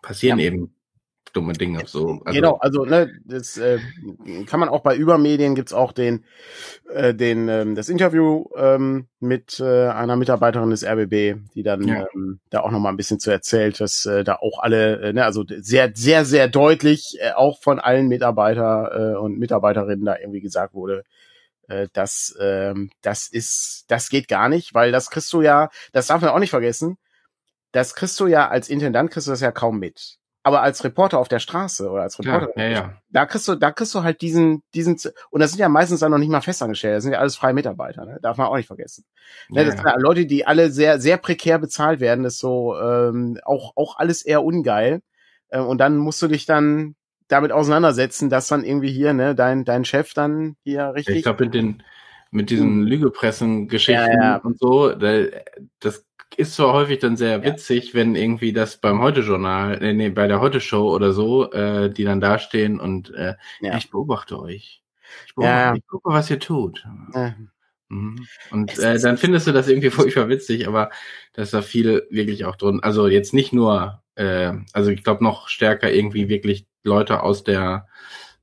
passieren 0.00 0.38
ja. 0.38 0.46
eben 0.46 0.75
dumme 1.36 1.52
Dinge. 1.52 1.82
So, 1.86 2.20
also. 2.24 2.34
Genau, 2.34 2.56
also 2.56 2.84
ne, 2.84 3.12
das 3.24 3.58
äh, 3.58 3.78
kann 4.46 4.60
man 4.60 4.68
auch 4.68 4.80
bei 4.80 4.96
Übermedien 4.96 5.54
gibt's 5.54 5.72
auch 5.72 5.92
den, 5.92 6.24
äh, 6.92 7.14
den 7.14 7.48
ähm, 7.48 7.74
das 7.74 7.88
Interview 7.88 8.46
ähm, 8.56 9.08
mit 9.20 9.60
äh, 9.60 9.88
einer 9.88 10.16
Mitarbeiterin 10.16 10.70
des 10.70 10.84
RBB, 10.84 11.38
die 11.54 11.62
dann 11.62 11.86
ja. 11.86 12.06
ähm, 12.14 12.40
da 12.50 12.60
auch 12.60 12.70
noch 12.70 12.80
mal 12.80 12.88
ein 12.88 12.96
bisschen 12.96 13.20
zu 13.20 13.30
erzählt, 13.30 13.80
dass 13.80 14.06
äh, 14.06 14.24
da 14.24 14.36
auch 14.36 14.60
alle, 14.60 15.00
äh, 15.00 15.12
ne, 15.12 15.24
also 15.24 15.44
sehr 15.46 15.92
sehr 15.94 16.24
sehr 16.24 16.48
deutlich 16.48 17.18
äh, 17.20 17.32
auch 17.32 17.60
von 17.60 17.78
allen 17.78 18.08
Mitarbeiter 18.08 19.14
äh, 19.14 19.18
und 19.18 19.38
Mitarbeiterinnen 19.38 20.04
da 20.04 20.16
irgendwie 20.18 20.40
gesagt 20.40 20.74
wurde, 20.74 21.04
äh, 21.68 21.88
das 21.92 22.36
ähm, 22.40 22.90
das 23.02 23.28
ist 23.28 23.84
das 23.88 24.08
geht 24.08 24.28
gar 24.28 24.48
nicht, 24.48 24.74
weil 24.74 24.92
das 24.92 25.10
kriegst 25.10 25.32
du 25.32 25.42
ja, 25.42 25.68
das 25.92 26.06
darf 26.06 26.22
man 26.22 26.30
auch 26.30 26.38
nicht 26.38 26.50
vergessen. 26.50 26.96
Das 27.72 27.94
kriegst 27.94 28.18
du 28.20 28.26
ja 28.26 28.48
als 28.48 28.68
Intendant 28.70 29.10
kriegst 29.10 29.26
du 29.26 29.32
das 29.32 29.40
ja 29.40 29.52
kaum 29.52 29.78
mit 29.78 30.18
aber 30.46 30.62
als 30.62 30.84
Reporter 30.84 31.18
auf 31.18 31.26
der 31.26 31.40
Straße 31.40 31.90
oder 31.90 32.02
als 32.02 32.20
Reporter, 32.20 32.50
ja, 32.54 32.62
ja, 32.62 32.70
ja. 32.70 33.02
da 33.10 33.26
kriegst 33.26 33.48
du, 33.48 33.56
da 33.56 33.72
kriegst 33.72 33.92
du 33.96 34.04
halt 34.04 34.20
diesen, 34.20 34.62
diesen, 34.74 34.96
und 35.30 35.40
das 35.40 35.50
sind 35.50 35.58
ja 35.58 35.68
meistens 35.68 35.98
dann 35.98 36.12
noch 36.12 36.18
nicht 36.18 36.28
mal 36.28 36.40
festangestellt, 36.40 36.94
das 36.94 37.02
sind 37.02 37.14
ja 37.14 37.18
alles 37.18 37.34
freie 37.34 37.52
Mitarbeiter, 37.52 38.04
ne? 38.04 38.20
darf 38.22 38.36
man 38.36 38.46
auch 38.46 38.54
nicht 38.54 38.68
vergessen. 38.68 39.04
Ne? 39.48 39.64
Das 39.64 39.74
sind 39.74 39.84
ja 39.84 39.96
Leute, 39.98 40.24
die 40.24 40.46
alle 40.46 40.70
sehr, 40.70 41.00
sehr 41.00 41.16
prekär 41.16 41.58
bezahlt 41.58 41.98
werden, 41.98 42.22
das 42.22 42.34
ist 42.34 42.38
so, 42.38 42.78
ähm, 42.80 43.40
auch, 43.42 43.72
auch 43.74 43.98
alles 43.98 44.22
eher 44.22 44.44
ungeil. 44.44 45.00
Äh, 45.48 45.58
und 45.58 45.78
dann 45.78 45.96
musst 45.96 46.22
du 46.22 46.28
dich 46.28 46.46
dann 46.46 46.94
damit 47.26 47.50
auseinandersetzen, 47.50 48.30
dass 48.30 48.46
dann 48.46 48.62
irgendwie 48.62 48.92
hier, 48.92 49.14
ne, 49.14 49.34
dein, 49.34 49.64
dein 49.64 49.84
Chef 49.84 50.14
dann 50.14 50.54
hier 50.62 50.94
richtig. 50.94 51.16
Ich 51.16 51.22
glaube, 51.24 51.46
mit 51.46 51.54
den, 51.54 51.82
mit 52.30 52.50
diesen 52.50 52.82
hm. 52.82 52.86
Lügepressen-Geschichten 52.86 54.40
und 54.44 54.60
so, 54.60 54.94
das 55.80 56.05
ist 56.36 56.54
zwar 56.54 56.72
häufig 56.72 56.98
dann 56.98 57.16
sehr 57.16 57.42
witzig, 57.44 57.88
ja. 57.88 57.94
wenn 57.94 58.14
irgendwie 58.14 58.52
das 58.52 58.78
beim 58.78 59.00
Heute-Journal, 59.00 59.78
nee, 59.80 59.92
nee, 59.92 60.10
bei 60.10 60.26
der 60.26 60.40
Heute-Show 60.40 60.94
oder 60.94 61.12
so, 61.12 61.50
äh, 61.52 61.90
die 61.90 62.04
dann 62.04 62.20
dastehen 62.20 62.80
und 62.80 63.12
äh, 63.14 63.34
ja. 63.60 63.76
ich 63.76 63.90
beobachte 63.90 64.38
euch. 64.38 64.82
Ich, 65.26 65.34
beobachte, 65.34 65.56
ja. 65.56 65.74
ich 65.74 65.86
gucke, 65.86 66.10
was 66.10 66.30
ihr 66.30 66.38
tut. 66.38 66.84
Mhm. 67.88 68.26
Und 68.50 68.78
äh, 68.78 68.98
dann 68.98 69.16
findest 69.16 69.46
du 69.46 69.52
das 69.52 69.68
irgendwie 69.68 69.90
furchtbar 69.90 70.28
witzig, 70.28 70.66
aber 70.66 70.90
da 71.32 71.42
ist 71.42 71.54
da 71.54 71.62
viel 71.62 72.06
wirklich 72.10 72.44
auch 72.44 72.56
drin. 72.56 72.80
Also 72.82 73.06
jetzt 73.06 73.32
nicht 73.32 73.52
nur, 73.52 74.02
äh, 74.16 74.52
also 74.72 74.90
ich 74.90 75.04
glaube 75.04 75.22
noch 75.22 75.48
stärker 75.48 75.92
irgendwie 75.92 76.28
wirklich 76.28 76.66
Leute 76.82 77.22
aus 77.22 77.44
der 77.44 77.86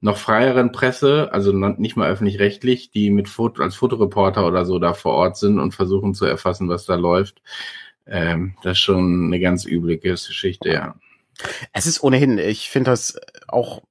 noch 0.04 0.18
freieren 0.18 0.74
Presse, 0.74 1.30
also 1.32 1.54
nicht 1.54 1.96
mal 1.96 2.10
öffentlich-rechtlich, 2.10 2.92
die 2.92 3.10
mit 3.10 3.30
Foto, 3.30 3.64
als 3.64 3.76
Fotoreporter 3.76 4.46
oder 4.46 4.66
so 4.66 4.78
da 4.78 4.94
vor 4.94 5.14
Ort 5.14 5.38
sind 5.38 5.60
und 5.60 5.74
versuchen 5.74 6.14
zu 6.14 6.26
erfassen, 6.26 6.68
was 6.68 6.86
da 6.86 6.96
läuft. 6.96 7.42
Ähm, 8.06 8.56
das 8.64 8.74
ist 8.74 8.80
schon 8.80 9.28
eine 9.28 9.40
ganz 9.40 9.66
üble 9.66 9.98
Geschichte, 9.98 10.74
ja. 10.74 10.96
Es 11.72 11.86
ist 11.86 12.04
ohnehin, 12.04 12.38
ich 12.38 12.70
finde 12.70 12.92
das 12.92 13.18
auch 13.48 13.82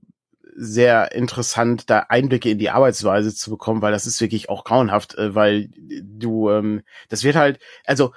sehr 0.55 1.12
interessant, 1.12 1.88
da 1.88 2.01
Einblicke 2.11 2.51
in 2.51 2.59
die 2.59 2.68
Arbeitsweise 2.68 3.35
zu 3.35 3.48
bekommen, 3.51 3.81
weil 3.81 3.92
das 3.92 4.07
ist 4.07 4.20
wirklich 4.20 4.51
auch 4.51 4.64
grauenhaft, 4.64 5.14
äh, 5.14 5.35
weil 5.35 5.70
du, 5.75 6.51
ähm, 6.51 6.83
das 7.09 7.25
wird 7.25 7.37
halt, 7.37 7.59
also 7.87 8.12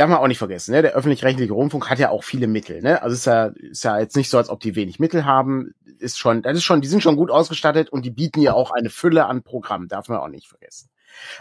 darf 0.00 0.10
man 0.10 0.18
auch 0.18 0.28
nicht 0.28 0.38
vergessen, 0.38 0.72
ne? 0.72 0.82
der 0.82 0.92
öffentlich-rechtliche 0.92 1.52
Rundfunk 1.52 1.90
hat 1.90 1.98
ja 1.98 2.10
auch 2.10 2.24
viele 2.24 2.46
Mittel, 2.46 2.82
ne? 2.82 3.02
Also 3.02 3.14
ist 3.14 3.26
ja, 3.26 3.46
ist 3.46 3.84
ja 3.84 3.98
jetzt 3.98 4.16
nicht 4.16 4.30
so, 4.30 4.38
als 4.38 4.48
ob 4.48 4.60
die 4.60 4.74
wenig 4.74 4.98
Mittel 4.98 5.24
haben, 5.24 5.72
ist 5.98 6.18
schon, 6.18 6.42
das 6.42 6.56
ist 6.56 6.64
schon, 6.64 6.80
die 6.80 6.88
sind 6.88 7.02
schon 7.02 7.16
gut 7.16 7.30
ausgestattet 7.30 7.90
und 7.90 8.04
die 8.04 8.10
bieten 8.10 8.40
ja 8.40 8.54
auch 8.54 8.70
eine 8.70 8.90
Fülle 8.90 9.26
an 9.26 9.42
Programmen, 9.42 9.88
darf 9.88 10.08
man 10.08 10.18
auch 10.18 10.28
nicht 10.28 10.48
vergessen. 10.48 10.88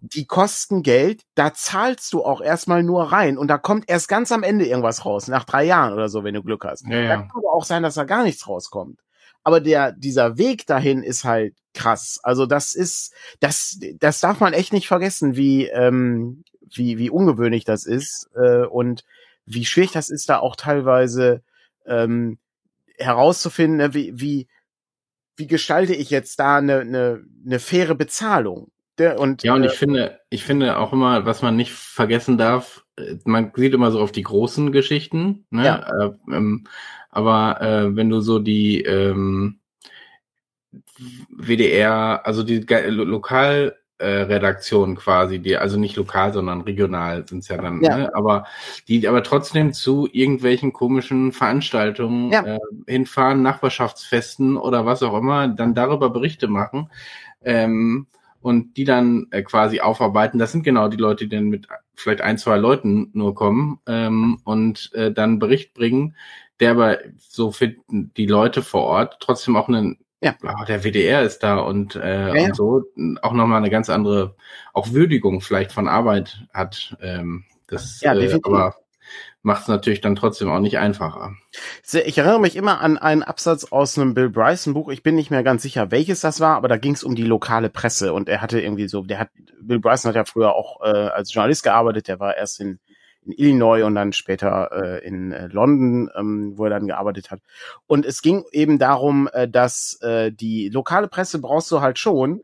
die 0.00 0.26
kosten 0.26 0.82
Geld, 0.82 1.22
da 1.34 1.52
zahlst 1.52 2.12
du 2.12 2.24
auch 2.24 2.40
erstmal 2.40 2.82
nur 2.82 3.12
rein 3.12 3.36
und 3.36 3.48
da 3.48 3.58
kommt 3.58 3.88
erst 3.88 4.08
ganz 4.08 4.30
am 4.32 4.42
Ende 4.42 4.66
irgendwas 4.66 5.04
raus, 5.04 5.28
nach 5.28 5.44
drei 5.44 5.64
Jahren 5.64 5.92
oder 5.92 6.08
so, 6.08 6.24
wenn 6.24 6.34
du 6.34 6.42
Glück 6.42 6.64
hast. 6.64 6.86
Ja, 6.86 6.96
ja. 6.96 7.08
Da 7.08 7.16
kann 7.16 7.30
aber 7.34 7.52
auch 7.52 7.64
sein, 7.64 7.82
dass 7.82 7.94
da 7.94 8.04
gar 8.04 8.22
nichts 8.22 8.46
rauskommt. 8.46 9.00
Aber 9.42 9.60
der, 9.60 9.92
dieser 9.92 10.38
Weg 10.38 10.66
dahin 10.66 11.02
ist 11.02 11.24
halt 11.24 11.54
krass. 11.74 12.18
Also 12.22 12.46
das 12.46 12.74
ist, 12.74 13.12
das, 13.40 13.78
das 13.98 14.20
darf 14.20 14.40
man 14.40 14.54
echt 14.54 14.72
nicht 14.72 14.88
vergessen, 14.88 15.36
wie, 15.36 15.66
ähm, 15.66 16.44
wie, 16.62 16.98
wie 16.98 17.10
ungewöhnlich 17.10 17.64
das 17.64 17.84
ist 17.84 18.30
äh, 18.36 18.64
und 18.64 19.04
wie 19.44 19.66
schwierig 19.66 19.92
das 19.92 20.08
ist, 20.08 20.30
da 20.30 20.38
auch 20.38 20.56
teilweise 20.56 21.42
ähm, 21.84 22.38
herauszufinden, 22.98 23.78
ne, 23.78 23.94
wie, 23.94 24.12
wie, 24.14 24.48
wie 25.36 25.46
gestalte 25.46 25.94
ich 25.94 26.10
jetzt 26.10 26.38
da 26.38 26.58
eine, 26.58 26.80
eine, 26.80 27.24
eine 27.44 27.58
faire 27.58 27.94
Bezahlung? 27.94 28.70
Der, 28.98 29.18
und, 29.18 29.42
ja, 29.42 29.54
und 29.54 29.64
ich 29.64 29.72
äh, 29.72 29.76
finde, 29.76 30.20
ich 30.30 30.44
finde 30.44 30.78
auch 30.78 30.92
immer, 30.92 31.26
was 31.26 31.42
man 31.42 31.56
nicht 31.56 31.72
vergessen 31.72 32.38
darf, 32.38 32.84
äh, 32.96 33.16
man 33.24 33.52
sieht 33.54 33.74
immer 33.74 33.90
so 33.90 34.00
auf 34.00 34.12
die 34.12 34.22
großen 34.22 34.70
Geschichten, 34.70 35.46
ne? 35.50 35.64
Ja. 35.64 36.06
Äh, 36.06 36.10
ähm, 36.32 36.66
aber 37.10 37.60
äh, 37.60 37.96
wenn 37.96 38.08
du 38.08 38.20
so 38.20 38.38
die 38.38 38.82
ähm, 38.82 39.60
WDR, 41.28 42.24
also 42.24 42.42
die 42.42 42.60
lokal 42.60 43.76
äh, 43.98 44.06
Redaktion 44.06 44.96
quasi, 44.96 45.38
die 45.38 45.56
also 45.56 45.78
nicht 45.78 45.96
lokal, 45.96 46.32
sondern 46.32 46.62
regional 46.62 47.26
sind 47.28 47.40
es 47.40 47.48
ja 47.48 47.56
dann, 47.56 47.82
ja. 47.82 47.96
Ne? 47.96 48.14
aber 48.14 48.44
die 48.88 49.06
aber 49.06 49.22
trotzdem 49.22 49.72
zu 49.72 50.08
irgendwelchen 50.10 50.72
komischen 50.72 51.32
Veranstaltungen 51.32 52.32
ja. 52.32 52.44
äh, 52.44 52.58
hinfahren, 52.86 53.42
Nachbarschaftsfesten 53.42 54.56
oder 54.56 54.84
was 54.84 55.02
auch 55.02 55.16
immer, 55.16 55.48
dann 55.48 55.74
darüber 55.74 56.10
Berichte 56.10 56.48
machen 56.48 56.90
ähm, 57.42 58.06
und 58.40 58.76
die 58.76 58.84
dann 58.84 59.28
äh, 59.30 59.42
quasi 59.42 59.80
aufarbeiten. 59.80 60.38
Das 60.38 60.52
sind 60.52 60.64
genau 60.64 60.88
die 60.88 60.96
Leute, 60.96 61.28
die 61.28 61.36
dann 61.36 61.44
mit 61.44 61.68
vielleicht 61.94 62.20
ein, 62.20 62.38
zwei 62.38 62.56
Leuten 62.56 63.10
nur 63.12 63.34
kommen 63.34 63.78
ähm, 63.86 64.40
und 64.44 64.92
äh, 64.94 65.12
dann 65.12 65.38
Bericht 65.38 65.72
bringen, 65.74 66.16
der 66.60 66.72
aber 66.72 66.98
so 67.18 67.52
finden 67.52 68.12
die 68.16 68.26
Leute 68.26 68.62
vor 68.62 68.82
Ort 68.82 69.18
trotzdem 69.20 69.56
auch 69.56 69.68
einen 69.68 69.98
ja. 70.24 70.34
Oh, 70.42 70.64
der 70.66 70.82
WDR 70.82 71.22
ist 71.22 71.40
da 71.40 71.58
und, 71.58 71.96
äh, 71.96 72.28
ja, 72.28 72.34
ja. 72.34 72.44
und 72.46 72.56
so 72.56 72.82
auch 73.22 73.32
nochmal 73.32 73.58
eine 73.58 73.70
ganz 73.70 73.90
andere, 73.90 74.36
auch 74.72 74.92
Würdigung 74.92 75.40
vielleicht 75.40 75.72
von 75.72 75.86
Arbeit 75.86 76.46
hat. 76.52 76.96
Ähm, 77.00 77.44
das 77.66 78.00
ja, 78.00 78.14
äh, 78.14 78.40
aber 78.42 78.76
macht 79.42 79.62
es 79.62 79.68
natürlich 79.68 80.00
dann 80.00 80.16
trotzdem 80.16 80.48
auch 80.48 80.58
nicht 80.58 80.78
einfacher. 80.78 81.34
Ich 81.82 82.16
erinnere 82.16 82.40
mich 82.40 82.56
immer 82.56 82.80
an 82.80 82.96
einen 82.96 83.22
Absatz 83.22 83.64
aus 83.64 83.98
einem 83.98 84.14
Bill 84.14 84.30
Bryson 84.30 84.72
Buch. 84.72 84.88
Ich 84.88 85.02
bin 85.02 85.14
nicht 85.14 85.30
mehr 85.30 85.42
ganz 85.42 85.62
sicher, 85.62 85.90
welches 85.90 86.20
das 86.20 86.40
war, 86.40 86.56
aber 86.56 86.68
da 86.68 86.78
ging 86.78 86.94
es 86.94 87.04
um 87.04 87.14
die 87.14 87.24
lokale 87.24 87.68
Presse 87.68 88.14
und 88.14 88.30
er 88.30 88.40
hatte 88.40 88.60
irgendwie 88.60 88.88
so, 88.88 89.02
der 89.02 89.18
hat, 89.18 89.28
Bill 89.60 89.80
Bryson 89.80 90.08
hat 90.08 90.16
ja 90.16 90.24
früher 90.24 90.54
auch 90.54 90.80
äh, 90.82 90.88
als 90.88 91.32
Journalist 91.32 91.62
gearbeitet, 91.62 92.08
der 92.08 92.20
war 92.20 92.36
erst 92.36 92.60
in 92.60 92.78
in 93.24 93.32
Illinois 93.32 93.82
und 93.82 93.94
dann 93.94 94.12
später 94.12 94.70
äh, 94.72 95.06
in 95.06 95.32
äh, 95.32 95.46
London, 95.48 96.10
ähm, 96.16 96.52
wo 96.56 96.64
er 96.64 96.70
dann 96.70 96.86
gearbeitet 96.86 97.30
hat. 97.30 97.40
Und 97.86 98.06
es 98.06 98.22
ging 98.22 98.44
eben 98.52 98.78
darum, 98.78 99.28
äh, 99.32 99.48
dass 99.48 99.98
äh, 100.02 100.32
die 100.32 100.68
lokale 100.68 101.08
Presse 101.08 101.38
brauchst 101.40 101.70
du 101.70 101.80
halt 101.80 101.98
schon, 101.98 102.42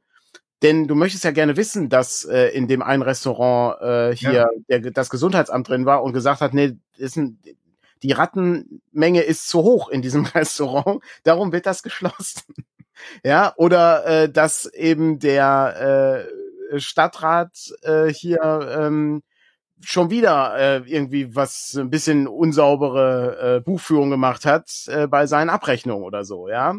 denn 0.63 0.87
du 0.87 0.95
möchtest 0.95 1.25
ja 1.25 1.31
gerne 1.31 1.57
wissen, 1.57 1.89
dass 1.89 2.25
äh, 2.25 2.49
in 2.49 2.69
dem 2.69 2.83
einen 2.83 3.03
Restaurant 3.03 3.81
äh, 3.81 4.15
hier 4.15 4.33
ja. 4.33 4.49
der, 4.69 4.91
das 4.91 5.09
Gesundheitsamt 5.09 5.69
drin 5.69 5.87
war 5.87 6.03
und 6.03 6.13
gesagt 6.13 6.41
hat, 6.41 6.53
nee, 6.53 6.77
ist 6.97 7.17
ein, 7.17 7.39
die 8.03 8.13
Rattenmenge 8.13 9.23
ist 9.23 9.49
zu 9.49 9.63
hoch 9.63 9.89
in 9.89 10.03
diesem 10.03 10.27
Restaurant, 10.35 11.03
darum 11.23 11.53
wird 11.53 11.67
das 11.67 11.83
geschlossen. 11.83 12.55
ja, 13.25 13.55
oder 13.57 14.07
äh, 14.07 14.31
dass 14.31 14.67
eben 14.67 15.19
der 15.19 16.27
äh, 16.71 16.81
Stadtrat 16.81 17.73
äh, 17.83 18.09
hier 18.09 18.41
ähm, 18.79 19.23
schon 19.83 20.11
wieder 20.11 20.57
äh, 20.59 20.83
irgendwie 20.87 21.35
was 21.35 21.77
ein 21.77 21.91
bisschen 21.91 22.27
unsaubere 22.27 23.57
äh, 23.57 23.61
Buchführung 23.61 24.11
gemacht 24.11 24.45
hat 24.45 24.71
äh, 24.89 25.07
bei 25.07 25.27
seinen 25.27 25.51
Abrechnungen 25.51 26.05
oder 26.05 26.25
so, 26.25 26.49
ja. 26.49 26.75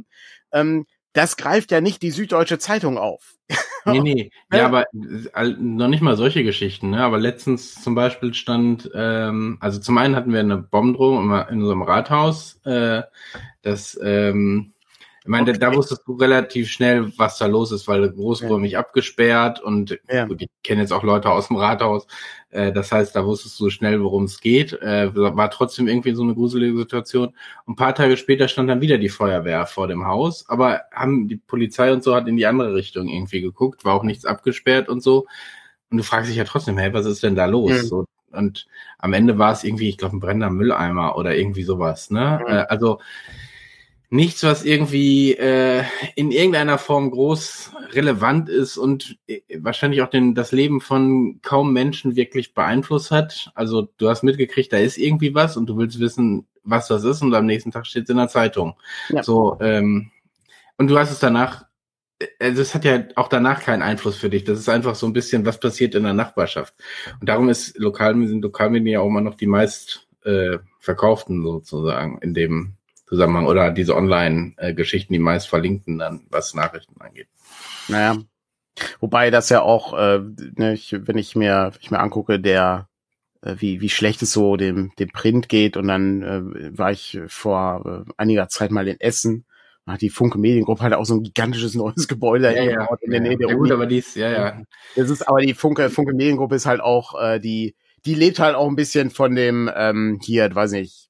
Ähm, 0.51 0.85
das 1.13 1.35
greift 1.35 1.71
ja 1.71 1.81
nicht 1.81 2.01
die 2.01 2.11
Süddeutsche 2.11 2.57
Zeitung 2.57 2.97
auf. 2.97 3.35
nee, 3.85 3.99
nee. 3.99 4.31
Ja, 4.53 4.65
aber 4.67 4.85
noch 4.93 5.87
nicht 5.87 6.01
mal 6.01 6.15
solche 6.15 6.43
Geschichten, 6.43 6.91
ne? 6.91 7.03
Aber 7.03 7.19
letztens 7.19 7.81
zum 7.81 7.95
Beispiel 7.95 8.33
stand, 8.33 8.89
ähm, 8.95 9.57
also 9.59 9.79
zum 9.79 9.97
einen 9.97 10.15
hatten 10.15 10.31
wir 10.31 10.39
eine 10.39 10.57
Bombendrohung 10.57 11.31
in 11.49 11.61
unserem 11.61 11.81
Rathaus, 11.81 12.61
äh, 12.63 13.01
das 13.61 13.99
ähm, 14.01 14.73
ich 15.23 15.27
meine, 15.27 15.49
okay. 15.49 15.59
da, 15.59 15.69
da 15.69 15.75
wusstest 15.75 16.01
du 16.07 16.15
relativ 16.15 16.69
schnell, 16.69 17.11
was 17.17 17.37
da 17.37 17.45
los 17.45 17.71
ist, 17.71 17.87
weil 17.87 18.09
großräumig 18.09 18.71
ja. 18.71 18.79
abgesperrt 18.79 19.61
und 19.61 19.99
ja. 20.11 20.25
gut, 20.25 20.41
ich 20.41 20.49
kenne 20.63 20.81
jetzt 20.81 20.91
auch 20.91 21.03
Leute 21.03 21.29
aus 21.29 21.47
dem 21.47 21.57
Rathaus. 21.57 22.07
Äh, 22.49 22.71
das 22.71 22.91
heißt, 22.91 23.15
da 23.15 23.23
wusstest 23.23 23.59
du 23.59 23.69
schnell, 23.69 24.01
worum 24.01 24.23
es 24.23 24.41
geht. 24.41 24.73
Äh, 24.81 25.13
war 25.13 25.51
trotzdem 25.51 25.87
irgendwie 25.87 26.15
so 26.15 26.23
eine 26.23 26.33
gruselige 26.33 26.75
Situation. 26.75 27.27
Und 27.65 27.73
ein 27.73 27.75
paar 27.75 27.93
Tage 27.93 28.17
später 28.17 28.47
stand 28.47 28.67
dann 28.67 28.81
wieder 28.81 28.97
die 28.97 29.09
Feuerwehr 29.09 29.67
vor 29.67 29.87
dem 29.87 30.07
Haus, 30.07 30.49
aber 30.49 30.81
haben 30.91 31.27
die 31.27 31.37
Polizei 31.37 31.93
und 31.93 32.03
so 32.03 32.15
hat 32.15 32.27
in 32.27 32.35
die 32.35 32.47
andere 32.47 32.73
Richtung 32.73 33.07
irgendwie 33.07 33.41
geguckt, 33.41 33.85
war 33.85 33.93
auch 33.93 34.03
nichts 34.03 34.25
abgesperrt 34.25 34.89
und 34.89 35.03
so. 35.03 35.27
Und 35.91 35.97
du 35.97 36.03
fragst 36.03 36.31
dich 36.31 36.37
ja 36.37 36.45
trotzdem, 36.45 36.79
hey, 36.79 36.93
was 36.93 37.05
ist 37.05 37.21
denn 37.21 37.35
da 37.35 37.45
los? 37.45 37.71
Mhm. 37.71 37.85
So, 37.85 38.05
und 38.31 38.65
am 38.97 39.13
Ende 39.13 39.37
war 39.37 39.51
es 39.51 39.63
irgendwie, 39.63 39.89
ich 39.89 39.97
glaube, 39.97 40.15
ein 40.15 40.19
brennender 40.19 40.49
Mülleimer 40.49 41.15
oder 41.15 41.35
irgendwie 41.35 41.63
sowas. 41.63 42.09
Ne? 42.09 42.41
Äh, 42.47 42.65
also 42.69 42.99
nichts, 44.11 44.43
was 44.43 44.65
irgendwie 44.65 45.33
äh, 45.33 45.83
in 46.15 46.31
irgendeiner 46.31 46.77
Form 46.77 47.11
groß 47.11 47.71
relevant 47.93 48.49
ist 48.49 48.77
und 48.77 49.17
äh, 49.25 49.39
wahrscheinlich 49.57 50.01
auch 50.01 50.09
den, 50.09 50.35
das 50.35 50.51
Leben 50.51 50.81
von 50.81 51.39
kaum 51.41 51.71
Menschen 51.71 52.17
wirklich 52.17 52.53
beeinflusst 52.53 53.09
hat. 53.09 53.51
Also 53.55 53.87
du 53.97 54.09
hast 54.09 54.23
mitgekriegt, 54.23 54.73
da 54.73 54.77
ist 54.77 54.97
irgendwie 54.97 55.33
was 55.33 55.55
und 55.55 55.67
du 55.67 55.77
willst 55.77 55.99
wissen, 55.99 56.45
was 56.63 56.89
das 56.89 57.05
ist 57.05 57.21
und 57.21 57.33
am 57.33 57.45
nächsten 57.45 57.71
Tag 57.71 57.87
steht 57.87 58.03
es 58.03 58.09
in 58.09 58.17
der 58.17 58.27
Zeitung. 58.27 58.75
Ja. 59.09 59.23
So, 59.23 59.57
ähm, 59.61 60.11
und 60.77 60.89
du 60.89 60.99
hast 60.99 61.11
es 61.11 61.19
danach, 61.19 61.63
äh, 62.19 62.27
also 62.37 62.61
es 62.61 62.75
hat 62.75 62.83
ja 62.83 63.05
auch 63.15 63.29
danach 63.29 63.61
keinen 63.61 63.81
Einfluss 63.81 64.17
für 64.17 64.29
dich. 64.29 64.43
Das 64.43 64.59
ist 64.59 64.67
einfach 64.67 64.95
so 64.95 65.07
ein 65.07 65.13
bisschen, 65.13 65.45
was 65.45 65.57
passiert 65.57 65.95
in 65.95 66.03
der 66.03 66.13
Nachbarschaft. 66.13 66.73
Und 67.21 67.29
darum 67.29 67.47
ist 67.47 67.79
lokal, 67.79 68.13
sind 68.27 68.41
Lokalmedien 68.41 68.87
ja 68.87 68.99
auch 68.99 69.07
immer 69.07 69.21
noch 69.21 69.35
die 69.35 69.47
meist 69.47 70.09
äh, 70.25 70.57
verkauften 70.79 71.43
sozusagen 71.43 72.17
in 72.21 72.33
dem 72.33 72.73
Zusammenhang 73.11 73.45
oder 73.45 73.71
diese 73.71 73.95
Online-Geschichten, 73.95 75.11
die 75.11 75.19
meist 75.19 75.49
verlinken 75.49 75.99
dann, 75.99 76.21
was 76.29 76.53
Nachrichten 76.53 76.99
angeht. 77.01 77.27
Naja. 77.89 78.17
Wobei 79.01 79.31
das 79.31 79.49
ja 79.49 79.61
auch, 79.61 79.93
äh, 79.97 80.21
ne, 80.55 80.73
ich, 80.73 80.95
wenn 80.97 81.17
ich 81.17 81.35
mir, 81.35 81.73
ich 81.81 81.91
mir 81.91 81.99
angucke, 81.99 82.39
der 82.39 82.87
äh, 83.41 83.55
wie, 83.57 83.81
wie 83.81 83.89
schlecht 83.89 84.21
es 84.21 84.31
so 84.31 84.55
dem, 84.55 84.91
dem 84.97 85.09
Print 85.09 85.49
geht. 85.49 85.75
Und 85.75 85.87
dann 85.87 86.21
äh, 86.21 86.77
war 86.77 86.91
ich 86.91 87.19
vor 87.27 88.05
äh, 88.07 88.11
einiger 88.17 88.47
Zeit 88.47 88.71
mal 88.71 88.87
in 88.87 88.99
Essen. 88.99 89.45
Da 89.85 89.93
hat 89.93 90.01
die 90.01 90.09
Funke 90.09 90.37
Mediengruppe 90.37 90.83
halt 90.83 90.93
auch 90.93 91.05
so 91.05 91.15
ein 91.15 91.23
gigantisches 91.23 91.73
neues 91.75 92.07
Gebäude 92.07 92.55
ja, 92.55 92.63
ja, 92.63 92.87
in 93.01 93.11
der 93.11 93.19
Nähe 93.19 93.37
der 93.37 93.49
ja, 93.49 93.55
Uni. 93.55 93.69
Gut, 93.69 93.71
aber 93.71 93.87
dies, 93.87 94.15
ja, 94.15 94.29
ja. 94.29 94.61
Das 94.95 95.09
ist, 95.09 95.27
aber 95.27 95.41
die 95.41 95.53
Funke, 95.53 95.89
Funke 95.89 96.13
Mediengruppe 96.13 96.55
ist 96.55 96.65
halt 96.65 96.81
auch, 96.81 97.19
äh, 97.21 97.39
die, 97.39 97.75
die 98.05 98.15
lebt 98.15 98.39
halt 98.39 98.55
auch 98.55 98.67
ein 98.67 98.75
bisschen 98.75 99.09
von 99.09 99.35
dem, 99.35 99.69
ähm, 99.75 100.19
hier, 100.23 100.53
weiß 100.53 100.71
nicht, 100.71 101.09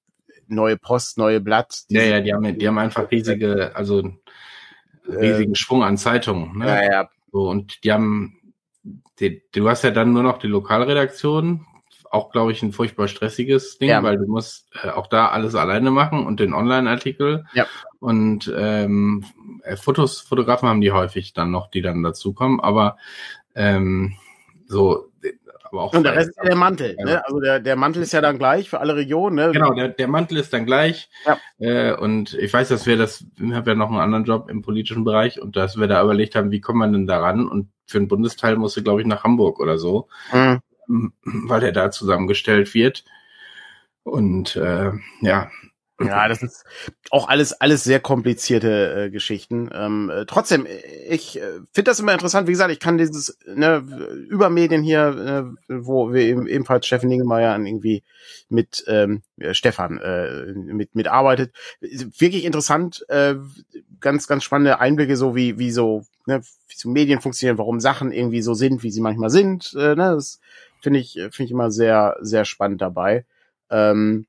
neue 0.52 0.78
Post, 0.78 1.18
neue 1.18 1.42
Blatt. 1.42 1.84
Ja, 1.90 2.04
ja, 2.04 2.22
die 2.22 2.34
haben, 2.34 2.58
die 2.58 2.68
haben 2.68 2.78
einfach 2.78 3.10
riesige, 3.10 3.76
also 3.76 4.04
riesigen 5.08 5.54
äh, 5.54 5.56
Schwung 5.56 5.84
an 5.84 5.98
Zeitungen. 5.98 6.58
Ne? 6.58 6.68
Ja, 6.68 6.84
ja. 6.84 7.10
So, 7.32 7.50
und 7.50 7.84
die 7.84 7.92
haben, 7.92 8.38
die, 9.20 9.42
du 9.54 9.70
hast 9.70 9.84
ja 9.84 9.92
dann 9.92 10.14
nur 10.14 10.24
noch 10.24 10.38
die 10.38 10.48
Lokalredaktion, 10.48 11.66
auch, 12.12 12.30
glaube 12.30 12.52
ich, 12.52 12.62
ein 12.62 12.74
furchtbar 12.74 13.08
stressiges 13.08 13.78
Ding, 13.78 13.90
ja. 13.90 14.04
weil 14.04 14.18
du 14.18 14.28
musst 14.28 14.70
äh, 14.84 14.90
auch 14.90 15.08
da 15.08 15.30
alles 15.30 15.56
alleine 15.56 15.92
machen 15.92 16.26
und 16.26 16.42
den 16.42 16.54
Online-Artikel. 16.54 17.46
Ja. 17.54 17.66
Und 18.00 18.52
ähm, 18.56 19.24
äh, 19.64 19.78
Fotos, 19.78 20.20
Fotografen 20.20 20.68
haben 20.68 20.82
die 20.82 20.92
häufig 20.92 21.32
dann 21.34 21.52
noch, 21.52 21.70
die 21.70 21.82
dann 21.82 22.04
dazukommen, 22.04 22.60
aber 22.60 22.98
ähm, 23.56 24.18
so 24.66 25.10
aber 25.72 25.84
auch 25.84 25.94
und 25.94 26.04
der 26.04 26.16
Rest 26.16 26.30
ist 26.30 26.38
ja 26.38 26.44
der 26.44 26.56
Mantel. 26.56 26.96
Ne? 26.96 27.26
Also 27.26 27.40
der, 27.40 27.60
der 27.60 27.76
Mantel 27.76 28.04
ist 28.04 28.12
ja 28.12 28.22
dann 28.22 28.38
gleich 28.38 28.70
für 28.70 28.80
alle 28.80 28.96
Regionen. 28.96 29.36
Ne? 29.36 29.52
Genau, 29.52 29.74
der, 29.74 29.90
der 29.90 30.08
Mantel 30.08 30.38
ist 30.38 30.54
dann 30.54 30.66
gleich. 30.66 31.10
Ja. 31.26 31.38
Äh, 31.60 31.96
und 31.96 32.34
ich 32.34 32.52
weiß, 32.52 32.70
dass 32.70 32.86
wir 32.86 32.98
das, 32.98 33.26
ich 33.38 33.54
habe 33.54 33.72
ja 33.72 33.76
noch 33.76 33.90
einen 33.90 34.00
anderen 34.00 34.26
Job 34.26 34.50
im 34.50 34.62
politischen 34.62 35.04
Bereich 35.04 35.42
und 35.42 35.56
dass 35.56 35.78
wir 35.78 35.88
da 35.88 36.04
überlegt 36.04 36.36
haben, 36.36 36.52
wie 36.52 36.62
kommt 36.62 36.80
man 36.80 36.94
denn 36.94 37.08
daran? 37.08 37.48
Und 37.48 37.72
für 37.88 37.98
einen 37.98 38.08
Bundesteil 38.08 38.56
musste, 38.56 38.84
glaube 38.84 39.02
ich, 39.02 39.08
nach 39.08 39.24
Hamburg 39.24 39.60
oder 39.60 39.78
so, 39.78 40.08
mhm. 40.34 41.14
weil 41.24 41.62
der 41.62 41.72
da 41.72 41.92
zusammengestellt 41.92 42.74
wird. 42.74 43.04
Und 44.04 44.56
äh, 44.56 44.92
ja, 45.22 45.50
ja, 46.06 46.28
das 46.28 46.42
ist 46.42 46.66
auch 47.10 47.28
alles 47.28 47.54
alles 47.54 47.84
sehr 47.84 48.00
komplizierte 48.00 49.06
äh, 49.06 49.10
Geschichten. 49.10 49.70
Ähm, 49.74 50.10
äh, 50.10 50.26
trotzdem, 50.26 50.68
ich 51.10 51.40
äh, 51.40 51.60
finde 51.72 51.92
das 51.92 52.00
immer 52.00 52.14
interessant. 52.14 52.48
Wie 52.48 52.52
gesagt, 52.52 52.72
ich 52.72 52.80
kann 52.80 52.98
dieses 52.98 53.38
ne, 53.46 53.84
über 54.30 54.50
Medien 54.50 54.84
hier, 54.84 55.56
äh, 55.70 55.76
wo 55.84 56.14
wir 56.14 56.22
eben, 56.22 56.48
ebenfalls 56.48 56.86
Steffen 56.86 57.10
Ningemeier 57.10 57.58
irgendwie 57.58 58.04
mit 58.50 58.84
ähm, 58.88 59.22
Stefan 59.52 59.98
äh, 60.00 60.54
mit 60.54 60.96
mitarbeitet, 60.96 61.54
wirklich 61.80 62.46
interessant. 62.46 63.06
Äh, 63.10 63.36
ganz 64.00 64.28
ganz 64.28 64.44
spannende 64.44 64.80
Einblicke, 64.80 65.16
so 65.16 65.36
wie 65.36 65.58
wie 65.58 65.72
so 65.72 66.04
ne, 66.26 66.42
wie 66.68 66.76
so 66.76 66.90
Medien 66.90 67.22
funktionieren, 67.22 67.58
warum 67.58 67.80
Sachen 67.80 68.12
irgendwie 68.12 68.42
so 68.42 68.54
sind, 68.54 68.84
wie 68.84 68.92
sie 68.92 69.02
manchmal 69.02 69.30
sind. 69.30 69.74
Äh, 69.76 69.96
ne, 69.96 70.14
das 70.16 70.40
finde 70.82 71.00
ich 71.00 71.14
finde 71.14 71.44
ich 71.44 71.52
immer 71.52 71.72
sehr 71.72 72.18
sehr 72.22 72.46
spannend 72.46 72.82
dabei. 72.82 73.26
Ähm, 73.70 74.26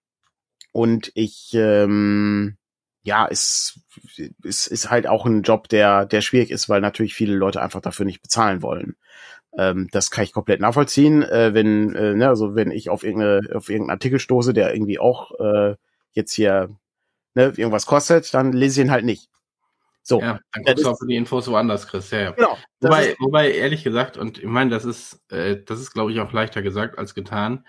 und 0.73 1.13
ich, 1.15 1.51
ähm, 1.55 2.57
ja, 3.03 3.27
es, 3.31 3.81
es 4.45 4.67
ist 4.67 4.91
halt 4.91 5.07
auch 5.07 5.27
ein 5.27 5.43
Job, 5.43 5.69
der, 5.69 6.07
der 6.07 6.21
schwierig 6.21 6.51
ist, 6.51 6.69
weil 6.69 6.81
natürlich 6.81 7.15
viele 7.15 7.35
Leute 7.35 7.61
einfach 7.63 7.81
dafür 7.81 8.07
nicht 8.07 8.23
bezahlen 8.23 8.63
wollen. 8.63 8.97
Ähm, 9.57 9.89
das 9.93 10.11
kann 10.11 10.25
ich 10.25 10.33
komplett 10.33 10.61
nachvollziehen. 10.61 11.23
Äh, 11.23 11.53
wenn, 11.53 11.95
äh, 11.95 12.15
ne, 12.15 12.29
also 12.29 12.55
wenn 12.55 12.71
ich 12.71 12.89
auf, 12.89 13.05
irgendeine, 13.05 13.55
auf 13.55 13.69
irgendeinen 13.69 13.97
Artikel 13.97 14.19
stoße, 14.19 14.55
der 14.55 14.73
irgendwie 14.75 14.99
auch 14.99 15.39
äh, 15.39 15.77
jetzt 16.13 16.33
hier 16.33 16.71
ne, 17.35 17.53
irgendwas 17.57 17.87
kostet, 17.87 18.33
dann 18.33 18.53
lese 18.53 18.81
ich 18.81 18.87
ihn 18.87 18.91
halt 18.91 19.05
nicht. 19.05 19.29
So. 20.03 20.21
Ja, 20.21 20.41
dann 20.53 20.65
guckst 20.65 20.85
du 20.85 20.91
auch 20.91 20.99
für 20.99 21.07
die 21.07 21.17
Infos 21.17 21.49
woanders, 21.49 21.87
Chris. 21.87 22.11
Ja, 22.11 22.21
ja. 22.21 22.31
Genau. 22.33 22.57
Wobei, 22.81 23.15
wobei, 23.21 23.53
ehrlich 23.53 23.85
gesagt, 23.85 24.17
und 24.17 24.39
ich 24.39 24.47
meine, 24.47 24.71
das 24.71 24.85
ist, 24.85 25.21
äh, 25.31 25.63
das 25.65 25.81
ist, 25.81 25.93
glaube 25.93 26.13
ich, 26.13 26.21
auch 26.21 26.33
leichter 26.33 26.63
gesagt 26.63 26.99
als 26.99 27.15
getan. 27.15 27.65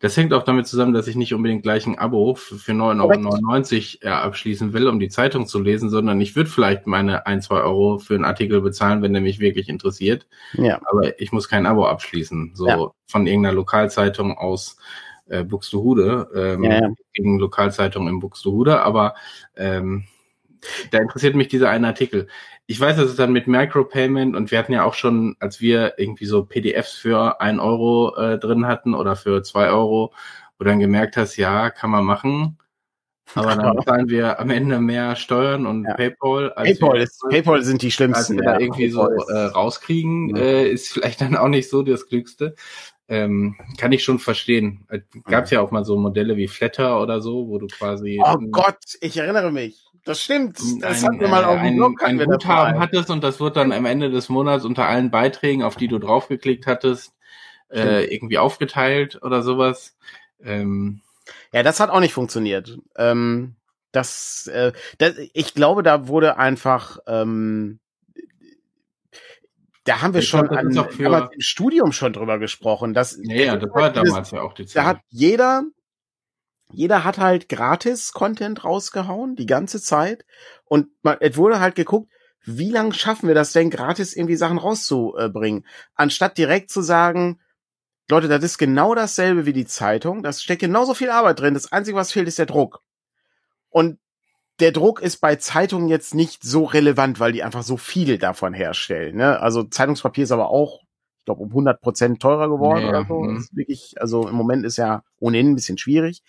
Das 0.00 0.16
hängt 0.16 0.32
auch 0.32 0.42
damit 0.42 0.66
zusammen, 0.66 0.94
dass 0.94 1.06
ich 1.06 1.14
nicht 1.14 1.34
unbedingt 1.34 1.62
gleich 1.62 1.86
ein 1.86 1.98
Abo 1.98 2.34
für 2.34 2.72
9,99 2.72 4.02
Euro 4.02 4.10
äh, 4.10 4.16
abschließen 4.16 4.72
will, 4.72 4.88
um 4.88 4.98
die 4.98 5.10
Zeitung 5.10 5.46
zu 5.46 5.60
lesen, 5.60 5.90
sondern 5.90 6.20
ich 6.20 6.34
würde 6.34 6.48
vielleicht 6.48 6.86
meine 6.86 7.26
ein, 7.26 7.42
zwei 7.42 7.60
Euro 7.60 7.98
für 7.98 8.14
einen 8.14 8.24
Artikel 8.24 8.62
bezahlen, 8.62 9.02
wenn 9.02 9.12
der 9.12 9.20
mich 9.20 9.40
wirklich 9.40 9.68
interessiert. 9.68 10.26
Ja. 10.54 10.80
Aber 10.90 11.20
ich 11.20 11.32
muss 11.32 11.48
kein 11.48 11.66
Abo 11.66 11.86
abschließen. 11.86 12.52
So 12.54 12.66
ja. 12.66 12.90
von 13.06 13.26
irgendeiner 13.26 13.54
Lokalzeitung 13.54 14.38
aus 14.38 14.78
äh, 15.28 15.44
Buxtehude, 15.44 16.28
ähm, 16.34 16.64
ja, 16.64 16.80
ja. 16.80 16.88
gegen 17.12 17.38
Lokalzeitung 17.38 18.08
in 18.08 18.20
Buxtehude, 18.20 18.80
aber 18.80 19.14
ähm, 19.54 20.04
da 20.90 20.98
interessiert 20.98 21.34
mich 21.34 21.48
dieser 21.48 21.70
eine 21.70 21.88
Artikel 21.88 22.26
ich 22.70 22.78
weiß, 22.78 22.98
dass 22.98 23.10
es 23.10 23.16
dann 23.16 23.32
mit 23.32 23.48
Micropayment 23.48 24.36
und 24.36 24.52
wir 24.52 24.58
hatten 24.60 24.72
ja 24.72 24.84
auch 24.84 24.94
schon, 24.94 25.34
als 25.40 25.60
wir 25.60 25.94
irgendwie 25.96 26.24
so 26.24 26.44
PDFs 26.44 26.92
für 26.92 27.40
ein 27.40 27.58
Euro 27.58 28.14
äh, 28.14 28.38
drin 28.38 28.68
hatten 28.68 28.94
oder 28.94 29.16
für 29.16 29.42
zwei 29.42 29.70
Euro, 29.70 30.12
wo 30.56 30.64
dann 30.64 30.78
gemerkt 30.78 31.16
hast, 31.16 31.36
ja, 31.36 31.70
kann 31.70 31.90
man 31.90 32.04
machen. 32.04 32.58
Aber 33.34 33.56
dann 33.56 33.82
zahlen 33.82 34.08
wir 34.08 34.38
am 34.38 34.50
Ende 34.50 34.78
mehr 34.78 35.16
Steuern 35.16 35.66
und 35.66 35.82
ja. 35.82 35.94
PayPal. 35.94 36.52
Als 36.52 36.78
PayPal, 36.78 37.00
ist, 37.00 37.20
PayPal 37.28 37.62
sind 37.64 37.82
die 37.82 37.90
schlimmsten. 37.90 38.38
Als 38.38 38.44
wir 38.44 38.44
da 38.44 38.60
irgendwie 38.60 38.90
PayPal 38.90 39.16
so 39.18 39.32
äh, 39.32 39.44
rauskriegen, 39.46 40.36
ja. 40.36 40.40
äh, 40.40 40.70
ist 40.70 40.92
vielleicht 40.92 41.22
dann 41.22 41.36
auch 41.36 41.48
nicht 41.48 41.68
so 41.68 41.82
das 41.82 42.06
Glückste. 42.06 42.54
Ähm, 43.08 43.56
kann 43.78 43.90
ich 43.90 44.04
schon 44.04 44.20
verstehen. 44.20 44.86
Gab 45.24 45.46
es 45.46 45.50
ja. 45.50 45.58
ja 45.58 45.66
auch 45.66 45.72
mal 45.72 45.84
so 45.84 45.96
Modelle 45.96 46.36
wie 46.36 46.46
Flatter 46.46 47.02
oder 47.02 47.20
so, 47.20 47.48
wo 47.48 47.58
du 47.58 47.66
quasi. 47.66 48.22
Oh 48.24 48.38
Gott, 48.52 48.96
ich 49.00 49.16
erinnere 49.16 49.50
mich. 49.50 49.89
Das 50.04 50.22
stimmt. 50.22 50.58
Das 50.80 51.02
ein, 51.02 51.06
hatten 51.06 51.20
wir 51.20 51.28
mal 51.28 51.44
auf 51.44 51.60
dem 51.60 51.76
Blog. 51.76 52.02
Ein, 52.02 52.20
ein 52.20 52.26
Guthaben 52.26 52.78
hattest 52.80 53.10
und 53.10 53.22
das 53.22 53.40
wird 53.40 53.56
dann 53.56 53.72
am 53.72 53.84
Ende 53.84 54.10
des 54.10 54.28
Monats 54.28 54.64
unter 54.64 54.86
allen 54.86 55.10
Beiträgen, 55.10 55.62
auf 55.62 55.76
die 55.76 55.88
du 55.88 55.98
draufgeklickt 55.98 56.66
hattest, 56.66 57.14
äh, 57.70 58.04
irgendwie 58.12 58.38
aufgeteilt 58.38 59.20
oder 59.22 59.42
sowas. 59.42 59.96
Ähm, 60.42 61.02
ja, 61.52 61.62
das 61.62 61.80
hat 61.80 61.90
auch 61.90 62.00
nicht 62.00 62.14
funktioniert. 62.14 62.78
Ähm, 62.96 63.56
das, 63.92 64.46
äh, 64.46 64.72
das, 64.98 65.14
ich 65.32 65.54
glaube, 65.54 65.82
da 65.82 66.08
wurde 66.08 66.36
einfach, 66.38 66.98
ähm, 67.06 67.80
da 69.84 70.02
haben 70.02 70.14
wir 70.14 70.20
ich 70.20 70.28
schon 70.28 70.46
glaub, 70.46 70.58
an, 70.58 70.90
für... 70.90 71.30
im 71.32 71.40
Studium 71.40 71.92
schon 71.92 72.12
drüber 72.12 72.38
gesprochen. 72.38 72.94
Dass, 72.94 73.18
ja, 73.22 73.34
ja, 73.34 73.56
das 73.56 73.70
war 73.70 73.90
damals 73.90 74.30
ja 74.30 74.42
auch 74.42 74.54
die 74.54 74.66
Zeit. 74.66 74.76
Da 74.76 74.86
hat 74.86 75.00
jeder 75.08 75.64
jeder 76.72 77.04
hat 77.04 77.18
halt 77.18 77.48
gratis 77.48 78.12
Content 78.12 78.64
rausgehauen, 78.64 79.36
die 79.36 79.46
ganze 79.46 79.80
Zeit. 79.80 80.24
Und 80.64 80.88
man, 81.02 81.16
es 81.20 81.36
wurde 81.36 81.60
halt 81.60 81.74
geguckt, 81.74 82.10
wie 82.44 82.70
lang 82.70 82.92
schaffen 82.92 83.28
wir 83.28 83.34
das 83.34 83.52
denn, 83.52 83.70
gratis 83.70 84.16
irgendwie 84.16 84.36
Sachen 84.36 84.58
rauszubringen? 84.58 85.66
Anstatt 85.94 86.38
direkt 86.38 86.70
zu 86.70 86.80
sagen, 86.80 87.40
Leute, 88.08 88.28
das 88.28 88.42
ist 88.42 88.58
genau 88.58 88.94
dasselbe 88.94 89.46
wie 89.46 89.52
die 89.52 89.66
Zeitung, 89.66 90.22
das 90.22 90.42
steckt 90.42 90.62
genauso 90.62 90.94
viel 90.94 91.10
Arbeit 91.10 91.40
drin, 91.40 91.54
das 91.54 91.70
Einzige, 91.70 91.96
was 91.96 92.12
fehlt, 92.12 92.28
ist 92.28 92.38
der 92.38 92.46
Druck. 92.46 92.82
Und 93.68 93.98
der 94.58 94.72
Druck 94.72 95.00
ist 95.00 95.18
bei 95.18 95.36
Zeitungen 95.36 95.88
jetzt 95.88 96.14
nicht 96.14 96.42
so 96.42 96.64
relevant, 96.64 97.20
weil 97.20 97.32
die 97.32 97.42
einfach 97.42 97.62
so 97.62 97.76
viel 97.76 98.18
davon 98.18 98.52
herstellen. 98.52 99.16
Ne? 99.16 99.40
Also 99.40 99.62
Zeitungspapier 99.64 100.24
ist 100.24 100.32
aber 100.32 100.50
auch, 100.50 100.80
ich 101.20 101.24
glaube, 101.26 101.42
um 101.42 101.50
100 101.50 101.80
Prozent 101.80 102.20
teurer 102.20 102.48
geworden 102.48 102.82
ja, 102.82 102.88
oder 102.88 103.04
so. 103.06 103.20
Mhm. 103.20 103.36
Ist 103.36 103.54
wirklich, 103.54 103.94
also 104.00 104.26
im 104.26 104.34
Moment 104.34 104.64
ist 104.64 104.78
ja 104.78 105.02
ohnehin 105.18 105.50
ein 105.50 105.54
bisschen 105.54 105.78
schwierig. 105.78 106.22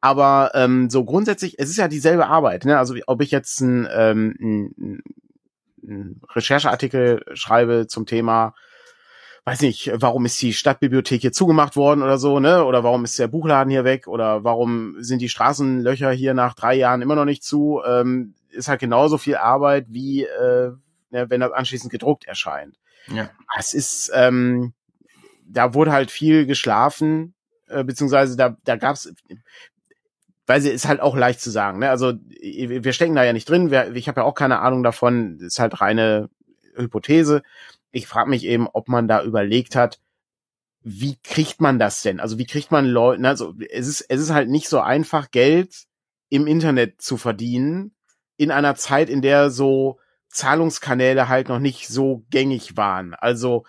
Aber 0.00 0.52
ähm, 0.54 0.90
so 0.90 1.04
grundsätzlich, 1.04 1.58
es 1.58 1.70
ist 1.70 1.76
ja 1.76 1.88
dieselbe 1.88 2.26
Arbeit. 2.26 2.64
Ne? 2.64 2.78
Also 2.78 2.94
ob 3.06 3.20
ich 3.20 3.32
jetzt 3.32 3.60
ein, 3.60 3.88
ähm, 3.92 4.36
ein, 4.40 5.02
ein 5.82 6.20
Rechercheartikel 6.34 7.24
schreibe 7.34 7.86
zum 7.88 8.06
Thema 8.06 8.54
weiß 9.48 9.62
nicht, 9.62 9.90
warum 9.94 10.26
ist 10.26 10.40
die 10.42 10.52
Stadtbibliothek 10.52 11.22
hier 11.22 11.32
zugemacht 11.32 11.74
worden 11.74 12.02
oder 12.02 12.18
so, 12.18 12.38
ne? 12.38 12.64
Oder 12.64 12.84
warum 12.84 13.04
ist 13.04 13.18
der 13.18 13.28
Buchladen 13.28 13.70
hier 13.70 13.84
weg? 13.84 14.06
Oder 14.06 14.44
warum 14.44 14.96
sind 14.98 15.22
die 15.22 15.30
Straßenlöcher 15.30 16.10
hier 16.10 16.34
nach 16.34 16.54
drei 16.54 16.74
Jahren 16.74 17.00
immer 17.00 17.14
noch 17.14 17.24
nicht 17.24 17.42
zu? 17.42 17.80
Ähm, 17.86 18.34
ist 18.50 18.68
halt 18.68 18.80
genauso 18.80 19.16
viel 19.16 19.36
Arbeit, 19.36 19.86
wie 19.88 20.24
äh, 20.24 20.72
ne, 21.10 21.30
wenn 21.30 21.40
das 21.40 21.52
anschließend 21.52 21.90
gedruckt 21.90 22.26
erscheint. 22.26 22.76
Ja. 23.10 23.30
Es 23.58 23.74
ist, 23.74 24.10
ähm, 24.14 24.72
da 25.44 25.74
wurde 25.74 25.92
halt 25.92 26.10
viel 26.10 26.46
geschlafen, 26.46 27.34
äh, 27.68 27.84
beziehungsweise 27.84 28.36
da, 28.36 28.56
da 28.64 28.76
gab's, 28.76 29.12
weil 30.46 30.60
sie 30.60 30.70
ist 30.70 30.86
halt 30.86 31.00
auch 31.00 31.16
leicht 31.16 31.40
zu 31.40 31.50
sagen. 31.50 31.78
Ne? 31.78 31.90
Also 31.90 32.14
wir 32.14 32.92
stecken 32.92 33.14
da 33.14 33.24
ja 33.24 33.32
nicht 33.32 33.48
drin. 33.48 33.70
Wir, 33.70 33.94
ich 33.94 34.08
habe 34.08 34.20
ja 34.20 34.24
auch 34.24 34.34
keine 34.34 34.60
Ahnung 34.60 34.82
davon. 34.82 35.38
Ist 35.40 35.58
halt 35.58 35.80
reine 35.80 36.30
Hypothese 36.74 37.42
ich 37.90 38.06
frage 38.06 38.30
mich 38.30 38.44
eben, 38.44 38.68
ob 38.72 38.88
man 38.88 39.08
da 39.08 39.22
überlegt 39.22 39.76
hat, 39.76 40.00
wie 40.82 41.16
kriegt 41.22 41.60
man 41.60 41.78
das 41.78 42.02
denn? 42.02 42.20
Also 42.20 42.38
wie 42.38 42.46
kriegt 42.46 42.70
man 42.70 42.86
Leute, 42.86 43.26
also 43.26 43.54
es 43.70 43.88
ist, 43.88 44.02
es 44.02 44.20
ist 44.20 44.30
halt 44.30 44.48
nicht 44.48 44.68
so 44.68 44.80
einfach, 44.80 45.30
Geld 45.30 45.84
im 46.30 46.46
Internet 46.46 47.00
zu 47.02 47.16
verdienen, 47.16 47.94
in 48.36 48.50
einer 48.50 48.74
Zeit, 48.76 49.10
in 49.10 49.22
der 49.22 49.50
so 49.50 49.98
Zahlungskanäle 50.28 51.28
halt 51.28 51.48
noch 51.48 51.58
nicht 51.58 51.88
so 51.88 52.24
gängig 52.30 52.76
waren. 52.76 53.14
Also 53.14 53.64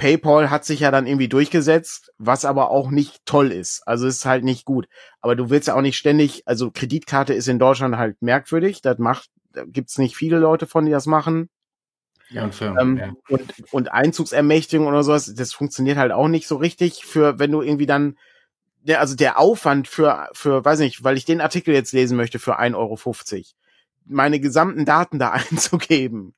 PayPal 0.00 0.48
hat 0.48 0.64
sich 0.64 0.80
ja 0.80 0.90
dann 0.90 1.06
irgendwie 1.06 1.28
durchgesetzt, 1.28 2.10
was 2.16 2.46
aber 2.46 2.70
auch 2.70 2.90
nicht 2.90 3.20
toll 3.26 3.52
ist. 3.52 3.82
Also 3.86 4.06
ist 4.06 4.24
halt 4.24 4.44
nicht 4.44 4.64
gut. 4.64 4.88
Aber 5.20 5.36
du 5.36 5.50
willst 5.50 5.68
ja 5.68 5.74
auch 5.74 5.82
nicht 5.82 5.98
ständig, 5.98 6.42
also 6.46 6.70
Kreditkarte 6.70 7.34
ist 7.34 7.48
in 7.48 7.58
Deutschland 7.58 7.98
halt 7.98 8.20
merkwürdig. 8.22 8.80
Das 8.80 8.98
macht, 8.98 9.28
da 9.52 9.64
gibt's 9.66 9.98
nicht 9.98 10.16
viele 10.16 10.38
Leute 10.38 10.66
von, 10.66 10.86
die 10.86 10.90
das 10.90 11.04
machen. 11.04 11.50
Ja, 12.30 12.44
und, 12.44 12.54
Firmen, 12.54 12.78
ähm, 12.78 12.96
ja. 12.96 13.12
und, 13.28 13.54
und 13.72 13.92
Einzugsermächtigung 13.92 14.86
oder 14.86 15.02
sowas, 15.02 15.34
das 15.34 15.52
funktioniert 15.52 15.98
halt 15.98 16.12
auch 16.12 16.28
nicht 16.28 16.46
so 16.46 16.56
richtig 16.56 17.04
für, 17.04 17.38
wenn 17.38 17.50
du 17.50 17.60
irgendwie 17.60 17.86
dann, 17.86 18.16
der, 18.82 19.00
also 19.00 19.16
der 19.16 19.38
Aufwand 19.38 19.88
für, 19.88 20.28
für, 20.32 20.64
weiß 20.64 20.78
nicht, 20.78 21.04
weil 21.04 21.18
ich 21.18 21.24
den 21.24 21.40
Artikel 21.40 21.74
jetzt 21.74 21.92
lesen 21.92 22.16
möchte 22.16 22.38
für 22.38 22.58
1,50 22.58 22.76
Euro, 22.76 22.96
meine 24.10 24.40
gesamten 24.40 24.84
Daten 24.84 25.18
da 25.18 25.30
einzugeben, 25.50 26.34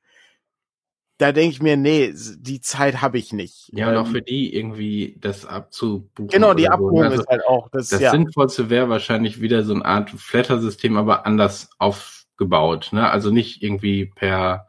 da 1.17 1.31
denke 1.31 1.51
ich 1.51 1.61
mir, 1.61 1.77
nee, 1.77 2.13
die 2.37 2.59
Zeit 2.59 3.01
habe 3.01 3.17
ich 3.17 3.33
nicht. 3.33 3.69
Ja, 3.71 3.89
und 3.89 3.97
auch 3.97 4.07
ähm, 4.07 4.13
für 4.13 4.21
die 4.21 4.53
irgendwie 4.55 5.17
das 5.21 5.45
abzubuchen. 5.45 6.27
Genau, 6.27 6.53
die 6.53 6.69
Abbuchung 6.69 6.97
so. 6.97 7.03
also, 7.03 7.21
ist 7.21 7.29
halt 7.29 7.45
auch 7.47 7.69
das. 7.69 7.89
Das 7.89 8.01
ja. 8.01 8.11
Sinnvollste 8.11 8.69
wäre 8.69 8.89
wahrscheinlich 8.89 9.39
wieder 9.39 9.63
so 9.63 9.73
eine 9.73 9.85
Art 9.85 10.09
Flatter-System, 10.09 10.97
aber 10.97 11.25
anders 11.25 11.69
aufgebaut. 11.77 12.89
Ne? 12.91 13.09
Also 13.09 13.29
nicht 13.29 13.61
irgendwie 13.61 14.05
per 14.05 14.67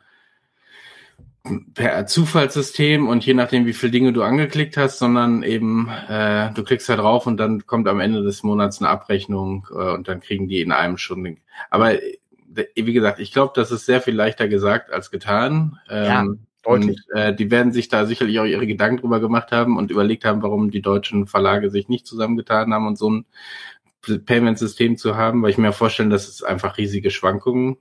per 1.74 2.06
Zufallssystem 2.06 3.06
und 3.06 3.26
je 3.26 3.34
nachdem, 3.34 3.66
wie 3.66 3.74
viele 3.74 3.92
Dinge 3.92 4.14
du 4.14 4.22
angeklickt 4.22 4.78
hast, 4.78 4.98
sondern 4.98 5.42
eben 5.42 5.90
äh, 6.08 6.50
du 6.54 6.64
klickst 6.64 6.88
da 6.88 6.96
drauf 6.96 7.26
und 7.26 7.36
dann 7.36 7.66
kommt 7.66 7.86
am 7.86 8.00
Ende 8.00 8.22
des 8.22 8.42
Monats 8.42 8.80
eine 8.80 8.88
Abrechnung 8.88 9.66
äh, 9.70 9.92
und 9.92 10.08
dann 10.08 10.20
kriegen 10.20 10.48
die 10.48 10.62
in 10.62 10.72
einem 10.72 10.96
schon. 10.96 11.36
Aber 11.68 11.92
wie 12.74 12.92
gesagt, 12.92 13.18
ich 13.18 13.32
glaube, 13.32 13.52
das 13.54 13.70
ist 13.70 13.86
sehr 13.86 14.00
viel 14.00 14.14
leichter 14.14 14.48
gesagt 14.48 14.90
als 14.90 15.10
getan. 15.10 15.78
Ähm, 15.88 16.04
ja, 16.04 16.24
deutlich. 16.62 16.98
Und 17.12 17.18
äh, 17.18 17.34
die 17.34 17.50
werden 17.50 17.72
sich 17.72 17.88
da 17.88 18.06
sicherlich 18.06 18.38
auch 18.40 18.44
ihre 18.44 18.66
Gedanken 18.66 19.02
drüber 19.02 19.20
gemacht 19.20 19.52
haben 19.52 19.76
und 19.76 19.90
überlegt 19.90 20.24
haben, 20.24 20.42
warum 20.42 20.70
die 20.70 20.82
deutschen 20.82 21.26
Verlage 21.26 21.70
sich 21.70 21.88
nicht 21.88 22.06
zusammengetan 22.06 22.72
haben 22.72 22.86
und 22.86 22.98
so 22.98 23.10
ein 23.10 23.26
Payment-System 24.02 24.96
zu 24.96 25.16
haben, 25.16 25.42
weil 25.42 25.50
ich 25.50 25.58
mir 25.58 25.72
vorstellen, 25.72 26.10
dass 26.10 26.28
es 26.28 26.42
einfach 26.42 26.76
riesige 26.78 27.10
Schwankungen 27.10 27.76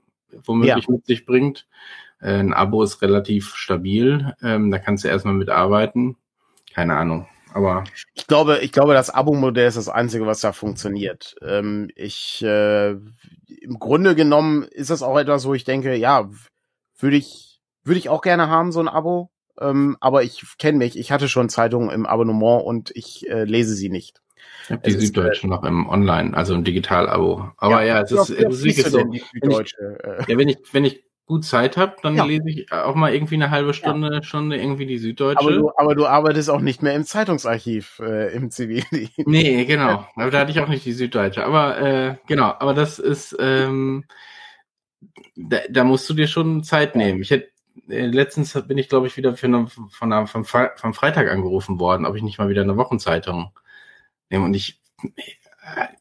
womöglich 0.46 0.86
ja. 0.88 0.92
mit 0.92 1.06
sich 1.06 1.26
bringt. 1.26 1.68
Äh, 2.20 2.40
ein 2.40 2.54
Abo 2.54 2.84
ist 2.84 3.02
relativ 3.02 3.56
stabil. 3.56 4.34
Ähm, 4.42 4.72
da 4.72 4.80
kannst 4.80 5.04
du 5.04 5.08
erstmal 5.08 5.34
mitarbeiten. 5.34 6.18
Keine 6.74 6.96
Ahnung. 6.96 7.28
Aber 7.54 7.84
ich 8.14 8.28
glaube, 8.28 8.60
ich 8.60 8.72
glaube, 8.72 8.94
das 8.94 9.10
Abo-Modell 9.10 9.68
ist 9.68 9.78
das 9.78 9.90
einzige, 9.90 10.26
was 10.26 10.42
da 10.42 10.54
funktioniert. 10.54 11.36
Ähm, 11.42 11.90
ich 11.96 12.44
äh, 12.44 12.92
im 12.92 13.80
Grunde 13.80 14.16
genommen 14.16 14.64
ist 14.64 14.90
das 14.90 15.04
auch 15.04 15.18
etwas, 15.18 15.46
wo 15.46 15.54
ich 15.54 15.64
denke, 15.64 15.96
ja, 15.96 16.30
würde 17.00 17.18
ich 17.18 17.62
würde 17.84 18.00
ich 18.00 18.10
auch 18.10 18.22
gerne 18.22 18.50
haben 18.50 18.72
so 18.72 18.80
ein 18.80 18.88
Abo. 18.88 19.30
Ähm, 19.60 19.98
aber 20.00 20.24
ich 20.24 20.44
kenne 20.58 20.80
mich. 20.80 20.98
Ich 20.98 21.12
hatte 21.12 21.28
schon 21.28 21.50
Zeitungen 21.50 21.92
im 21.92 22.06
Abonnement 22.06 22.64
und 22.64 22.92
ich 22.96 23.30
äh, 23.30 23.44
lese 23.44 23.76
sie 23.76 23.90
nicht. 23.90 24.22
Ich 24.64 24.72
habe 24.72 24.82
die 24.82 24.92
Süddeutsche 24.92 25.48
noch 25.48 25.64
im 25.64 25.88
Online, 25.88 26.36
also 26.36 26.56
im 26.56 26.64
Digital-Abo. 26.64 27.52
Aber 27.58 27.84
ja, 27.84 27.98
ja 27.98 28.02
es 28.02 28.12
ist, 28.12 28.30
es 28.30 28.64
ist 28.64 28.92
so. 28.92 28.98
Wenn 29.00 29.14
ich, 29.14 29.76
äh? 29.80 30.32
ja, 30.32 30.38
wenn 30.38 30.50
ich, 30.50 30.58
wenn 30.72 30.86
ich 30.86 31.04
gut 31.26 31.46
Zeit 31.46 31.78
habe, 31.78 31.96
dann 32.02 32.18
ja. 32.18 32.26
lese 32.26 32.50
ich 32.50 32.72
auch 32.72 32.96
mal 32.96 33.14
irgendwie 33.14 33.36
eine 33.36 33.50
halbe 33.50 33.74
Stunde, 33.74 34.16
ja. 34.16 34.24
Stunde 34.24 34.58
irgendwie 34.58 34.86
die 34.86 34.98
Süddeutsche. 34.98 35.40
Aber 35.40 35.52
du, 35.52 35.72
aber 35.78 35.96
du 35.96 36.06
arbeitest 36.06 36.50
auch 36.50 36.60
nicht 36.60 36.84
mehr 36.84 36.96
im 36.96 37.06
Zeitungsarchiv 37.06 38.00
äh, 38.00 38.34
im 38.34 38.52
Zivil. 38.52 38.84
Nee, 39.26 39.66
genau. 39.66 40.06
Aber 40.16 40.32
da 40.32 40.40
hatte 40.40 40.52
ich 40.52 40.60
auch 40.60 40.68
nicht 40.68 40.86
die 40.86 40.92
Süddeutsche. 40.92 41.46
Aber 41.46 41.80
äh, 41.80 42.16
genau, 42.28 42.54
aber 42.60 42.74
das 42.74 43.00
ist, 43.00 43.36
ähm, 43.40 44.06
da, 45.36 45.60
da 45.70 45.84
musst 45.84 46.10
du 46.10 46.14
dir 46.14 46.28
schon 46.28 46.64
Zeit 46.64 46.96
nehmen. 46.96 47.22
Ich 47.22 47.32
hätte 47.32 47.50
äh, 47.88 48.06
letztens 48.06 48.54
bin 48.68 48.78
ich, 48.78 48.90
glaube 48.90 49.08
ich, 49.08 49.16
wieder 49.16 49.36
für 49.36 49.48
eine, 49.48 49.68
von 49.68 50.12
einem, 50.12 50.28
vom, 50.28 50.44
vom 50.44 50.94
Freitag 50.94 51.32
angerufen 51.32 51.80
worden, 51.80 52.06
ob 52.06 52.16
ich 52.16 52.24
nicht 52.24 52.38
mal 52.38 52.50
wieder 52.50 52.62
eine 52.64 52.78
Wochenzeitung 52.78 53.52
nehme. 54.30 54.46
Und 54.46 54.56
ich, 54.56 54.82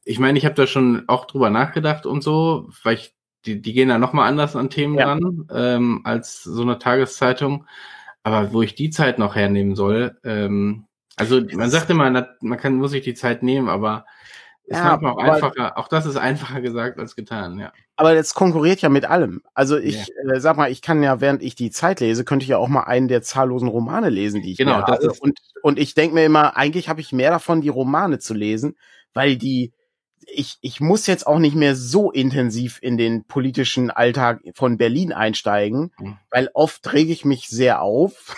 ich 0.05 0.19
meine, 0.19 0.37
ich 0.39 0.45
habe 0.45 0.57
da 0.57 0.67
schon 0.67 1.05
auch 1.09 1.27
drüber 1.27 1.51
nachgedacht 1.51 2.07
und 2.07 2.23
so, 2.23 2.69
weil 2.83 2.95
ich 2.95 3.15
die, 3.47 3.61
die 3.61 3.73
gehen 3.73 3.89
da 3.89 3.99
nochmal 3.99 4.29
anders 4.29 4.57
an 4.57 4.71
Themen 4.71 4.99
ja. 4.99 5.07
ran 5.07 5.49
ähm, 5.53 6.01
als 6.05 6.43
so 6.43 6.63
eine 6.63 6.79
Tageszeitung. 6.79 7.67
Aber 8.23 8.53
wo 8.53 8.63
ich 8.63 8.75
die 8.75 8.91
Zeit 8.91 9.19
noch 9.19 9.35
hernehmen 9.35 9.75
soll, 9.75 10.17
ähm, 10.25 10.87
also 11.17 11.41
man 11.53 11.71
sagt 11.71 11.91
immer, 11.91 12.29
man 12.41 12.59
kann, 12.59 12.77
muss 12.77 12.93
sich 12.93 13.05
die 13.05 13.15
Zeit 13.15 13.43
nehmen, 13.43 13.69
aber 13.69 14.07
ist 14.65 14.79
ja, 14.79 14.97
auch 14.97 15.19
einfacher, 15.19 15.77
auch 15.77 15.89
das 15.89 16.07
ist 16.07 16.17
einfacher 16.17 16.61
gesagt 16.61 16.99
als 16.99 17.17
getan, 17.17 17.59
ja. 17.59 17.73
Aber 17.97 18.15
das 18.15 18.33
konkurriert 18.33 18.81
ja 18.81 18.89
mit 18.89 19.05
allem. 19.05 19.43
Also 19.55 19.77
ich 19.77 20.07
ja. 20.07 20.35
äh, 20.35 20.41
sag 20.41 20.57
mal, 20.57 20.71
ich 20.71 20.83
kann 20.83 21.03
ja, 21.03 21.21
während 21.21 21.43
ich 21.43 21.55
die 21.55 21.71
Zeit 21.71 22.01
lese, 22.01 22.25
könnte 22.25 22.45
ich 22.45 22.51
ja 22.51 22.59
auch 22.59 22.69
mal 22.69 22.85
einen 22.85 23.09
der 23.09 23.23
zahllosen 23.23 23.69
Romane 23.69 24.09
lesen, 24.09 24.41
die 24.41 24.53
ich 24.53 24.59
genau, 24.59 24.81
das 24.81 24.99
habe. 24.99 25.07
Ist 25.07 25.21
und, 25.21 25.39
und 25.63 25.79
ich 25.79 25.95
denke 25.95 26.15
mir 26.15 26.25
immer, 26.25 26.57
eigentlich 26.57 26.89
habe 26.89 27.01
ich 27.01 27.13
mehr 27.13 27.31
davon, 27.31 27.61
die 27.61 27.69
Romane 27.69 28.19
zu 28.19 28.35
lesen, 28.35 28.77
weil 29.13 29.37
die 29.37 29.73
ich, 30.27 30.59
ich 30.61 30.81
muss 30.81 31.07
jetzt 31.07 31.27
auch 31.27 31.39
nicht 31.39 31.57
mehr 31.57 31.75
so 31.75 32.11
intensiv 32.11 32.79
in 32.83 32.97
den 32.97 33.25
politischen 33.25 33.91
Alltag 33.91 34.41
von 34.55 34.79
Berlin 34.79 35.13
einsteigen, 35.13 35.93
mhm. 35.99 36.19
weil 36.31 36.51
oft 36.55 36.93
rege 36.93 37.13
ich 37.13 37.25
mich 37.25 37.49
sehr 37.49 37.83
auf. 37.83 38.37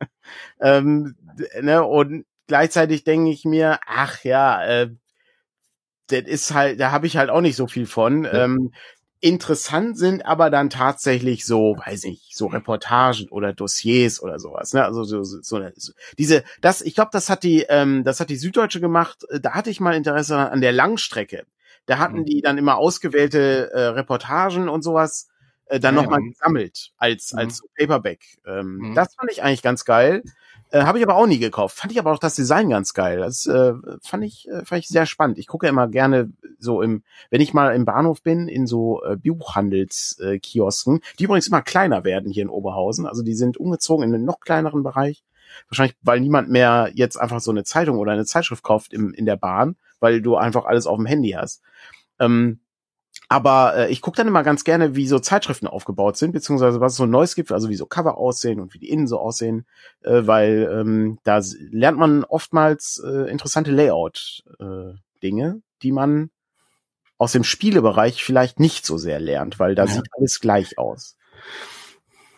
ähm, 0.60 1.16
ne, 1.60 1.84
und 1.84 2.24
gleichzeitig 2.46 3.04
denke 3.04 3.30
ich 3.30 3.44
mir, 3.44 3.78
ach 3.86 4.24
ja, 4.24 4.64
äh, 4.64 4.90
das 6.08 6.22
ist 6.22 6.54
halt, 6.54 6.80
da 6.80 6.90
habe 6.90 7.06
ich 7.06 7.16
halt 7.16 7.30
auch 7.30 7.40
nicht 7.40 7.56
so 7.56 7.66
viel 7.66 7.86
von. 7.86 8.24
Ja. 8.24 8.44
Ähm, 8.44 8.72
Interessant 9.22 9.98
sind 9.98 10.24
aber 10.24 10.48
dann 10.48 10.70
tatsächlich 10.70 11.44
so, 11.44 11.76
weiß 11.76 12.04
ich, 12.04 12.30
so 12.32 12.46
Reportagen 12.46 13.28
oder 13.28 13.52
Dossiers 13.52 14.22
oder 14.22 14.38
sowas. 14.38 14.72
Ne? 14.72 14.82
Also 14.82 15.04
so, 15.04 15.22
so, 15.24 15.40
so, 15.42 15.60
diese, 16.16 16.42
das, 16.62 16.80
ich 16.80 16.94
glaube, 16.94 17.10
das 17.12 17.28
hat 17.28 17.42
die, 17.42 17.66
ähm, 17.68 18.02
das 18.02 18.20
hat 18.20 18.30
die 18.30 18.36
Süddeutsche 18.36 18.80
gemacht. 18.80 19.26
Da 19.42 19.52
hatte 19.52 19.68
ich 19.68 19.78
mal 19.78 19.94
Interesse 19.94 20.38
an 20.38 20.62
der 20.62 20.72
Langstrecke. 20.72 21.44
Da 21.84 21.98
hatten 21.98 22.20
mhm. 22.20 22.24
die 22.24 22.40
dann 22.40 22.56
immer 22.56 22.76
ausgewählte 22.76 23.70
äh, 23.72 23.80
Reportagen 23.88 24.68
und 24.68 24.82
sowas 24.82 25.28
äh, 25.66 25.80
dann 25.80 25.96
ja, 25.96 26.02
nochmal 26.02 26.22
gesammelt 26.22 26.92
als 26.96 27.32
mhm. 27.32 27.40
als 27.40 27.62
Paperback. 27.78 28.20
Ähm, 28.46 28.76
mhm. 28.76 28.94
Das 28.94 29.14
fand 29.14 29.30
ich 29.30 29.42
eigentlich 29.42 29.62
ganz 29.62 29.84
geil. 29.84 30.22
Äh, 30.70 30.82
Habe 30.82 30.98
ich 30.98 31.04
aber 31.04 31.16
auch 31.16 31.26
nie 31.26 31.38
gekauft. 31.38 31.76
Fand 31.76 31.92
ich 31.92 31.98
aber 31.98 32.12
auch 32.12 32.18
das 32.18 32.36
Design 32.36 32.70
ganz 32.70 32.94
geil. 32.94 33.18
Das 33.18 33.46
äh, 33.46 33.72
fand 34.02 34.24
ich 34.24 34.48
äh, 34.48 34.64
fand 34.64 34.82
ich 34.82 34.88
sehr 34.88 35.06
spannend. 35.06 35.38
Ich 35.38 35.46
gucke 35.46 35.66
immer 35.66 35.88
gerne 35.88 36.32
so 36.58 36.80
im, 36.82 37.02
wenn 37.30 37.40
ich 37.40 37.52
mal 37.52 37.74
im 37.74 37.84
Bahnhof 37.84 38.22
bin, 38.22 38.48
in 38.48 38.66
so 38.66 39.02
äh, 39.02 39.16
Buchhandelskiosken, 39.16 40.96
äh, 40.98 41.00
die 41.18 41.24
übrigens 41.24 41.48
immer 41.48 41.62
kleiner 41.62 42.04
werden 42.04 42.30
hier 42.30 42.42
in 42.42 42.48
Oberhausen. 42.50 43.06
Also 43.06 43.22
die 43.22 43.34
sind 43.34 43.56
umgezogen 43.56 44.04
in 44.04 44.14
einen 44.14 44.24
noch 44.24 44.40
kleineren 44.40 44.82
Bereich. 44.82 45.24
Wahrscheinlich, 45.68 45.96
weil 46.02 46.20
niemand 46.20 46.48
mehr 46.48 46.90
jetzt 46.94 47.16
einfach 47.16 47.40
so 47.40 47.50
eine 47.50 47.64
Zeitung 47.64 47.98
oder 47.98 48.12
eine 48.12 48.24
Zeitschrift 48.24 48.62
kauft 48.62 48.92
im, 48.92 49.12
in 49.12 49.26
der 49.26 49.36
Bahn, 49.36 49.76
weil 49.98 50.22
du 50.22 50.36
einfach 50.36 50.64
alles 50.66 50.86
auf 50.86 50.96
dem 50.96 51.06
Handy 51.06 51.30
hast. 51.30 51.62
Ähm, 52.20 52.60
aber 53.30 53.76
äh, 53.76 53.92
ich 53.92 54.00
gucke 54.00 54.16
dann 54.16 54.26
immer 54.26 54.42
ganz 54.42 54.64
gerne, 54.64 54.96
wie 54.96 55.06
so 55.06 55.20
Zeitschriften 55.20 55.68
aufgebaut 55.68 56.16
sind, 56.16 56.32
beziehungsweise 56.32 56.80
was 56.80 56.92
es 56.92 56.98
so 56.98 57.06
Neues 57.06 57.36
gibt, 57.36 57.52
also 57.52 57.68
wie 57.68 57.76
so 57.76 57.86
Cover 57.86 58.18
aussehen 58.18 58.58
und 58.58 58.74
wie 58.74 58.80
die 58.80 58.90
innen 58.90 59.06
so 59.06 59.20
aussehen, 59.20 59.66
äh, 60.02 60.22
weil 60.26 60.68
ähm, 60.72 61.18
da 61.22 61.40
lernt 61.70 61.96
man 61.96 62.24
oftmals 62.24 63.00
äh, 63.06 63.30
interessante 63.30 63.70
Layout-Dinge, 63.70 65.46
äh, 65.48 65.60
die 65.82 65.92
man 65.92 66.30
aus 67.18 67.30
dem 67.30 67.44
Spielebereich 67.44 68.24
vielleicht 68.24 68.58
nicht 68.58 68.84
so 68.84 68.98
sehr 68.98 69.20
lernt, 69.20 69.60
weil 69.60 69.76
da 69.76 69.84
ja. 69.84 69.92
sieht 69.92 70.08
alles 70.18 70.40
gleich 70.40 70.76
aus. 70.76 71.16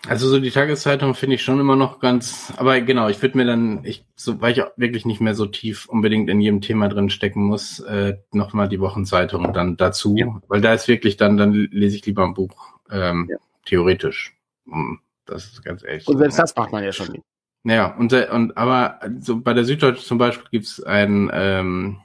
Also 0.08 0.28
so 0.28 0.40
die 0.40 0.50
Tageszeitung 0.50 1.14
finde 1.14 1.36
ich 1.36 1.44
schon 1.44 1.60
immer 1.60 1.76
noch 1.76 2.00
ganz, 2.00 2.52
aber 2.56 2.80
genau, 2.80 3.08
ich 3.08 3.22
würde 3.22 3.38
mir 3.38 3.44
dann, 3.44 3.84
ich, 3.84 4.04
so, 4.16 4.40
weil 4.40 4.52
ich 4.52 4.62
auch 4.62 4.70
wirklich 4.76 5.04
nicht 5.04 5.20
mehr 5.20 5.36
so 5.36 5.46
tief 5.46 5.86
unbedingt 5.86 6.28
in 6.28 6.40
jedem 6.40 6.60
Thema 6.60 6.88
drin 6.88 7.08
stecken 7.08 7.44
muss, 7.44 7.78
äh, 7.80 8.18
nochmal 8.32 8.68
die 8.68 8.80
Wochenzeitung 8.80 9.52
dann 9.52 9.76
dazu, 9.76 10.16
ja. 10.16 10.26
weil 10.48 10.60
da 10.60 10.74
ist 10.74 10.88
wirklich 10.88 11.16
dann, 11.16 11.36
dann 11.36 11.52
lese 11.52 11.96
ich 11.96 12.04
lieber 12.04 12.24
ein 12.24 12.34
Buch, 12.34 12.80
ähm, 12.90 13.28
ja. 13.30 13.36
theoretisch. 13.64 14.36
Das 15.24 15.44
ist 15.44 15.64
ganz 15.64 15.84
ehrlich. 15.84 16.06
Und 16.08 16.18
selbst 16.18 16.38
das 16.38 16.56
macht 16.56 16.72
man 16.72 16.82
ja 16.82 16.92
schon 16.92 17.12
nicht. 17.12 17.24
Ja, 17.64 17.94
und, 17.94 18.12
und 18.12 18.56
aber 18.56 18.98
so 19.20 19.40
bei 19.40 19.54
der 19.54 19.64
Süddeutschen 19.64 20.04
zum 20.04 20.18
Beispiel 20.18 20.48
gibt's 20.50 20.82
ein 20.82 21.30
ähm, 21.32 22.00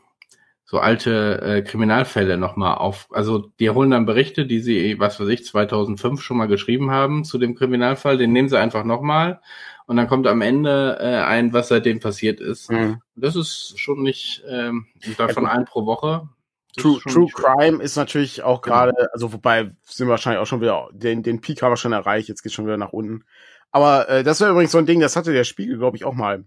so 0.70 0.80
alte 0.80 1.42
äh, 1.42 1.62
Kriminalfälle 1.62 2.38
nochmal 2.38 2.76
auf. 2.76 3.08
Also 3.12 3.40
die 3.60 3.70
holen 3.70 3.92
dann 3.92 4.06
Berichte, 4.06 4.46
die 4.46 4.60
sie, 4.60 5.00
was 5.00 5.18
weiß 5.20 5.30
ich, 5.30 5.46
2005 5.46 6.22
schon 6.22 6.36
mal 6.36 6.48
geschrieben 6.48 6.92
haben 6.92 7.24
zu 7.24 7.38
dem 7.38 7.56
Kriminalfall, 7.56 8.18
den 8.18 8.34
nehmen 8.34 8.50
sie 8.50 8.60
einfach 8.60 8.84
nochmal 8.84 9.40
und 9.86 9.96
dann 9.96 10.10
kommt 10.10 10.28
am 10.28 10.42
Ende 10.42 10.98
äh, 11.00 11.24
ein, 11.24 11.54
was 11.54 11.70
seitdem 11.70 12.02
passiert 12.02 12.42
ist. 12.42 12.70
Mhm. 12.70 13.02
Das 13.16 13.38
ist 13.38 13.80
schon 13.80 14.04
nicht, 14.04 14.44
ähm, 14.48 14.88
davon 15.18 15.46
ja, 15.46 15.52
ein 15.52 15.64
pro 15.64 15.86
Woche. 15.86 16.28
True, 16.76 17.00
True 17.00 17.30
Crime 17.34 17.82
ist 17.82 17.96
natürlich 17.96 18.44
auch 18.44 18.62
genau. 18.62 18.76
gerade, 18.76 18.92
genau. 18.92 19.10
also 19.14 19.34
wobei 19.34 19.72
sind 19.84 20.08
wir 20.08 20.12
wahrscheinlich 20.12 20.42
auch 20.42 20.48
schon 20.48 20.62
wieder, 20.62 20.90
den, 20.92 21.24
den 21.24 21.40
Peak 21.40 21.62
haben 21.62 21.72
wir 21.72 21.78
schon 21.78 21.94
erreicht, 21.94 22.28
jetzt 22.28 22.44
geht 22.44 22.52
schon 22.52 22.66
wieder 22.66 22.78
nach 22.78 22.92
unten. 22.92 23.24
Aber 23.72 24.10
äh, 24.10 24.24
das 24.24 24.42
wäre 24.42 24.52
übrigens 24.52 24.74
so 24.74 24.78
ein 24.78 24.86
Ding, 24.86 25.00
das 25.00 25.16
hatte 25.16 25.32
der 25.32 25.46
Spiegel, 25.46 25.78
glaube 25.78 25.96
ich, 25.96 26.04
auch 26.04 26.14
mal 26.14 26.44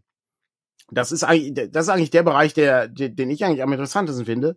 das 0.90 1.12
ist 1.12 1.24
eigentlich, 1.24 1.70
das 1.70 1.86
ist 1.86 1.88
eigentlich 1.88 2.10
der 2.10 2.22
Bereich, 2.22 2.54
der, 2.54 2.88
den 2.88 3.30
ich 3.30 3.44
eigentlich 3.44 3.62
am 3.62 3.72
interessantesten 3.72 4.26
finde. 4.26 4.56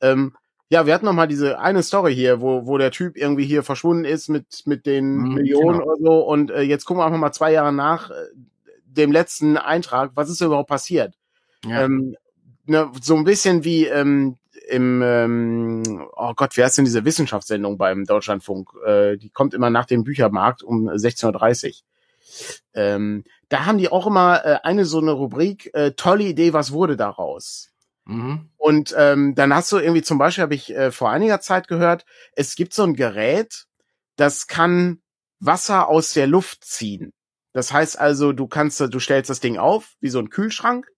Ähm, 0.00 0.34
ja, 0.68 0.86
wir 0.86 0.94
hatten 0.94 1.04
noch 1.04 1.12
mal 1.12 1.28
diese 1.28 1.58
eine 1.58 1.82
Story 1.82 2.14
hier, 2.14 2.40
wo, 2.40 2.66
wo 2.66 2.78
der 2.78 2.90
Typ 2.90 3.16
irgendwie 3.16 3.44
hier 3.44 3.62
verschwunden 3.62 4.06
ist 4.06 4.28
mit, 4.28 4.62
mit 4.64 4.86
den 4.86 5.16
mhm, 5.16 5.34
Millionen 5.34 5.80
genau. 5.80 5.92
oder 5.92 5.96
so. 6.02 6.20
Und 6.26 6.50
äh, 6.50 6.62
jetzt 6.62 6.86
gucken 6.86 7.02
wir 7.02 7.06
einfach 7.06 7.18
mal 7.18 7.32
zwei 7.32 7.52
Jahre 7.52 7.74
nach 7.74 8.10
äh, 8.10 8.14
dem 8.86 9.12
letzten 9.12 9.58
Eintrag. 9.58 10.12
Was 10.14 10.30
ist 10.30 10.40
überhaupt 10.40 10.70
passiert? 10.70 11.14
Ja. 11.66 11.82
Ähm, 11.82 12.16
ne, 12.64 12.90
so 13.02 13.14
ein 13.16 13.24
bisschen 13.24 13.64
wie 13.64 13.86
ähm, 13.86 14.38
im, 14.68 15.02
ähm, 15.04 16.06
oh 16.16 16.32
Gott, 16.34 16.56
wer 16.56 16.66
ist 16.66 16.78
denn 16.78 16.84
diese 16.84 17.04
Wissenschaftssendung 17.04 17.76
beim 17.76 18.04
Deutschlandfunk? 18.06 18.70
Äh, 18.86 19.18
die 19.18 19.28
kommt 19.28 19.54
immer 19.54 19.68
nach 19.68 19.84
dem 19.84 20.04
Büchermarkt 20.04 20.62
um 20.62 20.88
16.30 20.88 21.66
Uhr. 21.66 21.72
Ähm, 22.74 23.24
da 23.48 23.66
haben 23.66 23.78
die 23.78 23.90
auch 23.90 24.06
immer 24.06 24.44
äh, 24.44 24.58
eine 24.62 24.84
so 24.84 24.98
eine 24.98 25.12
Rubrik, 25.12 25.70
äh, 25.74 25.92
tolle 25.92 26.24
Idee, 26.24 26.52
was 26.52 26.72
wurde 26.72 26.96
daraus? 26.96 27.70
Mhm. 28.04 28.50
Und 28.56 28.94
ähm, 28.96 29.34
dann 29.34 29.54
hast 29.54 29.70
du 29.72 29.78
irgendwie 29.78 30.02
zum 30.02 30.18
Beispiel, 30.18 30.42
habe 30.42 30.54
ich 30.54 30.74
äh, 30.74 30.90
vor 30.90 31.10
einiger 31.10 31.40
Zeit 31.40 31.68
gehört, 31.68 32.04
es 32.34 32.56
gibt 32.56 32.74
so 32.74 32.82
ein 32.84 32.94
Gerät, 32.94 33.66
das 34.16 34.46
kann 34.46 35.00
Wasser 35.38 35.88
aus 35.88 36.12
der 36.12 36.26
Luft 36.26 36.64
ziehen. 36.64 37.12
Das 37.52 37.72
heißt 37.72 37.98
also, 37.98 38.32
du 38.32 38.46
kannst, 38.46 38.80
du 38.80 38.98
stellst 38.98 39.30
das 39.30 39.40
Ding 39.40 39.58
auf, 39.58 39.96
wie 40.00 40.08
so 40.08 40.18
ein 40.18 40.30
Kühlschrank, 40.30 40.88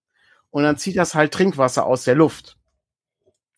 und 0.51 0.63
dann 0.63 0.77
zieht 0.77 0.95
das 0.95 1.15
halt 1.15 1.33
Trinkwasser 1.33 1.85
aus 1.85 2.05
der 2.05 2.15
Luft. 2.15 2.57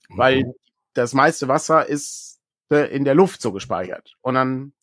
Mhm. 0.09 0.17
Weil 0.17 0.53
das 0.93 1.13
meiste 1.13 1.47
Wasser 1.47 1.85
ist 1.85 2.39
äh, 2.71 2.91
in 2.93 3.05
der 3.05 3.13
Luft 3.13 3.41
so 3.41 3.51
gespeichert. 3.51 4.15
Und 4.21 4.33
dann 4.33 4.73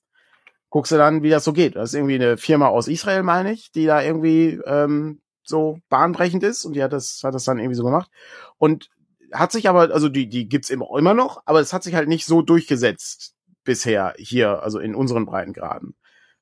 guckst 0.75 0.91
du 0.91 0.97
dann, 0.97 1.23
wie 1.23 1.31
das 1.31 1.45
so 1.45 1.53
geht. 1.53 1.77
Das 1.77 1.91
ist 1.91 1.95
irgendwie 1.95 2.17
eine 2.17 2.37
Firma 2.37 2.67
aus 2.67 2.89
Israel, 2.89 3.23
meine 3.23 3.53
ich, 3.53 3.71
die 3.71 3.87
da 3.87 4.03
irgendwie 4.03 4.61
ähm, 4.67 5.21
so 5.45 5.79
bahnbrechend 5.89 6.43
ist 6.43 6.65
und 6.65 6.73
die 6.73 6.83
hat 6.83 6.93
das, 6.93 7.21
hat 7.23 7.33
das 7.33 7.45
dann 7.45 7.61
irgendwie 7.61 7.77
so 7.77 7.85
gemacht. 7.85 8.11
Und 8.59 8.91
hat 9.33 9.53
sich 9.53 9.69
aber, 9.69 9.95
also 9.95 10.09
die, 10.09 10.29
die 10.29 10.49
gibt's 10.49 10.71
immer, 10.71 10.89
immer 10.99 11.15
noch, 11.15 11.41
aber 11.45 11.61
es 11.61 11.73
hat 11.73 11.85
sich 11.85 11.95
halt 11.95 12.09
nicht 12.09 12.27
so 12.27 12.43
durchgesetzt 12.43 13.37
bisher 13.63 14.15
hier, 14.19 14.65
also 14.65 14.81
in 14.81 14.97
unseren 14.97 15.27
Breitengraden. 15.27 15.95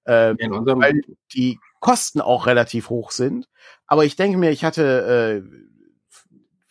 Äh, 0.07 0.35
in 0.39 0.55
unserem 0.55 0.81
weil 0.81 1.03
die 1.35 1.59
Kosten 1.81 2.23
auch 2.23 2.47
relativ 2.47 2.89
hoch 2.89 3.11
sind. 3.11 3.51
Aber 3.87 4.07
ich 4.07 4.17
denke 4.17 4.39
mir, 4.39 4.51
ich 4.51 4.65
hatte 4.65 5.45
äh, 5.45 6.27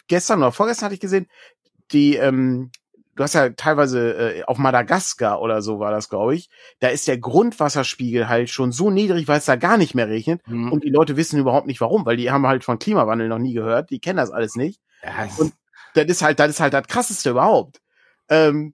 gestern 0.07 0.39
oder 0.39 0.51
vorgestern 0.51 0.86
hatte 0.86 0.95
ich 0.95 0.99
gesehen, 0.99 1.28
die 1.91 2.16
ähm, 2.16 2.72
du 3.16 3.24
hast 3.24 3.34
ja 3.34 3.49
teilweise 3.49 4.39
äh, 4.39 4.43
auf 4.43 4.57
Madagaskar 4.57 5.41
oder 5.41 5.62
so 5.62 5.80
war 5.80 5.91
das, 5.91 6.09
glaube 6.09 6.36
ich, 6.36 6.49
da 6.80 6.88
ist 6.88 7.07
der 7.07 7.18
Grundwasserspiegel 7.18 8.28
halt 8.28 8.49
schon 8.49 8.72
so 8.72 8.89
niedrig, 8.89 9.28
weil 9.28 9.39
es 9.39 9.45
da 9.45 9.55
gar 9.55 9.78
nicht 9.78 9.95
mehr 9.95 10.07
regnet 10.07 10.47
mhm. 10.47 10.72
und 10.72 10.84
die 10.84 10.89
Leute 10.89 11.18
wissen 11.18 11.39
überhaupt 11.39 11.68
nicht 11.68 11.82
warum, 11.82 12.05
weil 12.05 12.18
die 12.18 12.32
haben 12.32 12.47
halt 12.47 12.64
von 12.64 12.80
Klimawandel 12.80 13.28
noch 13.28 13.39
nie 13.39 13.53
gehört, 13.53 13.89
die 13.89 13.99
kennen 13.99 14.18
das 14.18 14.32
alles 14.32 14.55
nicht. 14.55 14.80
Ja, 15.03 15.28
und 15.38 15.53
das 15.93 16.05
ist 16.05 16.22
halt, 16.22 16.39
das 16.39 16.49
ist 16.49 16.59
halt 16.59 16.74
das 16.74 16.88
krasseste 16.88 17.32
überhaupt. 17.32 17.82
Ähm, 18.30 18.74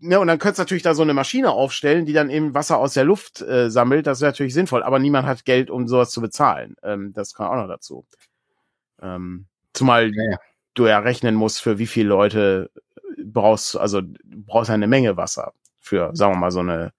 ne, 0.00 0.18
und 0.18 0.26
dann 0.26 0.40
könntest 0.40 0.58
du 0.58 0.62
natürlich 0.62 0.82
da 0.82 0.94
so 0.94 1.02
eine 1.02 1.14
Maschine 1.14 1.52
aufstellen, 1.52 2.06
die 2.06 2.12
dann 2.12 2.28
eben 2.28 2.54
Wasser 2.54 2.78
aus 2.78 2.94
der 2.94 3.04
Luft 3.04 3.40
äh, 3.40 3.70
sammelt. 3.70 4.06
Das 4.08 4.18
ist 4.18 4.22
natürlich 4.22 4.52
sinnvoll, 4.52 4.82
aber 4.82 4.98
niemand 4.98 5.28
hat 5.28 5.44
Geld, 5.44 5.70
um 5.70 5.86
sowas 5.86 6.10
zu 6.10 6.20
bezahlen. 6.20 6.74
Ähm, 6.82 7.12
das 7.12 7.32
kann 7.34 7.46
auch 7.46 7.54
noch 7.54 7.68
dazu. 7.68 8.04
Ähm, 9.00 9.46
zumal 9.72 10.12
ja, 10.12 10.30
ja. 10.32 10.38
du 10.74 10.86
ja 10.86 10.98
rechnen 10.98 11.36
musst, 11.36 11.60
für 11.62 11.78
wie 11.78 11.86
viele 11.86 12.08
Leute 12.08 12.70
brauchst, 13.32 13.76
also 13.76 14.02
brauchst 14.24 14.70
eine 14.70 14.86
Menge 14.86 15.16
Wasser 15.16 15.52
für, 15.80 16.10
sagen 16.14 16.34
wir 16.34 16.38
mal, 16.38 16.50
so 16.50 16.60
eine, 16.60 16.92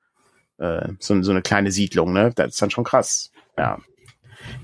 äh, 0.57 0.89
so, 0.99 1.21
so 1.21 1.31
eine 1.31 1.41
kleine 1.41 1.71
Siedlung, 1.71 2.13
ne? 2.13 2.31
Das 2.35 2.53
ist 2.53 2.61
dann 2.61 2.71
schon 2.71 2.83
krass. 2.83 3.31
Ja. 3.57 3.79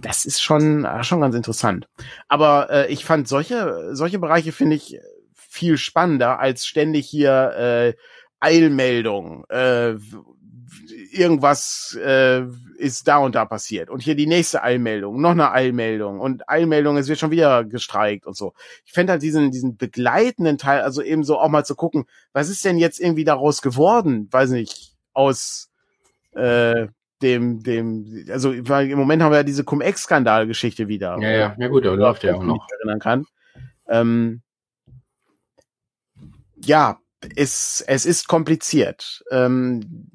Das 0.02 0.26
ist 0.26 0.42
schon, 0.42 0.86
äh, 0.86 1.04
schon 1.04 1.22
ganz 1.22 1.36
interessant. 1.36 1.88
Aber 2.28 2.70
äh, 2.70 2.92
ich 2.92 3.06
fand 3.06 3.28
solche, 3.28 3.96
solche 3.96 4.20
Bereiche 4.20 4.52
finde 4.52 4.76
ich 4.76 5.00
viel 5.36 5.78
spannender 5.78 6.40
als 6.40 6.66
ständig 6.66 7.08
hier 7.08 7.54
äh, 7.58 7.94
Eilmeldung, 8.40 9.46
äh, 9.50 9.96
irgendwas 11.14 11.98
äh, 12.04 12.44
ist 12.78 13.08
da 13.08 13.18
und 13.18 13.36
da 13.36 13.46
passiert. 13.46 13.90
Und 13.90 14.02
hier 14.02 14.16
die 14.16 14.28
nächste 14.28 14.64
Eilmeldung, 14.64 15.22
noch 15.22 15.32
eine 15.32 15.52
Eilmeldung 15.52 16.20
und 16.20 16.50
Eilmeldung, 16.50 16.98
es 16.98 17.08
wird 17.08 17.20
schon 17.20 17.32
wieder 17.32 17.64
gestreikt 17.64 18.26
und 18.26 18.36
so. 18.36 18.54
Ich 18.86 18.94
fände 18.94 19.12
halt 19.12 19.22
diesen, 19.22 19.52
diesen 19.52 19.78
begleitenden 19.78 20.58
Teil, 20.58 20.82
also 20.82 21.02
eben 21.02 21.24
so 21.24 21.40
auch 21.40 21.50
mal 21.50 21.66
zu 21.66 21.76
gucken, 21.76 22.06
was 22.34 22.50
ist 22.50 22.66
denn 22.66 22.78
jetzt 22.78 23.00
irgendwie 23.00 23.24
daraus 23.24 23.62
geworden? 23.62 24.28
Weiß 24.32 24.50
nicht, 24.50 24.96
aus 25.14 25.70
äh, 26.34 26.88
dem, 27.22 27.64
dem, 27.64 28.26
also 28.30 28.54
weil 28.68 28.90
im 28.90 28.98
Moment 28.98 29.22
haben 29.22 29.32
wir 29.32 29.38
ja 29.38 29.44
diese 29.44 29.64
Cum-Ex-Skandal-Geschichte 29.64 30.88
wieder. 30.88 31.18
Ja, 31.20 31.30
ja, 31.30 31.56
ja 31.58 31.68
gut, 31.68 31.86
aber 31.86 31.96
läuft 31.96 32.24
ja 32.24 32.36
auch 32.36 32.44
noch. 32.44 32.68
Erinnern 32.80 33.00
kann. 33.00 33.26
Ähm, 33.88 34.42
ja, 36.66 37.00
es, 37.36 37.84
es 37.88 38.06
ist 38.06 38.28
kompliziert. 38.28 39.24
Ähm, 39.32 40.12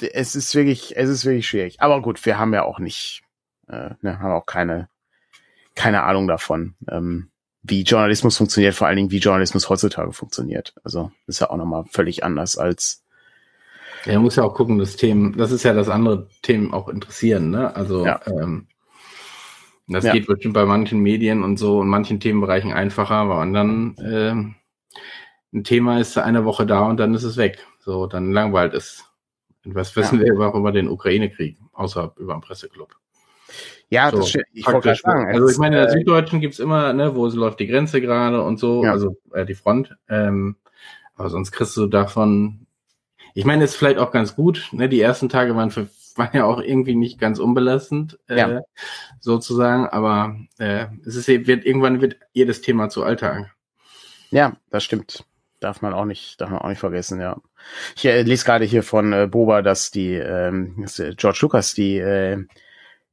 es 0.00 0.34
ist 0.34 0.54
wirklich, 0.54 0.96
es 0.96 1.08
ist 1.08 1.24
wirklich 1.24 1.46
schwierig. 1.46 1.80
Aber 1.80 2.02
gut, 2.02 2.24
wir 2.26 2.38
haben 2.38 2.52
ja 2.54 2.64
auch 2.64 2.78
nicht, 2.78 3.22
äh, 3.68 3.90
ne, 4.00 4.18
haben 4.18 4.32
auch 4.32 4.46
keine, 4.46 4.88
keine 5.74 6.02
Ahnung 6.02 6.28
davon, 6.28 6.74
ähm, 6.90 7.30
wie 7.62 7.82
Journalismus 7.82 8.36
funktioniert, 8.36 8.74
vor 8.74 8.86
allen 8.86 8.96
Dingen 8.96 9.10
wie 9.10 9.18
Journalismus 9.18 9.68
heutzutage 9.68 10.12
funktioniert. 10.12 10.74
Also 10.84 11.12
ist 11.26 11.40
ja 11.40 11.50
auch 11.50 11.56
nochmal 11.56 11.84
völlig 11.90 12.24
anders 12.24 12.58
als 12.58 13.04
ja, 14.06 14.20
muss 14.20 14.36
ja 14.36 14.44
auch 14.44 14.54
gucken, 14.54 14.78
das 14.78 14.96
Themen, 14.96 15.36
das 15.36 15.50
ist 15.50 15.62
ja 15.62 15.72
das 15.72 15.88
andere 15.88 16.28
Themen 16.42 16.74
auch 16.74 16.88
interessieren, 16.88 17.50
ne? 17.50 17.74
Also 17.74 18.04
ja. 18.04 18.20
ähm, 18.26 18.66
das 19.88 20.04
ja. 20.04 20.12
geht 20.12 20.26
bestimmt 20.26 20.54
bei 20.54 20.66
manchen 20.66 21.00
Medien 21.00 21.42
und 21.42 21.58
so 21.58 21.78
und 21.80 21.88
manchen 21.88 22.20
Themenbereichen 22.20 22.72
einfacher, 22.72 23.14
aber 23.14 23.36
anderen 23.36 23.96
ähm, 24.04 24.54
ein 25.52 25.64
Thema 25.64 26.00
ist 26.00 26.18
eine 26.18 26.44
Woche 26.44 26.66
da 26.66 26.86
und 26.86 26.98
dann 26.98 27.14
ist 27.14 27.22
es 27.22 27.36
weg. 27.36 27.66
So, 27.80 28.06
dann 28.06 28.32
langweilt 28.32 28.74
es. 28.74 29.04
Und 29.64 29.74
was 29.74 29.94
wissen 29.96 30.20
ja. 30.20 30.26
wir 30.26 30.48
auch 30.48 30.54
über 30.54 30.72
den 30.72 30.88
Ukraine-Krieg, 30.88 31.58
außer 31.72 32.14
über 32.16 32.34
den 32.34 32.40
Presseclub? 32.40 32.94
Ja, 33.90 34.10
so, 34.10 34.18
das 34.18 34.30
stimmt. 34.30 34.46
Ich 34.52 34.66
wollte 34.66 34.94
sagen. 34.94 35.26
Also 35.28 35.48
ich 35.48 35.58
meine, 35.58 35.76
in 35.76 35.82
der 35.82 35.90
äh, 35.90 35.98
Süddeutschen 35.98 36.40
gibt's 36.40 36.58
immer, 36.58 36.92
ne, 36.92 37.14
wo 37.14 37.26
läuft 37.26 37.60
die 37.60 37.66
Grenze 37.66 38.00
gerade 38.00 38.42
und 38.42 38.58
so, 38.58 38.84
ja. 38.84 38.92
also 38.92 39.16
äh, 39.32 39.44
die 39.44 39.54
Front. 39.54 39.96
Ähm, 40.08 40.56
aber 41.16 41.30
sonst 41.30 41.52
kriegst 41.52 41.76
du 41.76 41.86
davon. 41.86 42.66
Ich 43.34 43.44
meine, 43.44 43.64
ist 43.64 43.76
vielleicht 43.76 43.98
auch 43.98 44.10
ganz 44.10 44.34
gut. 44.36 44.68
Ne, 44.72 44.88
die 44.88 45.00
ersten 45.00 45.28
Tage 45.28 45.54
waren 45.56 45.70
für 45.70 45.88
waren 46.16 46.30
ja 46.32 46.44
auch 46.44 46.60
irgendwie 46.60 46.94
nicht 46.94 47.18
ganz 47.18 47.40
unbelastend, 47.40 48.18
äh, 48.28 48.38
ja. 48.38 48.60
sozusagen. 49.20 49.86
Aber 49.86 50.36
äh, 50.58 50.86
es 51.04 51.16
ist 51.16 51.28
wird 51.28 51.64
irgendwann 51.64 52.00
wird 52.00 52.16
jedes 52.32 52.60
Thema 52.60 52.88
zu 52.88 53.02
Alltag. 53.02 53.52
Ja, 54.30 54.56
das 54.70 54.84
stimmt. 54.84 55.24
Darf 55.60 55.82
man 55.82 55.92
auch 55.92 56.04
nicht, 56.04 56.40
darf 56.40 56.50
man 56.50 56.60
auch 56.60 56.68
nicht 56.68 56.78
vergessen, 56.78 57.20
ja. 57.20 57.40
Ich 57.96 58.04
äh, 58.04 58.22
lese 58.22 58.44
gerade 58.44 58.64
hier 58.64 58.82
von 58.82 59.12
äh, 59.12 59.28
Boba, 59.30 59.62
dass 59.62 59.90
die 59.90 60.14
ähm, 60.14 60.86
äh, 60.98 61.14
George 61.14 61.38
Lucas 61.42 61.74
die 61.74 61.98
äh, 61.98 62.44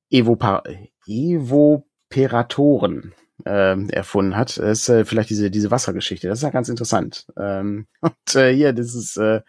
Evopa 0.10 0.64
Evoperatoren 1.08 3.14
ähm, 3.46 3.90
erfunden 3.90 4.38
hat. 4.38 4.58
Das 4.58 4.80
ist 4.80 4.90
äh, 4.90 5.06
vielleicht 5.06 5.30
diese, 5.30 5.50
diese 5.50 5.72
Wassergeschichte. 5.72 6.28
Das 6.28 6.40
ist 6.40 6.44
ja 6.44 6.50
ganz 6.50 6.70
interessant. 6.70 7.28
Ähm, 7.38 7.88
und 8.02 8.36
äh, 8.36 8.54
hier, 8.54 8.74
das 8.74 8.94
ist 8.94 9.18
äh, 9.18 9.42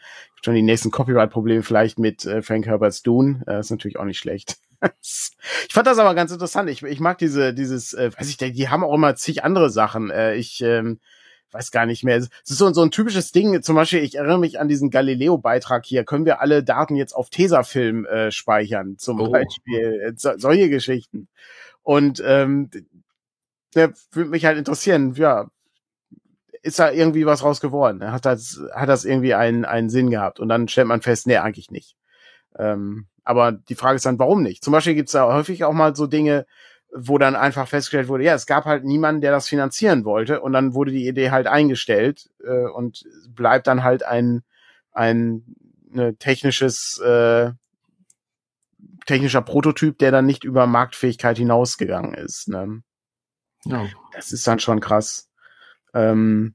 schon 0.42 0.54
die 0.54 0.62
nächsten 0.62 0.90
Copyright-Probleme 0.90 1.62
vielleicht 1.62 1.98
mit 1.98 2.24
äh, 2.24 2.42
Frank 2.42 2.66
Herbert's 2.66 3.02
Dune. 3.02 3.42
Äh, 3.46 3.60
ist 3.60 3.70
natürlich 3.70 3.98
auch 3.98 4.04
nicht 4.04 4.18
schlecht. 4.18 4.58
ich 5.00 5.72
fand 5.72 5.86
das 5.86 5.98
aber 5.98 6.14
ganz 6.14 6.32
interessant. 6.32 6.68
Ich, 6.70 6.82
ich 6.82 7.00
mag 7.00 7.18
diese, 7.18 7.54
dieses, 7.54 7.94
äh, 7.94 8.10
weiß 8.16 8.28
ich, 8.28 8.36
die 8.36 8.68
haben 8.68 8.84
auch 8.84 8.94
immer 8.94 9.14
zig 9.14 9.44
andere 9.44 9.70
Sachen. 9.70 10.10
Äh, 10.10 10.34
ich 10.34 10.62
ähm, 10.62 11.00
weiß 11.52 11.70
gar 11.70 11.86
nicht 11.86 12.04
mehr. 12.04 12.16
Es 12.16 12.28
ist 12.44 12.58
so, 12.58 12.72
so 12.72 12.82
ein 12.82 12.90
typisches 12.90 13.32
Ding. 13.32 13.62
Zum 13.62 13.76
Beispiel, 13.76 14.00
ich 14.00 14.16
erinnere 14.16 14.38
mich 14.38 14.58
an 14.58 14.68
diesen 14.68 14.90
Galileo-Beitrag 14.90 15.84
hier. 15.84 16.04
Können 16.04 16.24
wir 16.24 16.40
alle 16.40 16.64
Daten 16.64 16.96
jetzt 16.96 17.12
auf 17.12 17.30
Tesafilm 17.30 18.06
äh, 18.06 18.30
speichern? 18.30 18.96
Zum 18.98 19.20
oh. 19.20 19.30
Beispiel. 19.30 20.14
So, 20.16 20.32
solche 20.36 20.68
Geschichten. 20.70 21.28
Und 21.82 22.22
ähm, 22.24 22.70
der 23.74 23.92
würde 24.12 24.30
mich 24.30 24.44
halt 24.44 24.58
interessieren, 24.58 25.14
ja, 25.14 25.50
ist 26.62 26.78
da 26.78 26.90
irgendwie 26.90 27.26
was 27.26 27.42
raus 27.42 27.60
geworden? 27.60 28.12
Hat 28.12 28.24
das, 28.24 28.60
hat 28.72 28.88
das 28.88 29.04
irgendwie 29.04 29.34
einen, 29.34 29.64
einen 29.64 29.90
Sinn 29.90 30.10
gehabt? 30.10 30.40
Und 30.40 30.48
dann 30.48 30.68
stellt 30.68 30.86
man 30.86 31.02
fest, 31.02 31.26
nee, 31.26 31.36
eigentlich 31.36 31.70
nicht. 31.70 31.96
Ähm, 32.56 33.06
aber 33.24 33.52
die 33.52 33.74
Frage 33.74 33.96
ist 33.96 34.06
dann, 34.06 34.18
warum 34.18 34.42
nicht? 34.42 34.62
Zum 34.62 34.72
Beispiel 34.72 34.94
gibt's 34.94 35.12
da 35.12 35.32
häufig 35.32 35.64
auch 35.64 35.72
mal 35.72 35.96
so 35.96 36.06
Dinge, 36.06 36.46
wo 36.94 37.18
dann 37.18 37.36
einfach 37.36 37.68
festgestellt 37.68 38.08
wurde, 38.08 38.24
ja, 38.24 38.34
es 38.34 38.46
gab 38.46 38.64
halt 38.64 38.84
niemanden, 38.84 39.22
der 39.22 39.32
das 39.32 39.48
finanzieren 39.48 40.04
wollte 40.04 40.40
und 40.40 40.52
dann 40.52 40.74
wurde 40.74 40.92
die 40.92 41.08
Idee 41.08 41.30
halt 41.30 41.46
eingestellt 41.46 42.28
äh, 42.44 42.66
und 42.66 43.04
bleibt 43.28 43.66
dann 43.66 43.82
halt 43.82 44.04
ein, 44.04 44.42
ein 44.92 45.42
ne, 45.90 46.16
technisches, 46.16 46.98
äh, 46.98 47.52
technischer 49.06 49.42
Prototyp, 49.42 49.98
der 49.98 50.10
dann 50.10 50.26
nicht 50.26 50.44
über 50.44 50.66
Marktfähigkeit 50.66 51.38
hinausgegangen 51.38 52.14
ist. 52.14 52.48
Ne? 52.48 52.82
Ja. 53.64 53.86
Das 54.12 54.32
ist 54.32 54.46
dann 54.46 54.58
schon 54.58 54.80
krass. 54.80 55.30
Ähm, 55.94 56.54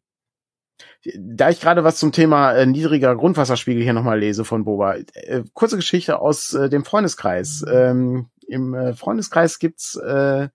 da 1.15 1.49
ich 1.49 1.59
gerade 1.59 1.83
was 1.83 1.97
zum 1.97 2.11
Thema 2.11 2.53
äh, 2.53 2.65
niedriger 2.65 3.15
Grundwasserspiegel 3.15 3.83
hier 3.83 3.93
nochmal 3.93 4.19
lese 4.19 4.45
von 4.45 4.65
Boba, 4.65 4.95
äh, 4.95 5.43
kurze 5.53 5.77
Geschichte 5.77 6.19
aus 6.19 6.53
äh, 6.53 6.69
dem 6.69 6.85
Freundeskreis. 6.85 7.63
Ähm, 7.67 8.29
Im 8.47 8.73
äh, 8.73 8.93
Freundeskreis 8.93 9.59
gibt's 9.59 9.95
äh, 9.95 10.49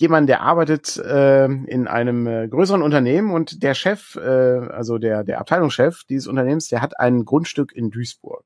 jemanden, 0.00 0.26
der 0.26 0.40
arbeitet 0.40 0.96
äh, 0.96 1.44
in 1.44 1.86
einem 1.86 2.26
äh, 2.26 2.48
größeren 2.48 2.82
Unternehmen 2.82 3.32
und 3.32 3.62
der 3.62 3.74
Chef, 3.74 4.16
äh, 4.16 4.20
also 4.20 4.98
der, 4.98 5.24
der 5.24 5.40
Abteilungschef 5.40 6.04
dieses 6.04 6.26
Unternehmens, 6.26 6.68
der 6.68 6.80
hat 6.80 6.98
ein 6.98 7.24
Grundstück 7.24 7.72
in 7.74 7.90
Duisburg. 7.90 8.44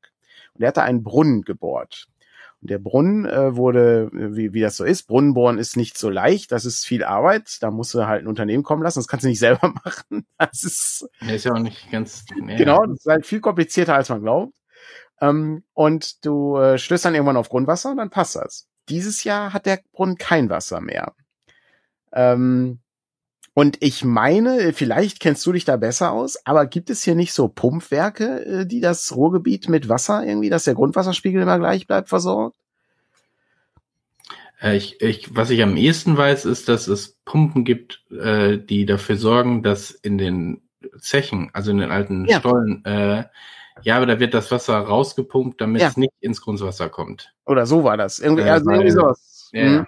Und 0.54 0.60
der 0.60 0.68
hat 0.68 0.76
da 0.76 0.82
einen 0.82 1.04
Brunnen 1.04 1.42
gebohrt. 1.42 2.08
Der 2.60 2.78
Brunnen 2.78 3.26
äh, 3.26 3.56
wurde, 3.56 4.08
wie, 4.12 4.54
wie 4.54 4.60
das 4.60 4.78
so 4.78 4.84
ist, 4.84 5.06
Brunnenbohren 5.06 5.58
ist 5.58 5.76
nicht 5.76 5.98
so 5.98 6.08
leicht, 6.08 6.50
das 6.50 6.64
ist 6.64 6.86
viel 6.86 7.04
Arbeit, 7.04 7.58
da 7.60 7.70
musst 7.70 7.92
du 7.92 8.06
halt 8.06 8.24
ein 8.24 8.26
Unternehmen 8.26 8.62
kommen 8.62 8.82
lassen, 8.82 9.00
das 9.00 9.06
kannst 9.06 9.24
du 9.24 9.28
nicht 9.28 9.38
selber 9.38 9.74
machen. 9.84 10.26
Das 10.38 10.64
ist, 10.64 11.06
ja, 11.20 11.34
ist 11.34 11.44
ja 11.44 11.52
auch 11.52 11.58
nicht 11.58 11.90
ganz. 11.92 12.24
Ja. 12.34 12.56
Genau, 12.56 12.84
das 12.86 13.00
ist 13.00 13.06
halt 13.06 13.26
viel 13.26 13.40
komplizierter, 13.40 13.94
als 13.94 14.08
man 14.08 14.22
glaubt. 14.22 14.54
Ähm, 15.20 15.64
und 15.72 16.24
du 16.24 16.56
äh, 16.56 16.78
stößt 16.78 17.04
dann 17.04 17.14
irgendwann 17.14 17.36
auf 17.36 17.48
Grundwasser 17.48 17.90
und 17.90 17.98
dann 17.98 18.10
passt 18.10 18.36
das. 18.36 18.66
Dieses 18.88 19.24
Jahr 19.24 19.52
hat 19.52 19.66
der 19.66 19.80
Brunnen 19.92 20.18
kein 20.18 20.50
Wasser 20.50 20.80
mehr. 20.80 21.14
Ähm, 22.12 22.80
und 23.54 23.76
ich 23.80 24.04
meine, 24.04 24.72
vielleicht 24.72 25.20
kennst 25.20 25.46
du 25.46 25.52
dich 25.52 25.64
da 25.64 25.76
besser 25.76 26.10
aus, 26.10 26.44
aber 26.44 26.66
gibt 26.66 26.90
es 26.90 27.04
hier 27.04 27.14
nicht 27.14 27.32
so 27.32 27.46
Pumpwerke, 27.46 28.44
äh, 28.44 28.66
die 28.66 28.80
das 28.80 29.14
Ruhrgebiet 29.14 29.68
mit 29.68 29.88
Wasser 29.88 30.24
irgendwie, 30.26 30.50
dass 30.50 30.64
der 30.64 30.74
Grundwasserspiegel 30.74 31.42
immer 31.42 31.58
gleich 31.60 31.86
bleibt, 31.86 32.08
versorgt? 32.08 32.56
Äh, 34.60 34.76
ich, 34.76 35.00
ich, 35.00 35.36
was 35.36 35.50
ich 35.50 35.62
am 35.62 35.76
ehesten 35.76 36.16
weiß, 36.16 36.46
ist, 36.46 36.68
dass 36.68 36.88
es 36.88 37.16
Pumpen 37.24 37.64
gibt, 37.64 38.02
äh, 38.10 38.58
die 38.58 38.86
dafür 38.86 39.16
sorgen, 39.16 39.62
dass 39.62 39.92
in 39.92 40.18
den 40.18 40.62
Zechen, 40.98 41.50
also 41.52 41.70
in 41.70 41.78
den 41.78 41.92
alten 41.92 42.26
ja. 42.26 42.40
Stollen, 42.40 42.84
äh, 42.84 43.24
ja, 43.82 43.96
aber 43.96 44.06
da 44.06 44.20
wird 44.20 44.34
das 44.34 44.50
Wasser 44.50 44.78
rausgepumpt, 44.78 45.60
damit 45.60 45.82
ja. 45.82 45.88
es 45.88 45.96
nicht 45.96 46.12
ins 46.20 46.40
Grundwasser 46.40 46.88
kommt. 46.88 47.34
Oder 47.44 47.66
so 47.66 47.84
war 47.84 47.96
das. 47.96 48.18
Irgendwie, 48.18 48.42
äh, 48.42 48.50
also 48.50 48.70
irgendwie 48.70 48.90
sowas. 48.90 49.50
Ja. 49.52 49.64
Mhm. 49.64 49.86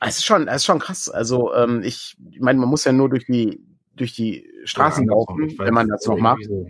Ah, 0.00 0.08
es 0.08 0.18
ist 0.18 0.24
schon, 0.24 0.48
es 0.48 0.56
ist 0.56 0.64
schon 0.64 0.78
krass. 0.78 1.08
Also 1.08 1.54
ähm, 1.54 1.82
ich, 1.82 2.16
ich 2.30 2.40
meine, 2.40 2.58
man 2.58 2.68
muss 2.68 2.84
ja 2.84 2.92
nur 2.92 3.08
durch 3.08 3.26
die 3.26 3.64
durch 3.94 4.14
die 4.14 4.50
Straßen 4.64 5.06
laufen, 5.06 5.58
wenn 5.58 5.72
man 5.72 5.88
das 5.88 6.04
noch 6.06 6.18
macht, 6.18 6.44
so. 6.44 6.68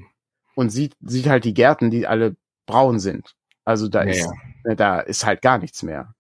und 0.55 0.71
sieht 0.71 0.95
sieht 1.01 1.27
halt 1.27 1.45
die 1.45 1.55
Gärten, 1.55 1.91
die 1.91 2.07
alle 2.07 2.37
braun 2.67 3.01
sind. 3.01 3.35
Also 3.65 3.89
da 3.89 4.05
ja, 4.05 4.11
ist 4.11 4.21
ja. 4.21 4.33
Ne, 4.65 4.77
da 4.77 5.01
ist 5.01 5.27
halt 5.27 5.43
gar 5.43 5.59
nichts 5.59 5.83
mehr. 5.83 6.15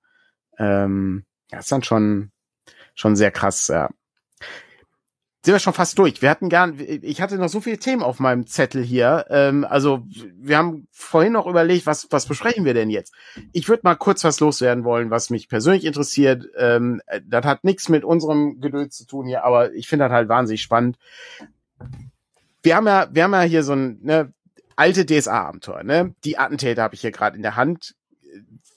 Ähm, 0.59 1.25
das 1.51 1.67
ist 1.67 1.73
dann 1.73 1.85
schon 1.85 2.33
schon 2.95 3.15
sehr 3.15 3.31
krass. 3.31 3.69
Ja 3.69 3.91
sind 5.47 5.55
wir 5.55 5.61
schon 5.61 5.75
fast 5.75 5.97
durch. 5.97 6.23
Wir 6.23 6.31
hatten 6.31 6.49
gern, 6.49 6.77
ich 6.79 7.23
hatte 7.23 7.37
noch 7.37 7.49
so 7.49 7.61
viele 7.61 7.79
Themen 7.79 8.03
auf 8.03 8.19
meinem 8.19 8.49
Zettel 8.49 8.83
hier. 8.83 9.27
Ähm, 9.31 9.65
also 9.65 10.03
wir 10.37 10.59
haben 10.59 10.89
vorhin 10.91 11.35
noch 11.35 11.47
überlegt, 11.47 11.87
was 11.87 12.09
was 12.11 12.27
besprechen 12.27 12.65
wir 12.65 12.75
denn 12.75 12.91
jetzt? 12.91 13.15
Ich 13.53 13.69
würde 13.69 13.83
mal 13.85 13.95
kurz 13.95 14.25
was 14.25 14.41
loswerden 14.41 14.83
wollen, 14.83 15.11
was 15.11 15.31
mich 15.31 15.49
persönlich 15.49 15.85
interessiert. 15.85 16.49
Ähm, 16.59 17.01
das 17.25 17.45
hat 17.45 17.63
nichts 17.63 17.89
mit 17.89 18.03
unserem 18.03 18.61
Geduld 18.61 18.93
zu 18.93 19.07
tun 19.07 19.29
hier, 19.29 19.45
aber 19.45 19.73
ich 19.73 19.87
finde 19.87 20.07
das 20.07 20.13
halt 20.13 20.29
wahnsinnig 20.29 20.63
spannend. 20.63 20.99
Wir 22.65 22.75
haben 22.75 22.89
ja, 22.89 23.07
wir 23.13 23.23
haben 23.23 23.33
ja 23.33 23.43
hier 23.43 23.63
so 23.63 23.75
ein 23.75 24.01
ne, 24.03 24.33
alte 24.75 25.07
DSA-Abenteuer. 25.07 25.85
Ne? 25.85 26.17
Die 26.25 26.39
Attentäter 26.39 26.83
habe 26.83 26.97
ich 26.97 27.03
hier 27.03 27.13
gerade 27.13 27.37
in 27.37 27.43
der 27.43 27.55
Hand. 27.55 27.95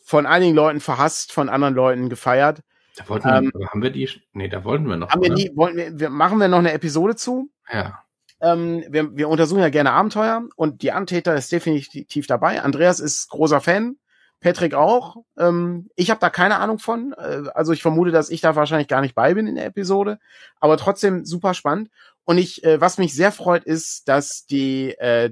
Von 0.04 0.28
einigen 0.28 0.54
Leuten 0.54 0.82
verhasst, 0.82 1.34
von 1.34 1.50
anderen 1.50 1.74
Leuten 1.74 2.10
gefeiert. 2.10 2.62
Da 3.00 3.08
wollten 3.08 3.30
ähm, 3.30 3.52
wir, 3.56 3.68
haben 3.70 3.82
wir 3.82 3.92
die, 3.92 4.10
nee, 4.34 4.50
da 4.50 4.64
wollten 4.66 4.86
wir 4.88 4.98
noch. 4.98 5.10
Haben 5.10 5.22
oder? 5.22 5.30
wir 5.30 5.36
die, 5.36 5.56
wollen 5.56 5.78
wir, 5.78 6.00
wir, 6.00 6.10
machen 6.10 6.38
wir 6.38 6.50
noch 6.50 6.60
eine 6.60 6.74
Episode 6.74 7.16
zu? 7.16 7.50
Ja. 7.72 8.04
Ähm, 8.42 8.84
wir, 8.90 9.16
wir 9.16 9.30
untersuchen 9.30 9.62
ja 9.62 9.70
gerne 9.70 9.92
Abenteuer 9.92 10.44
und 10.58 10.82
die 10.82 10.92
Antäter 10.92 11.34
ist 11.36 11.52
definitiv 11.52 12.28
dabei. 12.28 12.62
Andreas 12.62 13.00
ist 13.00 13.30
großer 13.30 13.62
Fan, 13.62 13.96
Patrick 14.42 14.74
auch. 14.74 15.18
Ähm, 15.38 15.90
ich 15.96 16.10
habe 16.10 16.20
da 16.20 16.30
keine 16.30 16.58
Ahnung 16.58 16.80
von. 16.80 17.14
Äh, 17.18 17.44
also 17.54 17.72
ich 17.72 17.82
vermute, 17.82 18.12
dass 18.12 18.30
ich 18.30 18.42
da 18.42 18.58
wahrscheinlich 18.58 18.90
gar 18.90 19.00
nicht 19.00 19.16
bei 19.16 19.34
bin 19.34 19.48
in 19.48 19.56
der 19.56 19.66
Episode, 19.66 20.20
aber 20.60 20.76
trotzdem 20.76 21.24
super 21.26 21.54
spannend. 21.54 21.90
Und 22.26 22.38
ich, 22.38 22.64
äh, 22.66 22.82
was 22.82 22.98
mich 22.98 23.16
sehr 23.16 23.32
freut, 23.32 23.64
ist, 23.64 24.10
dass 24.10 24.46
die, 24.46 24.92
äh, 25.00 25.32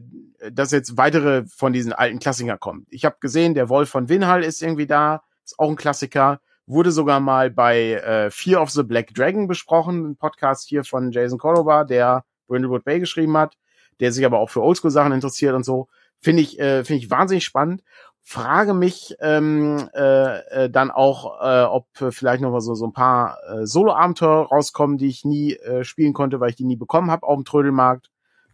dass 0.51 0.71
jetzt 0.71 0.95
weitere 0.95 1.43
von 1.45 1.73
diesen 1.73 1.91
alten 1.91 2.19
Klassikern 2.19 2.61
kommen. 2.61 2.87
Ich 2.89 3.03
habe 3.03 3.17
gesehen, 3.19 3.55
der 3.55 3.67
Wolf 3.67 3.89
von 3.89 4.07
Winhall 4.07 4.43
ist 4.43 4.61
irgendwie 4.61 4.87
da, 4.87 5.23
ist 5.43 5.59
auch 5.59 5.69
ein 5.69 5.75
Klassiker 5.75 6.39
wurde 6.67 6.91
sogar 6.91 7.19
mal 7.19 7.49
bei 7.49 7.93
äh, 7.93 8.29
Fear 8.29 8.61
of 8.61 8.69
the 8.69 8.83
Black 8.83 9.13
Dragon 9.13 9.47
besprochen, 9.47 10.11
ein 10.11 10.15
Podcast 10.17 10.67
hier 10.67 10.83
von 10.83 11.11
Jason 11.11 11.39
Cordova, 11.39 11.85
der 11.85 12.25
Brindlewood 12.47 12.83
Bay 12.83 12.99
geschrieben 12.99 13.37
hat, 13.37 13.57
der 13.99 14.11
sich 14.11 14.25
aber 14.25 14.39
auch 14.39 14.49
für 14.49 14.61
Oldschool-Sachen 14.61 15.13
interessiert 15.13 15.55
und 15.55 15.63
so. 15.63 15.87
Finde 16.19 16.41
ich, 16.41 16.59
äh, 16.59 16.83
finde 16.83 17.03
ich 17.03 17.09
wahnsinnig 17.09 17.45
spannend. 17.45 17.83
Frage 18.21 18.73
mich 18.73 19.15
ähm, 19.21 19.89
äh, 19.95 20.65
äh, 20.65 20.69
dann 20.69 20.91
auch, 20.91 21.41
äh, 21.41 21.63
ob 21.63 21.87
vielleicht 22.11 22.41
noch 22.41 22.51
mal 22.51 22.59
so, 22.59 22.75
so 22.75 22.85
ein 22.85 22.91
paar 22.91 23.37
äh, 23.47 23.65
Solo-Abenteuer 23.65 24.47
rauskommen, 24.47 24.97
die 24.97 25.07
ich 25.07 25.23
nie 25.23 25.53
äh, 25.53 25.85
spielen 25.85 26.11
konnte, 26.11 26.41
weil 26.41 26.49
ich 26.49 26.57
die 26.57 26.65
nie 26.65 26.75
bekommen 26.75 27.09
habe 27.09 27.25
auf 27.25 27.35
dem 27.35 27.45
Trödelmarkt. 27.45 28.09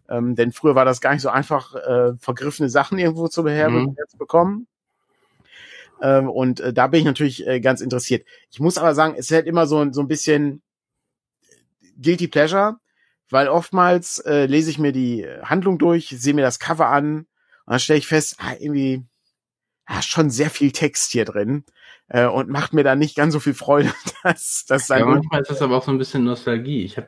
Ähm, 0.07 0.35
denn 0.35 0.51
früher 0.51 0.75
war 0.75 0.85
das 0.85 1.01
gar 1.01 1.13
nicht 1.13 1.23
so 1.23 1.29
einfach, 1.29 1.73
äh, 1.73 2.13
vergriffene 2.19 2.69
Sachen 2.69 2.99
irgendwo 2.99 3.27
zu 3.27 3.43
beherbergen, 3.43 3.91
mhm. 3.91 3.95
jetzt 3.97 4.19
bekommen. 4.19 4.67
Ähm, 6.03 6.29
und 6.29 6.59
äh, 6.59 6.73
da 6.73 6.87
bin 6.87 6.99
ich 6.99 7.05
natürlich 7.05 7.47
äh, 7.47 7.61
ganz 7.61 7.79
interessiert. 7.79 8.27
Ich 8.51 8.59
muss 8.59 8.77
aber 8.77 8.93
sagen, 8.93 9.15
es 9.17 9.31
ist 9.31 9.35
halt 9.35 9.47
immer 9.47 9.65
so, 9.65 9.89
so 9.93 10.01
ein 10.01 10.09
bisschen 10.09 10.61
guilty 11.99 12.27
pleasure, 12.27 12.75
weil 13.29 13.47
oftmals 13.47 14.19
äh, 14.19 14.45
lese 14.45 14.69
ich 14.69 14.77
mir 14.77 14.91
die 14.91 15.25
Handlung 15.43 15.79
durch, 15.79 16.09
sehe 16.09 16.33
mir 16.33 16.41
das 16.41 16.59
Cover 16.59 16.89
an 16.89 17.19
und 17.19 17.27
dann 17.67 17.79
stelle 17.79 17.99
ich 17.99 18.07
fest, 18.07 18.35
ah, 18.39 18.53
irgendwie 18.59 19.05
ah, 19.85 20.01
schon 20.01 20.29
sehr 20.29 20.49
viel 20.49 20.73
Text 20.73 21.13
hier 21.13 21.23
drin 21.23 21.63
äh, 22.09 22.25
und 22.25 22.49
macht 22.49 22.73
mir 22.73 22.83
da 22.83 22.95
nicht 22.97 23.15
ganz 23.15 23.31
so 23.31 23.39
viel 23.39 23.53
Freude, 23.53 23.93
dass 24.23 24.65
das 24.67 24.89
Ja, 24.89 25.05
manchmal 25.05 25.41
ist 25.41 25.51
das 25.51 25.61
aber 25.61 25.77
auch 25.77 25.85
so 25.85 25.91
ein 25.91 25.97
bisschen 25.97 26.25
Nostalgie. 26.25 26.83
Ich 26.83 26.97
habe 26.97 27.07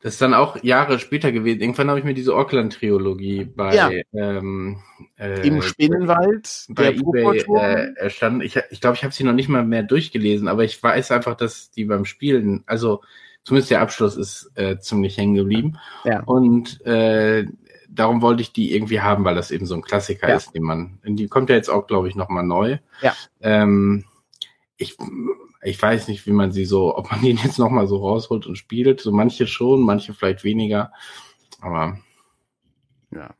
das 0.00 0.14
ist 0.14 0.22
dann 0.22 0.34
auch 0.34 0.62
Jahre 0.62 0.98
später 0.98 1.32
gewesen. 1.32 1.60
Irgendwann 1.60 1.88
habe 1.88 1.98
ich 1.98 2.04
mir 2.04 2.14
diese 2.14 2.34
Auckland-Triologie 2.34 3.44
bei 3.44 3.74
ja. 3.74 3.90
ähm, 4.12 4.80
äh, 5.18 5.46
im 5.46 5.60
Spinnenwald 5.60 6.66
bei 6.68 6.92
eBay 6.92 7.44
äh, 7.56 7.94
erstanden. 7.96 8.42
Ich 8.42 8.52
glaube, 8.52 8.68
ich, 8.70 8.80
glaub, 8.80 8.94
ich 8.94 9.02
habe 9.02 9.12
sie 9.12 9.24
noch 9.24 9.32
nicht 9.32 9.48
mal 9.48 9.64
mehr 9.64 9.82
durchgelesen, 9.82 10.46
aber 10.46 10.62
ich 10.64 10.80
weiß 10.80 11.10
einfach, 11.10 11.36
dass 11.36 11.72
die 11.72 11.84
beim 11.84 12.04
Spielen, 12.04 12.62
also 12.66 13.02
zumindest 13.42 13.72
der 13.72 13.80
Abschluss 13.80 14.16
ist 14.16 14.52
äh, 14.54 14.78
ziemlich 14.78 15.16
hängen 15.16 15.34
geblieben. 15.34 15.78
Ja. 16.04 16.22
Und 16.24 16.80
äh, 16.86 17.46
darum 17.88 18.22
wollte 18.22 18.42
ich 18.42 18.52
die 18.52 18.74
irgendwie 18.74 19.00
haben, 19.00 19.24
weil 19.24 19.34
das 19.34 19.50
eben 19.50 19.66
so 19.66 19.74
ein 19.74 19.82
Klassiker 19.82 20.28
ja. 20.28 20.36
ist, 20.36 20.54
den 20.54 20.62
man, 20.62 21.00
die 21.04 21.26
kommt 21.26 21.50
ja 21.50 21.56
jetzt 21.56 21.70
auch, 21.70 21.88
glaube 21.88 22.08
ich, 22.08 22.14
noch 22.14 22.28
mal 22.28 22.44
neu. 22.44 22.78
Ja. 23.02 23.14
Ähm, 23.40 24.04
ich 24.76 24.96
ich 25.62 25.80
weiß 25.80 26.08
nicht, 26.08 26.26
wie 26.26 26.32
man 26.32 26.52
sie 26.52 26.64
so, 26.64 26.96
ob 26.96 27.10
man 27.10 27.20
den 27.22 27.36
jetzt 27.36 27.58
nochmal 27.58 27.86
so 27.86 27.98
rausholt 27.98 28.46
und 28.46 28.56
spielt. 28.56 29.00
So 29.00 29.12
manche 29.12 29.46
schon, 29.46 29.82
manche 29.82 30.14
vielleicht 30.14 30.44
weniger. 30.44 30.92
Aber. 31.60 31.98
Ja. 33.10 33.34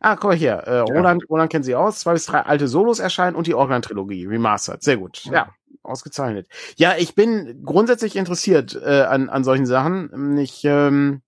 Ah, 0.00 0.16
guck 0.16 0.30
mal 0.30 0.36
hier. 0.36 0.52
Äh, 0.52 0.80
Roland, 0.80 1.22
ja. 1.22 1.26
Roland 1.28 1.50
kennt 1.50 1.64
sie 1.64 1.74
aus. 1.74 2.00
Zwei 2.00 2.12
bis 2.12 2.26
drei 2.26 2.40
alte 2.40 2.68
Solos 2.68 2.98
erscheinen 2.98 3.36
und 3.36 3.46
die 3.46 3.54
Organ-Trilogie 3.54 4.26
remastered. 4.26 4.82
Sehr 4.82 4.96
gut. 4.96 5.24
Ja. 5.24 5.32
ja. 5.32 5.54
ausgezeichnet. 5.82 6.48
Ja, 6.76 6.96
ich 6.96 7.14
bin 7.14 7.62
grundsätzlich 7.64 8.16
interessiert 8.16 8.78
äh, 8.82 9.02
an, 9.02 9.28
an 9.28 9.44
solchen 9.44 9.66
Sachen. 9.66 10.38
Ich 10.38 10.64
ähm, 10.64 11.22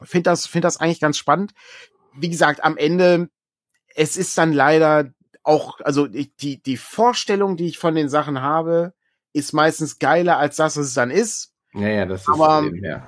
finde 0.00 0.30
das, 0.30 0.46
finde 0.46 0.66
das 0.66 0.78
eigentlich 0.78 1.00
ganz 1.00 1.16
spannend. 1.16 1.52
Wie 2.14 2.30
gesagt, 2.30 2.62
am 2.62 2.76
Ende, 2.76 3.28
es 3.94 4.16
ist 4.16 4.36
dann 4.38 4.52
leider 4.52 5.12
auch, 5.42 5.80
also 5.80 6.06
die, 6.06 6.62
die 6.62 6.76
Vorstellung, 6.76 7.56
die 7.56 7.66
ich 7.66 7.78
von 7.78 7.94
den 7.94 8.08
Sachen 8.08 8.42
habe, 8.42 8.94
ist 9.32 9.52
meistens 9.52 9.98
geiler 9.98 10.38
als 10.38 10.56
das, 10.56 10.76
was 10.76 10.86
es 10.86 10.94
dann 10.94 11.10
ist. 11.10 11.52
Ja, 11.74 11.88
ja, 11.88 12.06
das 12.06 12.22
ist 12.22 12.28
Aber 12.28 12.64
eben, 12.64 12.84
ja. 12.84 13.06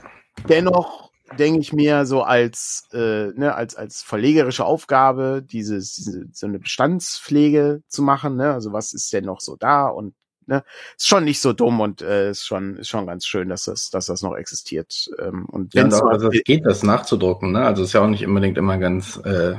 dennoch 0.48 1.10
denke 1.38 1.60
ich 1.60 1.72
mir 1.72 2.06
so 2.06 2.22
als 2.22 2.86
äh, 2.92 3.28
ne, 3.34 3.54
als 3.54 3.74
als 3.76 4.02
verlegerische 4.02 4.64
Aufgabe 4.64 5.42
dieses 5.42 5.94
diese, 5.94 6.26
so 6.32 6.46
eine 6.46 6.58
Bestandspflege 6.58 7.82
zu 7.88 8.02
machen 8.02 8.36
ne 8.36 8.52
also 8.52 8.72
was 8.72 8.92
ist 8.92 9.12
denn 9.12 9.24
noch 9.24 9.40
so 9.40 9.56
da 9.56 9.86
und 9.88 10.14
ne 10.46 10.62
ist 10.96 11.08
schon 11.08 11.24
nicht 11.24 11.40
so 11.40 11.52
dumm 11.52 11.80
und 11.80 12.02
äh, 12.02 12.30
ist 12.30 12.44
schon 12.46 12.76
ist 12.76 12.88
schon 12.88 13.06
ganz 13.06 13.26
schön 13.26 13.48
dass 13.48 13.64
das 13.64 13.90
dass 13.90 14.06
das 14.06 14.22
noch 14.22 14.36
existiert 14.36 15.10
ähm, 15.18 15.46
und 15.46 15.74
Ja, 15.74 15.84
wenn 15.84 15.94
auch, 15.94 16.06
also 16.06 16.28
es 16.28 16.44
geht, 16.44 16.66
das 16.66 16.82
nachzudrucken, 16.82 17.52
ne? 17.52 17.64
Also 17.64 17.82
es 17.82 17.88
ist 17.88 17.94
ja 17.94 18.02
auch 18.02 18.08
nicht 18.08 18.26
unbedingt 18.26 18.58
immer 18.58 18.78
ganz, 18.78 19.16
äh, 19.24 19.56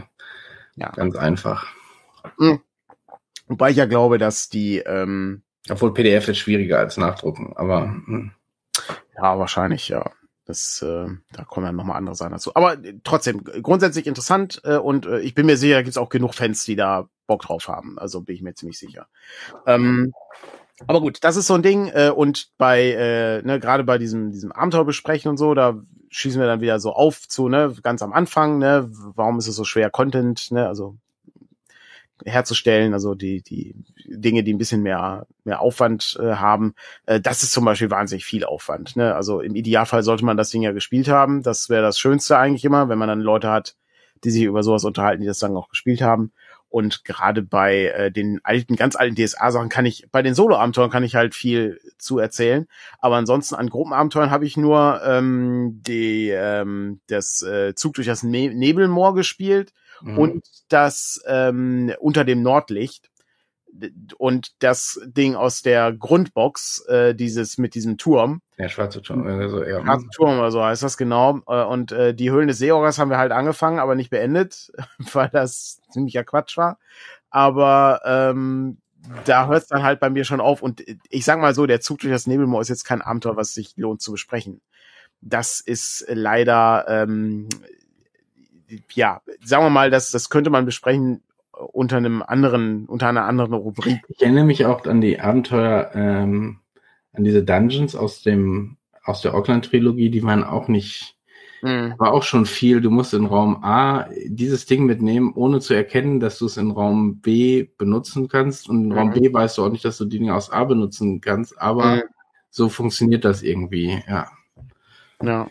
Ja. 0.75 0.89
ganz 0.91 1.15
einfach. 1.15 1.65
wobei 3.47 3.71
ich 3.71 3.77
ja 3.77 3.85
glaube 3.85 4.17
dass 4.17 4.49
die 4.49 4.77
ähm, 4.77 5.41
Obwohl 5.69 5.93
PDF 5.93 6.27
ist 6.27 6.37
schwieriger 6.37 6.79
als 6.79 6.97
nachdrucken, 6.97 7.53
aber 7.55 7.83
hm. 7.83 8.31
Ja, 9.15 9.39
wahrscheinlich, 9.39 9.89
ja. 9.89 10.11
Das, 10.47 10.83
äh, 10.83 11.07
da 11.31 11.43
kommen 11.43 11.65
dann 11.65 11.75
nochmal 11.75 11.97
andere 11.97 12.13
Sachen 12.15 12.33
dazu. 12.33 12.51
Aber 12.53 12.73
äh, 12.73 12.99
trotzdem, 13.03 13.43
grundsätzlich 13.43 14.05
interessant 14.05 14.61
äh, 14.63 14.77
und 14.77 15.07
äh, 15.07 15.19
ich 15.21 15.33
bin 15.33 15.47
mir 15.47 15.57
sicher, 15.57 15.75
da 15.75 15.81
gibt's 15.81 15.97
auch 15.97 16.09
genug 16.09 16.35
Fans, 16.35 16.63
die 16.65 16.75
da 16.75 17.09
Bock 17.25 17.41
drauf 17.41 17.67
haben. 17.67 17.97
Also 17.97 18.21
bin 18.21 18.35
ich 18.35 18.43
mir 18.43 18.53
ziemlich 18.53 18.77
sicher. 18.77 19.07
Ähm, 19.65 20.13
aber 20.85 21.01
gut, 21.01 21.23
das 21.23 21.35
ist 21.35 21.47
so 21.47 21.55
ein 21.55 21.63
Ding. 21.63 21.87
Äh, 21.87 22.11
und 22.15 22.49
bei, 22.59 22.91
äh, 22.91 23.41
ne, 23.41 23.59
gerade 23.59 23.83
bei 23.83 23.97
diesem, 23.97 24.31
diesem 24.31 24.51
Abenteuer 24.51 24.85
besprechen 24.85 25.29
und 25.29 25.37
so, 25.37 25.55
da 25.55 25.81
schießen 26.11 26.39
wir 26.39 26.47
dann 26.47 26.61
wieder 26.61 26.79
so 26.79 26.93
auf 26.93 27.27
zu, 27.27 27.49
ne, 27.49 27.73
ganz 27.81 28.03
am 28.03 28.13
Anfang, 28.13 28.59
ne, 28.59 28.87
warum 28.91 29.39
ist 29.39 29.47
es 29.47 29.55
so 29.55 29.63
schwer, 29.63 29.89
Content, 29.89 30.51
ne, 30.51 30.67
also 30.67 30.97
herzustellen, 32.23 32.93
also 32.93 33.15
die, 33.15 33.41
die 33.41 33.75
Dinge, 34.05 34.43
die 34.43 34.53
ein 34.53 34.57
bisschen 34.57 34.81
mehr, 34.81 35.27
mehr 35.43 35.59
Aufwand 35.59 36.17
äh, 36.21 36.35
haben. 36.35 36.75
Äh, 37.05 37.19
das 37.19 37.43
ist 37.43 37.51
zum 37.51 37.65
Beispiel 37.65 37.91
wahnsinnig 37.91 38.25
viel 38.25 38.45
Aufwand. 38.45 38.95
Ne? 38.95 39.13
Also 39.15 39.41
im 39.41 39.55
Idealfall 39.55 40.03
sollte 40.03 40.25
man 40.25 40.37
das 40.37 40.49
Ding 40.49 40.61
ja 40.61 40.71
gespielt 40.71 41.07
haben. 41.07 41.43
Das 41.43 41.69
wäre 41.69 41.81
das 41.81 41.99
Schönste 41.99 42.37
eigentlich 42.37 42.63
immer, 42.63 42.87
wenn 42.87 42.97
man 42.97 43.09
dann 43.09 43.19
Leute 43.19 43.49
hat, 43.49 43.75
die 44.23 44.31
sich 44.31 44.43
über 44.43 44.63
sowas 44.63 44.85
unterhalten, 44.85 45.21
die 45.21 45.27
das 45.27 45.39
dann 45.39 45.55
auch 45.57 45.69
gespielt 45.69 46.01
haben. 46.01 46.31
Und 46.69 47.05
gerade 47.05 47.41
bei 47.41 47.85
äh, 47.85 48.11
den 48.11 48.41
alten, 48.43 48.75
ganz 48.75 48.95
alten 48.95 49.15
DSA-Sachen 49.15 49.69
kann 49.69 49.85
ich, 49.85 50.07
bei 50.11 50.21
den 50.21 50.33
Solo-Abenteuern 50.33 50.89
kann 50.89 51.03
ich 51.03 51.15
halt 51.15 51.33
viel 51.33 51.79
zu 51.97 52.19
erzählen. 52.19 52.67
Aber 52.99 53.15
ansonsten 53.15 53.55
an 53.55 53.69
Gruppenabenteuern 53.69 54.31
habe 54.31 54.45
ich 54.45 54.57
nur 54.57 55.01
ähm, 55.05 55.81
die, 55.85 56.31
ähm, 56.31 56.99
das 57.07 57.41
äh, 57.43 57.75
Zug 57.75 57.93
durch 57.93 58.07
das 58.07 58.23
ne 58.23 58.53
Nebelmoor 58.53 59.15
gespielt 59.15 59.71
Mhm. 60.01 60.17
und 60.17 60.47
das 60.69 61.21
ähm, 61.27 61.93
unter 61.99 62.23
dem 62.23 62.41
Nordlicht 62.41 63.09
und 64.17 64.51
das 64.59 65.01
Ding 65.05 65.35
aus 65.35 65.61
der 65.61 65.91
Grundbox, 65.91 66.85
äh, 66.87 67.13
dieses 67.13 67.57
mit 67.57 67.75
diesem 67.75 67.97
Turm, 67.97 68.41
der 68.57 68.69
schwarze 68.69 69.01
Turm, 69.01 69.27
also 69.27 69.63
ja. 69.63 69.81
Schwarzen 69.81 70.09
Turm 70.11 70.39
oder 70.39 70.51
so 70.51 70.63
heißt 70.63 70.81
das 70.81 70.95
genau. 70.97 71.41
Äh, 71.47 71.63
Und 71.63 71.91
äh, 71.91 72.13
die 72.13 72.31
Höhlen 72.31 72.47
des 72.47 72.57
Seeorgas 72.57 72.99
haben 72.99 73.09
wir 73.09 73.17
halt 73.17 73.33
angefangen, 73.33 73.79
aber 73.79 73.95
nicht 73.95 74.09
beendet, 74.09 74.71
weil 75.13 75.29
das 75.29 75.81
ziemlicher 75.91 76.23
Quatsch 76.23 76.55
war. 76.57 76.79
Aber 77.29 78.01
ähm, 78.05 78.77
da 79.25 79.47
hört 79.47 79.63
es 79.63 79.67
dann 79.67 79.83
halt 79.83 79.99
bei 79.99 80.09
mir 80.09 80.23
schon 80.23 80.39
auf. 80.39 80.61
Und 80.61 80.83
ich 81.09 81.25
sag 81.25 81.39
mal 81.39 81.53
so, 81.53 81.65
der 81.65 81.81
Zug 81.81 81.99
durch 81.99 82.13
das 82.13 82.27
Nebelmoor 82.27 82.61
ist 82.61 82.69
jetzt 82.69 82.85
kein 82.85 83.01
Abenteuer, 83.01 83.35
was 83.35 83.53
sich 83.53 83.75
lohnt 83.75 84.01
zu 84.01 84.13
besprechen. 84.13 84.61
Das 85.19 85.59
ist 85.59 86.05
leider, 86.07 86.85
ähm, 86.87 87.49
ja, 88.93 89.21
sagen 89.43 89.63
wir 89.65 89.69
mal, 89.69 89.89
das, 89.89 90.11
das 90.11 90.29
könnte 90.29 90.49
man 90.49 90.65
besprechen 90.65 91.21
unter 91.51 91.97
einem 91.97 92.21
anderen, 92.21 92.85
unter 92.85 93.07
einer 93.07 93.25
anderen 93.25 93.53
Rubrik. 93.53 94.01
Ich 94.09 94.21
erinnere 94.21 94.45
mich 94.45 94.65
auch 94.65 94.85
an 94.85 95.01
die 95.01 95.19
Abenteuer, 95.19 95.91
ähm, 95.93 96.59
an 97.13 97.23
diese 97.23 97.43
Dungeons 97.43 97.95
aus 97.95 98.21
dem, 98.23 98.77
aus 99.03 99.21
der 99.21 99.33
Auckland-Trilogie, 99.35 100.09
die 100.09 100.23
waren 100.23 100.43
auch 100.43 100.67
nicht, 100.67 101.15
Mhm. 101.61 101.95
war 101.97 102.11
auch 102.11 102.23
schon 102.23 102.45
viel. 102.45 102.81
Du 102.81 102.91
musst 102.91 103.13
in 103.13 103.25
Raum 103.25 103.63
A 103.63 104.07
dieses 104.27 104.65
Ding 104.65 104.85
mitnehmen, 104.85 105.31
ohne 105.33 105.61
zu 105.61 105.73
erkennen, 105.73 106.19
dass 106.19 106.37
du 106.37 106.45
es 106.45 106.57
in 106.57 106.69
Raum 106.71 107.21
B 107.21 107.67
benutzen 107.77 108.27
kannst. 108.27 108.69
Und 108.69 108.85
in 108.85 108.91
Raum 108.91 109.09
Mhm. 109.09 109.13
B 109.13 109.33
weißt 109.33 109.57
du 109.57 109.63
auch 109.65 109.71
nicht, 109.71 109.85
dass 109.85 109.97
du 109.97 110.05
die 110.05 110.19
Dinge 110.19 110.35
aus 110.35 110.51
A 110.51 110.63
benutzen 110.65 111.21
kannst, 111.21 111.59
aber 111.59 111.95
Mhm. 111.95 112.01
so 112.49 112.69
funktioniert 112.69 113.23
das 113.25 113.41
irgendwie, 113.41 113.97
ja. 114.07 114.27
Ja. 115.23 115.47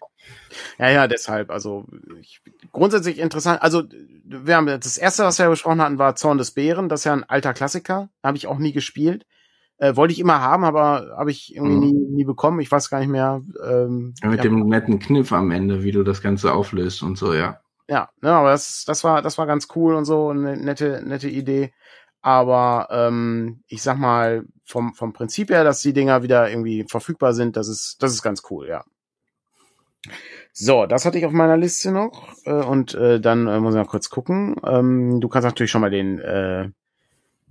Ja, 0.79 0.89
ja, 0.91 1.07
deshalb, 1.09 1.51
also 1.51 1.85
ich, 2.20 2.41
grundsätzlich 2.72 3.18
interessant. 3.18 3.62
Also 3.62 3.83
wir 4.25 4.57
haben 4.57 4.66
das 4.66 4.97
erste, 4.97 5.25
was 5.25 5.39
wir 5.39 5.49
besprochen 5.49 5.81
hatten, 5.83 5.99
war 5.99 6.16
Zorn 6.16 6.39
des 6.39 6.53
Bären. 6.53 6.89
Das 6.89 7.01
ist 7.01 7.05
ja 7.05 7.12
ein 7.12 7.25
alter 7.25 7.55
Klassiker, 7.55 8.09
habe 8.22 8.37
ich 8.37 8.47
auch 8.47 8.59
nie 8.59 8.72
gespielt. 8.72 9.27
Äh, 9.79 9.97
wollte 9.97 10.12
ich 10.12 10.20
immer 10.20 10.41
haben, 10.41 10.64
aber 10.64 11.14
habe 11.16 11.31
ich 11.33 11.55
irgendwie 11.57 11.93
Mhm. 11.93 11.99
nie, 11.99 12.09
nie 12.16 12.25
bekommen. 12.25 12.61
Ich 12.61 12.70
weiß 12.70 12.91
gar 12.91 13.01
nicht 13.01 13.09
mehr. 13.09 13.43
Ähm, 13.66 14.14
Ja, 14.22 14.29
Mit 14.29 14.39
ja, 14.39 14.43
dem 14.45 14.68
netten 14.68 14.99
Kniff 15.01 15.33
am 15.33 15.51
Ende, 15.51 15.83
wie 15.83 15.91
du 15.93 16.05
das 16.05 16.22
Ganze 16.22 16.53
auflöst 16.55 17.03
und 17.03 17.18
so, 17.18 17.35
ja. 17.35 17.61
ja, 17.89 18.09
ne, 18.22 18.31
aber 18.33 18.51
das, 18.51 18.85
das 18.87 19.03
war, 19.05 19.20
das 19.22 19.37
war 19.37 19.47
ganz 19.47 19.66
cool 19.75 19.95
und 19.97 20.05
so, 20.05 20.29
eine 20.31 20.57
nette, 20.57 21.03
nette 21.05 21.29
Idee. 21.29 21.72
Aber 22.22 22.89
ähm, 22.91 23.62
ich 23.66 23.83
sag 23.83 23.99
mal 23.99 24.45
vom 24.64 24.95
vom 24.95 25.12
Prinzip 25.12 25.51
her, 25.51 25.64
dass 25.64 25.83
die 25.83 25.93
Dinger 25.93 26.22
wieder 26.22 26.49
irgendwie 26.49 26.87
verfügbar 26.89 27.35
sind, 27.35 27.57
das 27.57 27.68
ist, 27.68 27.97
das 28.03 28.12
ist 28.14 28.22
ganz 28.22 28.43
cool, 28.51 28.66
ja. 28.68 28.85
So, 30.53 30.87
das 30.87 31.05
hatte 31.05 31.19
ich 31.19 31.27
auf 31.27 31.33
meiner 31.33 31.57
Liste 31.57 31.91
noch. 31.91 32.29
Äh, 32.45 32.53
und 32.53 32.95
äh, 32.95 33.21
dann 33.21 33.47
äh, 33.47 33.61
muss 33.61 33.75
ich 33.75 33.81
noch 33.81 33.89
kurz 33.89 34.11
gucken. 34.11 34.57
Ähm, 34.65 35.21
du 35.21 35.29
kannst 35.29 35.45
natürlich 35.45 35.71
schon 35.71 35.81
mal 35.81 35.91
den, 35.91 36.19
äh, 36.21 36.69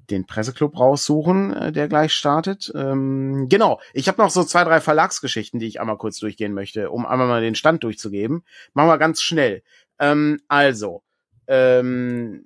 den 0.09 0.25
Presseclub 0.25 0.77
raussuchen, 0.79 1.53
äh, 1.53 1.71
der 1.71 1.87
gleich 1.87 2.13
startet. 2.13 2.71
Ähm, 2.75 3.47
genau, 3.49 3.79
ich 3.93 4.07
habe 4.07 4.21
noch 4.21 4.29
so 4.29 4.43
zwei, 4.43 4.63
drei 4.63 4.79
Verlagsgeschichten, 4.81 5.59
die 5.59 5.67
ich 5.67 5.79
einmal 5.81 5.97
kurz 5.97 6.17
durchgehen 6.19 6.53
möchte, 6.53 6.89
um 6.91 7.05
einmal 7.05 7.27
mal 7.27 7.41
den 7.41 7.55
Stand 7.55 7.83
durchzugeben. 7.83 8.43
Machen 8.73 8.89
wir 8.89 8.97
ganz 8.97 9.21
schnell. 9.21 9.63
Ähm, 9.99 10.41
also, 10.47 11.03
ähm, 11.47 12.45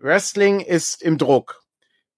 Wrestling 0.00 0.60
ist 0.60 1.02
im 1.02 1.18
Druck. 1.18 1.62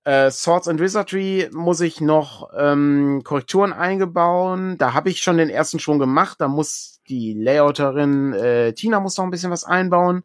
Äh, 0.05 0.30
Swords 0.30 0.66
and 0.66 0.80
Wizardry 0.80 1.51
muss 1.53 1.80
ich 1.80 2.01
noch 2.01 2.51
ähm, 2.57 3.20
Korrekturen 3.22 3.72
eingebauen. 3.72 4.78
Da 4.78 4.94
habe 4.94 5.11
ich 5.11 5.22
schon 5.22 5.36
den 5.36 5.51
ersten 5.51 5.78
Schwung 5.78 5.98
gemacht. 5.98 6.40
Da 6.40 6.48
muss 6.48 7.01
die 7.09 7.34
Layouterin 7.34 8.32
äh, 8.32 8.72
Tina 8.72 9.01
muss 9.01 9.18
noch 9.18 9.24
ein 9.24 9.30
bisschen 9.30 9.51
was 9.51 9.64
einbauen. 9.64 10.22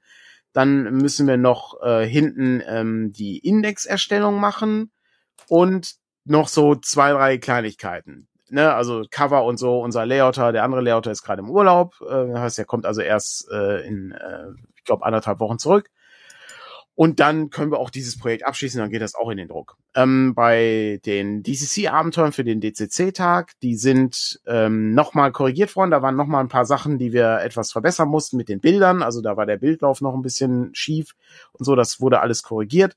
Dann 0.54 0.84
müssen 0.96 1.28
wir 1.28 1.36
noch 1.36 1.82
äh, 1.84 2.08
hinten 2.08 2.64
ähm, 2.66 3.12
die 3.12 3.40
Indexerstellung 3.40 4.40
machen 4.40 4.92
und 5.50 5.96
noch 6.24 6.48
so 6.48 6.76
zwei, 6.76 7.12
drei 7.12 7.38
Kleinigkeiten. 7.38 8.30
Ne, 8.50 8.74
also 8.74 9.04
Cover 9.10 9.44
und 9.44 9.58
so. 9.58 9.82
Unser 9.82 10.06
Layouter, 10.06 10.54
der 10.54 10.64
andere 10.64 10.82
Layouter 10.82 11.12
ist 11.12 11.24
gerade 11.24 11.42
im 11.42 11.50
Urlaub. 11.50 11.96
Äh, 12.02 12.28
das 12.28 12.40
heißt, 12.40 12.60
er 12.60 12.66
kommt 12.66 12.86
also 12.86 13.02
erst 13.02 13.52
äh, 13.52 13.86
in, 13.86 14.12
äh, 14.14 14.52
ich 14.78 14.86
glaube, 14.86 15.06
anderthalb 15.06 15.42
Wochen 15.42 15.60
zurück. 15.60 15.90
Und 16.96 17.20
dann 17.20 17.50
können 17.50 17.72
wir 17.72 17.80
auch 17.80 17.90
dieses 17.90 18.18
Projekt 18.18 18.46
abschließen, 18.46 18.80
dann 18.80 18.90
geht 18.90 19.02
das 19.02 19.16
auch 19.16 19.30
in 19.30 19.38
den 19.38 19.50
Druck. 19.50 19.76
Ähm, 19.96 20.34
bei 20.34 21.02
den 21.06 21.44
DCC-Abenteuern 21.44 22.32
für 22.32 22.46
den 22.46 22.62
DCC-Tag, 22.62 23.52
die 23.62 23.76
sind 23.76 24.40
ähm, 24.48 24.94
nochmal 24.94 25.34
korrigiert 25.34 25.76
worden. 25.76 25.92
Da 25.92 26.02
waren 26.02 26.16
nochmal 26.16 26.42
ein 26.42 26.48
paar 26.48 26.66
Sachen, 26.66 26.98
die 26.98 27.12
wir 27.12 27.42
etwas 27.42 27.74
verbessern 27.74 28.08
mussten 28.08 28.38
mit 28.38 28.48
den 28.48 28.62
Bildern. 28.62 29.04
Also 29.04 29.22
da 29.22 29.36
war 29.36 29.46
der 29.46 29.58
Bildlauf 29.58 30.00
noch 30.00 30.14
ein 30.14 30.22
bisschen 30.22 30.74
schief 30.74 31.16
und 31.52 31.66
so. 31.66 31.76
Das 31.76 32.00
wurde 32.00 32.22
alles 32.22 32.44
korrigiert. 32.44 32.96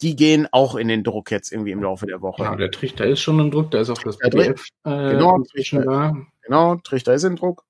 Die 0.00 0.16
gehen 0.16 0.48
auch 0.50 0.74
in 0.74 0.88
den 0.88 1.04
Druck 1.04 1.30
jetzt 1.30 1.52
irgendwie 1.52 1.72
im 1.72 1.82
Laufe 1.82 2.06
der 2.06 2.22
Woche. 2.22 2.42
Ja, 2.42 2.56
der 2.56 2.70
Trichter 2.70 3.04
ist 3.04 3.20
schon 3.20 3.38
im 3.38 3.50
Druck, 3.50 3.70
da 3.70 3.80
ist 3.80 3.90
auch 3.90 4.02
das 4.02 4.16
Der 4.16 4.30
PDF 4.30 4.66
äh, 4.84 5.10
Genau, 5.12 5.36
inzwischen 5.36 5.82
da. 5.82 6.16
Genau, 6.42 6.76
Trichter 6.76 7.12
ist 7.12 7.24
in 7.24 7.36
Druck. 7.36 7.64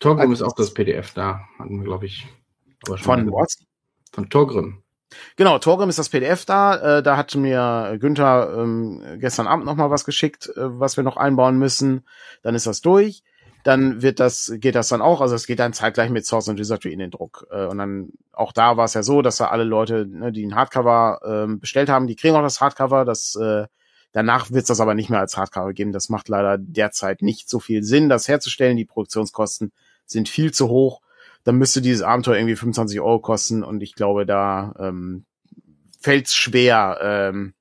Torgrim 0.00 0.32
ist 0.32 0.42
auch 0.42 0.54
das 0.54 0.74
PDF 0.74 1.14
da, 1.14 1.40
hatten 1.58 1.78
wir, 1.78 1.84
glaube 1.84 2.06
ich. 2.06 2.26
Von 2.84 3.30
was? 3.30 3.64
Von 4.12 4.28
Torgrim. 4.28 4.82
Genau, 5.36 5.58
Torgrim 5.58 5.88
ist 5.88 5.98
das 5.98 6.08
PDF 6.08 6.44
da. 6.44 6.98
Äh, 6.98 7.02
da 7.02 7.16
hat 7.16 7.34
mir 7.34 7.96
Günther 8.00 8.54
ähm, 8.58 9.02
gestern 9.18 9.46
Abend 9.46 9.66
noch 9.66 9.76
mal 9.76 9.90
was 9.90 10.04
geschickt, 10.04 10.48
äh, 10.56 10.78
was 10.78 10.96
wir 10.96 11.04
noch 11.04 11.16
einbauen 11.16 11.58
müssen. 11.58 12.06
Dann 12.42 12.54
ist 12.54 12.66
das 12.66 12.80
durch. 12.80 13.22
Dann 13.64 14.02
wird 14.02 14.18
das, 14.20 14.52
geht 14.56 14.74
das 14.74 14.88
dann 14.88 15.02
auch. 15.02 15.20
Also 15.20 15.34
es 15.34 15.46
geht 15.46 15.60
dann 15.60 15.72
zeitgleich 15.72 16.10
mit 16.10 16.26
Source 16.26 16.48
and 16.48 16.58
Wizardry 16.58 16.92
in 16.92 16.98
den 16.98 17.10
Druck. 17.10 17.46
Äh, 17.50 17.66
und 17.66 17.78
dann 17.78 18.10
auch 18.32 18.52
da 18.52 18.76
war 18.76 18.84
es 18.84 18.94
ja 18.94 19.02
so, 19.02 19.22
dass 19.22 19.36
da 19.36 19.46
alle 19.46 19.64
Leute, 19.64 20.06
ne, 20.06 20.32
die 20.32 20.44
ein 20.44 20.54
Hardcover 20.54 21.20
ähm, 21.24 21.60
bestellt 21.60 21.88
haben, 21.88 22.06
die 22.06 22.16
kriegen 22.16 22.34
auch 22.36 22.42
das 22.42 22.60
Hardcover. 22.60 23.04
Das 23.04 23.36
äh, 23.36 23.66
danach 24.12 24.50
wird 24.50 24.62
es 24.62 24.68
das 24.68 24.80
aber 24.80 24.94
nicht 24.94 25.10
mehr 25.10 25.20
als 25.20 25.36
Hardcover 25.36 25.72
geben. 25.72 25.92
Das 25.92 26.08
macht 26.08 26.28
leider 26.28 26.58
derzeit 26.58 27.22
nicht 27.22 27.48
so 27.48 27.60
viel 27.60 27.82
Sinn, 27.82 28.08
das 28.08 28.28
herzustellen. 28.28 28.76
Die 28.76 28.84
Produktionskosten 28.84 29.72
sind 30.06 30.28
viel 30.28 30.52
zu 30.52 30.68
hoch 30.68 31.00
dann 31.44 31.56
müsste 31.56 31.82
dieses 31.82 32.02
Abenteuer 32.02 32.36
irgendwie 32.36 32.56
25 32.56 33.00
Euro 33.00 33.20
kosten 33.20 33.62
und 33.62 33.82
ich 33.82 33.94
glaube, 33.94 34.26
da 34.26 34.74
ähm, 34.78 35.24
fällt 36.00 36.26
es 36.26 36.34
schwer, 36.34 36.98
ähm, 37.02 37.54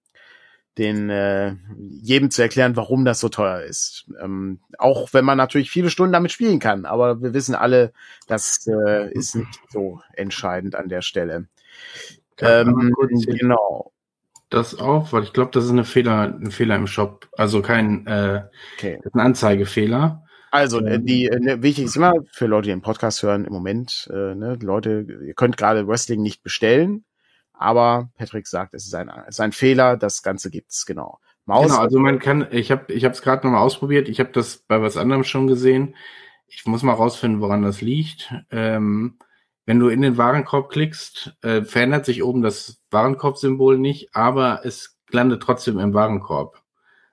den 0.78 1.10
äh, 1.10 1.56
jedem 1.78 2.32
zu 2.32 2.42
erklären, 2.42 2.76
warum 2.76 3.04
das 3.04 3.20
so 3.20 3.30
teuer 3.30 3.62
ist. 3.62 4.06
Ähm, 4.22 4.60
auch 4.78 5.14
wenn 5.14 5.26
man 5.26 5.38
natürlich 5.38 5.70
viele 5.70 5.90
Stunden 5.90 6.14
damit 6.14 6.32
spielen 6.32 6.60
kann, 6.60 6.86
aber 6.86 7.22
wir 7.22 7.34
wissen 7.34 7.56
alle, 7.56 7.92
das 8.28 8.66
äh, 8.68 9.12
ist 9.12 9.36
nicht 9.36 9.60
so 9.70 10.02
entscheidend 10.14 10.76
an 10.76 10.88
der 10.88 11.02
Stelle. 11.02 11.48
Ähm, 12.40 12.94
genau. 13.28 13.92
Das 14.50 14.78
auch, 14.78 15.14
weil 15.14 15.24
ich 15.24 15.34
glaube, 15.34 15.52
das 15.54 15.66
ist 15.66 15.72
eine 15.72 15.86
Fehler, 15.86 16.24
ein 16.24 16.52
Fehler 16.52 16.76
im 16.76 16.88
Shop. 16.88 17.30
Also 17.38 17.62
kein 17.62 18.06
äh, 18.08 18.44
okay. 18.76 19.00
ein 19.14 19.20
Anzeigefehler. 19.20 20.24
Also 20.52 20.80
äh, 20.80 21.00
die 21.00 21.28
äh, 21.28 21.62
wichtig 21.64 21.86
ist 21.86 21.96
immer 21.96 22.14
für 22.32 22.46
Leute, 22.46 22.66
die 22.66 22.72
den 22.72 22.82
Podcast 22.82 23.24
hören, 23.24 23.46
im 23.46 23.54
Moment, 23.54 24.10
äh, 24.14 24.36
ne, 24.36 24.60
Leute, 24.62 25.08
ihr 25.26 25.34
könnt 25.34 25.58
gerade 25.58 25.88
Wrestling 25.88 26.22
nicht 26.22 26.44
bestellen 26.44 27.06
aber 27.62 28.10
Patrick 28.18 28.48
sagt, 28.48 28.74
es 28.74 28.88
ist 28.88 28.96
ein, 28.96 29.08
es 29.28 29.36
ist 29.36 29.40
ein 29.40 29.52
Fehler, 29.52 29.96
das 29.96 30.24
Ganze 30.24 30.50
gibt's, 30.50 30.88
genau. 30.88 31.20
Maus 31.46 31.68
genau, 31.68 31.80
also 31.80 32.00
man 32.00 32.18
kann, 32.18 32.48
ich 32.50 32.72
habe 32.72 32.92
ich 32.92 33.04
es 33.04 33.22
gerade 33.22 33.46
nochmal 33.46 33.62
ausprobiert, 33.62 34.10
ich 34.10 34.20
habe 34.20 34.32
das 34.32 34.58
bei 34.68 34.82
was 34.82 34.98
anderem 34.98 35.24
schon 35.24 35.46
gesehen. 35.46 35.96
Ich 36.48 36.66
muss 36.66 36.82
mal 36.82 36.94
rausfinden, 36.94 37.40
woran 37.40 37.62
das 37.62 37.82
liegt. 37.82 38.34
Ähm, 38.50 39.20
wenn 39.66 39.80
du 39.80 39.90
in 39.90 40.02
den 40.02 40.18
Warenkorb 40.18 40.72
klickst, 40.72 41.38
äh, 41.44 41.62
verändert 41.62 42.06
sich 42.06 42.24
oben 42.24 42.42
das 42.42 42.82
Warenkorb-Symbol 42.90 43.78
nicht, 43.78 44.16
aber 44.16 44.62
es 44.66 44.98
landet 45.12 45.44
trotzdem 45.44 45.78
im 45.78 45.94
Warenkorb. 45.94 46.61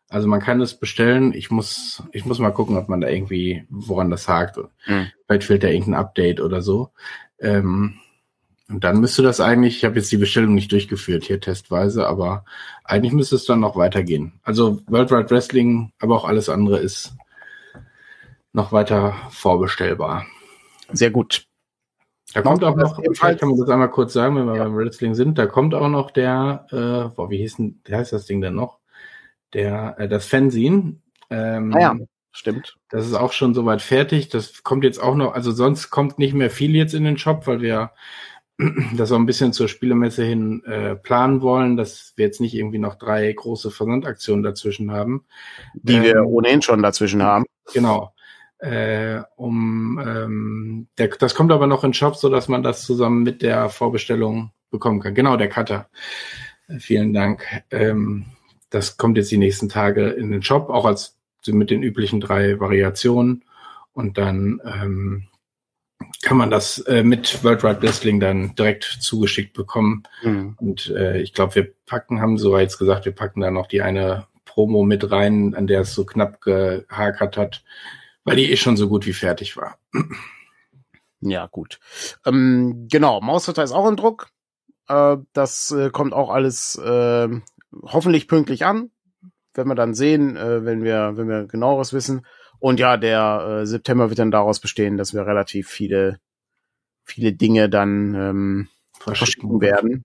Also 0.09 0.27
man 0.27 0.41
kann 0.41 0.61
es 0.61 0.75
bestellen. 0.75 1.35
Ich 1.35 1.51
muss, 1.51 2.03
ich 2.13 2.25
muss 2.25 2.39
mal 2.39 2.51
gucken, 2.51 2.77
ob 2.77 2.89
man 2.89 3.01
da 3.01 3.09
irgendwie, 3.09 3.65
woran 3.69 4.11
das 4.11 4.29
hakt. 4.29 4.59
Hm. 4.85 5.07
Vielleicht 5.27 5.45
fehlt 5.45 5.63
da 5.63 5.69
irgendein 5.69 6.01
Update 6.01 6.41
oder 6.41 6.63
so. 6.63 6.91
Ähm, 7.39 7.99
und 8.71 8.85
dann 8.85 9.01
müsste 9.01 9.23
das 9.23 9.41
eigentlich, 9.41 9.79
ich 9.79 9.85
habe 9.85 9.97
jetzt 9.97 10.13
die 10.13 10.19
Bestellung 10.19 10.55
nicht 10.55 10.73
durchgeführt 10.73 11.25
hier 11.25 11.41
testweise, 11.41 12.07
aber 12.07 12.45
eigentlich 12.85 13.15
müsste 13.15 13.37
es 13.37 13.47
dann 13.47 13.61
noch 13.61 13.77
weitergehen. 13.77 14.41
Also 14.43 14.83
World 14.87 15.11
Wide 15.11 15.31
Wrestling, 15.31 15.93
aber 16.01 16.17
auch 16.17 16.25
alles 16.27 16.51
andere 16.51 16.79
ist 16.79 17.15
noch 18.53 18.73
weiter 18.73 19.15
vorbestellbar. 19.31 20.27
Sehr 20.93 21.11
gut. 21.11 21.47
Da 22.35 22.43
kommt 22.43 22.63
auch 22.63 22.77
noch, 22.77 23.01
vielleicht 23.15 23.41
kann 23.41 23.49
man 23.49 23.59
das 23.59 23.71
einmal 23.71 23.91
kurz 23.91 24.13
sagen, 24.13 24.37
wenn 24.37 24.47
wir 24.47 24.57
ja. 24.57 24.65
beim 24.65 24.77
Wrestling 24.77 25.15
sind, 25.15 25.39
da 25.39 25.47
kommt 25.47 25.75
auch 25.75 25.89
noch 25.89 26.11
der, 26.11 26.67
äh, 26.71 27.15
boah, 27.15 27.31
wie 27.31 27.39
hieß 27.39 27.57
denn, 27.57 27.81
wie 27.87 27.95
heißt 27.95 28.13
das 28.13 28.27
Ding 28.27 28.43
denn 28.43 28.55
noch? 28.55 28.81
Der, 29.55 29.97
äh, 29.99 30.09
das 30.09 30.27
Fanzine. 30.27 30.97
Ähm, 31.31 31.75
ah 31.75 31.81
ja, 31.81 31.97
stimmt. 32.33 32.77
Das 32.91 33.07
ist 33.07 33.15
auch 33.15 33.33
schon 33.33 33.55
soweit 33.55 33.83
fertig. 33.83 34.29
Das 34.29 34.63
kommt 34.63 34.85
jetzt 34.85 35.03
auch 35.03 35.15
noch, 35.15 35.35
also 35.35 35.53
sonst 35.53 35.91
kommt 35.91 36.19
nicht 36.19 36.35
mehr 36.35 36.51
viel 36.51 36.75
jetzt 36.75 36.95
in 36.95 37.05
den 37.05 37.19
Shop, 37.19 37.47
weil 37.47 37.61
wir 37.61 37.93
das 38.97 39.13
auch 39.13 39.19
ein 39.19 39.27
bisschen 39.27 39.53
zur 39.53 39.69
Spielemesse 39.69 40.25
hin 40.25 40.65
äh, 40.65 40.97
planen 40.97 41.43
wollen, 41.43 41.77
dass 41.77 42.13
wir 42.17 42.27
jetzt 42.27 42.41
nicht 42.41 42.55
irgendwie 42.55 42.79
noch 42.79 42.97
drei 42.97 43.33
große 43.33 43.71
Versandaktionen 43.71 44.43
dazwischen 44.43 44.91
haben. 44.91 45.25
Die 45.75 45.95
ähm, 45.95 46.03
wir 46.03 46.27
ohnehin 46.27 46.63
schon 46.63 46.83
dazwischen 46.83 47.23
haben. 47.23 47.45
Genau. 47.73 48.15
Äh, 48.59 49.23
um 49.37 50.01
ähm, 50.05 50.89
der, 50.99 51.09
das 51.09 51.37
kommt 51.37 51.53
aber 51.53 51.69
noch 51.69 51.85
in 51.85 51.95
Shop, 51.95 52.17
so 52.17 52.29
dass 52.29 52.49
man 52.49 52.65
das 52.65 52.85
zusammen 52.85 53.23
mit 53.23 53.43
der 53.43 53.69
Vorbestellung 53.69 54.51
bekommen 54.71 55.01
kann. 55.01 55.15
Genau, 55.15 55.37
der 55.37 55.49
Cutter. 55.49 55.89
Äh, 56.67 56.81
vielen 56.81 57.13
Dank. 57.13 57.47
Ähm, 57.71 58.27
das 58.71 58.97
kommt 58.97 59.17
jetzt 59.17 59.31
die 59.31 59.39
nächsten 59.39 59.69
Tage 59.69 60.11
in 60.11 60.31
den 60.31 60.43
Shop, 60.43 60.69
auch 60.69 60.85
als 60.85 61.17
mit 61.47 61.71
den 61.71 61.83
üblichen 61.83 62.21
drei 62.21 62.61
Variationen. 62.61 63.45
Und 63.93 64.19
dann 64.19 64.61
ähm, 64.65 65.29
kann 66.23 66.37
man 66.37 66.51
das 66.51 66.79
äh, 66.81 67.03
mit 67.03 67.43
World 67.43 67.63
Wide 67.63 67.83
Wrestling 67.83 68.21
dann 68.21 68.55
direkt 68.55 68.85
zugeschickt 68.85 69.55
bekommen. 69.55 70.03
Mhm. 70.23 70.57
Und 70.59 70.91
äh, 70.91 71.21
ich 71.21 71.33
glaube, 71.33 71.55
wir 71.55 71.73
packen, 71.87 72.21
haben 72.21 72.39
so 72.39 72.57
jetzt 72.59 72.79
gesagt, 72.79 73.05
wir 73.05 73.13
packen 73.13 73.41
da 73.41 73.51
noch 73.51 73.67
die 73.67 73.83
eine 73.83 74.27
Promo 74.45 74.85
mit 74.85 75.11
rein, 75.11 75.55
an 75.55 75.67
der 75.67 75.81
es 75.81 75.95
so 75.95 76.05
knapp 76.05 76.41
gehakert 76.41 77.37
hat, 77.37 77.65
weil 78.25 78.37
die 78.37 78.51
eh 78.51 78.57
schon 78.57 78.77
so 78.77 78.89
gut 78.89 79.07
wie 79.07 79.13
fertig 79.13 79.57
war. 79.57 79.79
Ja, 81.21 81.47
gut. 81.47 81.81
Ähm, 82.25 82.87
genau, 82.91 83.21
Mausritter 83.21 83.65
ist 83.65 83.73
auch 83.73 83.89
in 83.89 83.97
Druck. 83.97 84.29
Äh, 84.89 85.17
das 85.33 85.73
äh, 85.73 85.91
kommt 85.91 86.13
auch 86.13 86.31
alles 86.31 86.77
äh, 86.77 87.29
hoffentlich 87.83 88.29
pünktlich 88.29 88.65
an. 88.65 88.91
Werden 89.55 89.69
wir 89.69 89.75
dann 89.75 89.95
sehen, 89.95 90.37
äh, 90.37 90.65
wenn 90.65 90.85
wir, 90.85 91.17
wenn 91.17 91.29
wir 91.29 91.47
genaueres 91.47 91.93
wissen. 91.93 92.27
Und 92.61 92.81
ja, 92.81 92.97
der 92.97 93.61
äh, 93.63 93.67
September 93.67 94.09
wird 94.09 94.19
dann 94.19 94.31
daraus 94.31 94.61
bestehen, 94.61 94.97
dass 94.97 95.15
wir 95.15 95.27
relativ 95.27 95.69
viele, 95.69 96.19
viele 97.05 97.33
Dinge 97.33 97.69
dann 97.69 98.15
ähm, 98.15 98.69
verschicken 98.99 99.61
werden. 99.61 100.05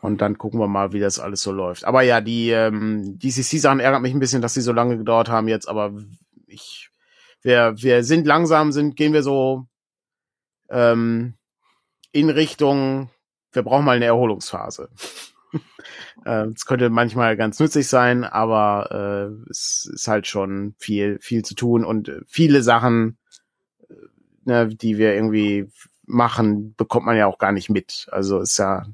Und 0.00 0.22
dann 0.22 0.38
gucken 0.38 0.58
wir 0.60 0.66
mal, 0.66 0.92
wie 0.92 1.00
das 1.00 1.18
alles 1.18 1.42
so 1.42 1.52
läuft. 1.52 1.84
Aber 1.84 2.02
ja, 2.02 2.20
die 2.20 2.50
ähm, 2.50 3.18
DCC-Sachen 3.18 3.80
ärgert 3.80 4.02
mich 4.02 4.14
ein 4.14 4.20
bisschen, 4.20 4.40
dass 4.40 4.54
sie 4.54 4.62
so 4.62 4.72
lange 4.72 4.96
gedauert 4.96 5.28
haben 5.28 5.46
jetzt, 5.46 5.68
aber 5.68 5.92
ich, 6.46 6.90
wir, 7.42 7.74
wir 7.76 8.02
sind 8.02 8.26
langsam, 8.26 8.72
sind, 8.72 8.96
gehen 8.96 9.12
wir 9.12 9.22
so 9.22 9.66
ähm, 10.70 11.34
in 12.12 12.30
Richtung, 12.30 13.10
wir 13.52 13.62
brauchen 13.62 13.84
mal 13.84 13.96
eine 13.96 14.06
Erholungsphase. 14.06 14.88
Äh, 16.26 16.48
es 16.54 16.66
könnte 16.66 16.90
manchmal 16.90 17.34
ganz 17.36 17.58
nützlich 17.58 17.88
sein, 17.88 18.24
aber 18.24 19.30
äh, 19.46 19.50
es 19.50 19.90
ist 19.90 20.06
halt 20.06 20.26
schon 20.26 20.74
viel, 20.78 21.18
viel 21.20 21.42
zu 21.44 21.54
tun 21.54 21.82
und 21.82 22.12
viele 22.26 22.62
Sachen, 22.62 23.16
äh, 23.88 23.94
ne, 24.44 24.68
die 24.68 24.98
wir 24.98 25.14
irgendwie 25.14 25.70
machen, 26.04 26.74
bekommt 26.76 27.06
man 27.06 27.16
ja 27.16 27.26
auch 27.26 27.38
gar 27.38 27.52
nicht 27.52 27.70
mit. 27.70 28.06
Also 28.12 28.40
ist 28.40 28.58
ja 28.58 28.84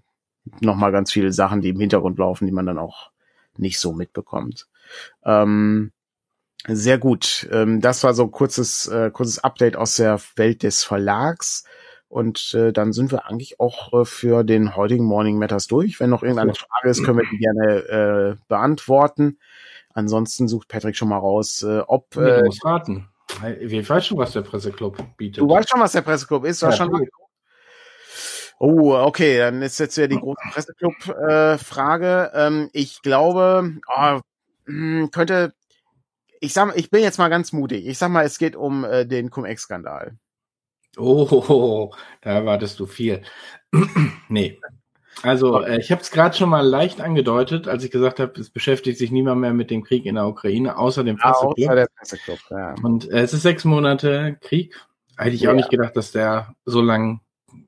noch 0.60 0.76
mal 0.76 0.92
ganz 0.92 1.10
viele 1.10 1.32
Sachen, 1.32 1.60
die 1.60 1.70
im 1.70 1.80
Hintergrund 1.80 2.18
laufen, 2.18 2.46
die 2.46 2.52
man 2.52 2.66
dann 2.66 2.78
auch 2.78 3.10
nicht 3.56 3.80
so 3.80 3.92
mitbekommt. 3.92 4.68
Ähm, 5.24 5.92
sehr 6.68 6.98
gut. 6.98 7.48
Ähm, 7.50 7.80
das 7.80 8.04
war 8.04 8.14
so 8.14 8.28
kurzes, 8.28 8.86
äh, 8.88 9.10
kurzes 9.10 9.42
Update 9.42 9.76
aus 9.76 9.96
der 9.96 10.20
Welt 10.36 10.62
des 10.62 10.84
Verlags. 10.84 11.64
Und 12.16 12.54
äh, 12.54 12.72
dann 12.72 12.94
sind 12.94 13.12
wir 13.12 13.26
eigentlich 13.26 13.60
auch 13.60 13.92
äh, 13.92 14.06
für 14.06 14.42
den 14.42 14.74
heutigen 14.74 15.04
Morning 15.04 15.36
Matters 15.36 15.66
durch. 15.66 16.00
Wenn 16.00 16.08
noch 16.08 16.22
irgendeine 16.22 16.54
Frage 16.54 16.88
ist, 16.88 17.04
können 17.04 17.18
wir 17.18 17.26
die 17.30 17.36
gerne 17.36 18.36
äh, 18.38 18.42
beantworten. 18.48 19.38
Ansonsten 19.92 20.48
sucht 20.48 20.66
Patrick 20.66 20.96
schon 20.96 21.10
mal 21.10 21.18
raus, 21.18 21.62
äh, 21.62 21.80
ob. 21.80 22.16
Äh, 22.16 22.42
musst 22.42 22.64
raten. 22.64 23.10
Ich 23.60 23.90
weiß 23.90 24.06
schon, 24.06 24.16
was 24.16 24.32
der 24.32 24.40
Presseclub 24.40 24.96
bietet. 25.18 25.42
Du 25.42 25.48
weißt 25.50 25.68
schon, 25.68 25.78
was 25.78 25.92
der 25.92 26.00
Presseclub 26.00 26.46
ist. 26.46 26.62
Du 26.62 26.66
ja, 26.68 26.72
schon 26.72 27.06
Oh, 28.58 28.94
okay, 28.94 29.36
dann 29.36 29.60
ist 29.60 29.78
jetzt 29.78 29.98
ja 29.98 30.06
die 30.06 30.18
große 30.18 30.40
Presseclub-Frage. 30.54 32.30
Äh, 32.32 32.46
ähm, 32.46 32.70
ich 32.72 33.02
glaube, 33.02 33.74
oh, 33.94 34.20
könnte, 35.10 35.52
ich 36.40 36.54
sag, 36.54 36.74
ich 36.78 36.90
bin 36.90 37.02
jetzt 37.02 37.18
mal 37.18 37.28
ganz 37.28 37.52
mutig. 37.52 37.86
Ich 37.86 37.98
sag 37.98 38.08
mal, 38.08 38.24
es 38.24 38.38
geht 38.38 38.56
um 38.56 38.84
äh, 38.86 39.04
den 39.04 39.28
Cum-Ex-Skandal. 39.28 40.16
Oh, 40.96 41.92
da 42.22 42.30
erwartest 42.30 42.80
du 42.80 42.86
viel. 42.86 43.22
nee. 44.28 44.58
Also, 45.22 45.62
äh, 45.62 45.78
ich 45.78 45.90
habe 45.90 46.02
es 46.02 46.10
gerade 46.10 46.36
schon 46.36 46.50
mal 46.50 46.66
leicht 46.66 47.00
angedeutet, 47.00 47.68
als 47.68 47.84
ich 47.84 47.90
gesagt 47.90 48.20
habe, 48.20 48.38
es 48.38 48.50
beschäftigt 48.50 48.98
sich 48.98 49.10
niemand 49.10 49.40
mehr 49.40 49.54
mit 49.54 49.70
dem 49.70 49.82
Krieg 49.82 50.04
in 50.06 50.16
der 50.16 50.26
Ukraine, 50.26 50.76
außer 50.76 51.04
dem 51.04 51.16
Presseclub. 51.16 51.58
Ja, 51.58 51.68
außer 51.68 51.76
der 51.76 51.88
Presseclub 51.96 52.38
ja. 52.50 52.74
Und 52.82 53.10
äh, 53.10 53.20
es 53.20 53.32
ist 53.32 53.42
sechs 53.42 53.64
Monate 53.64 54.36
Krieg. 54.40 54.74
Hätte 55.16 55.34
ich 55.34 55.42
ja. 55.42 55.50
auch 55.50 55.54
nicht 55.54 55.70
gedacht, 55.70 55.96
dass 55.96 56.12
der 56.12 56.54
so 56.64 56.82
lang 56.82 57.20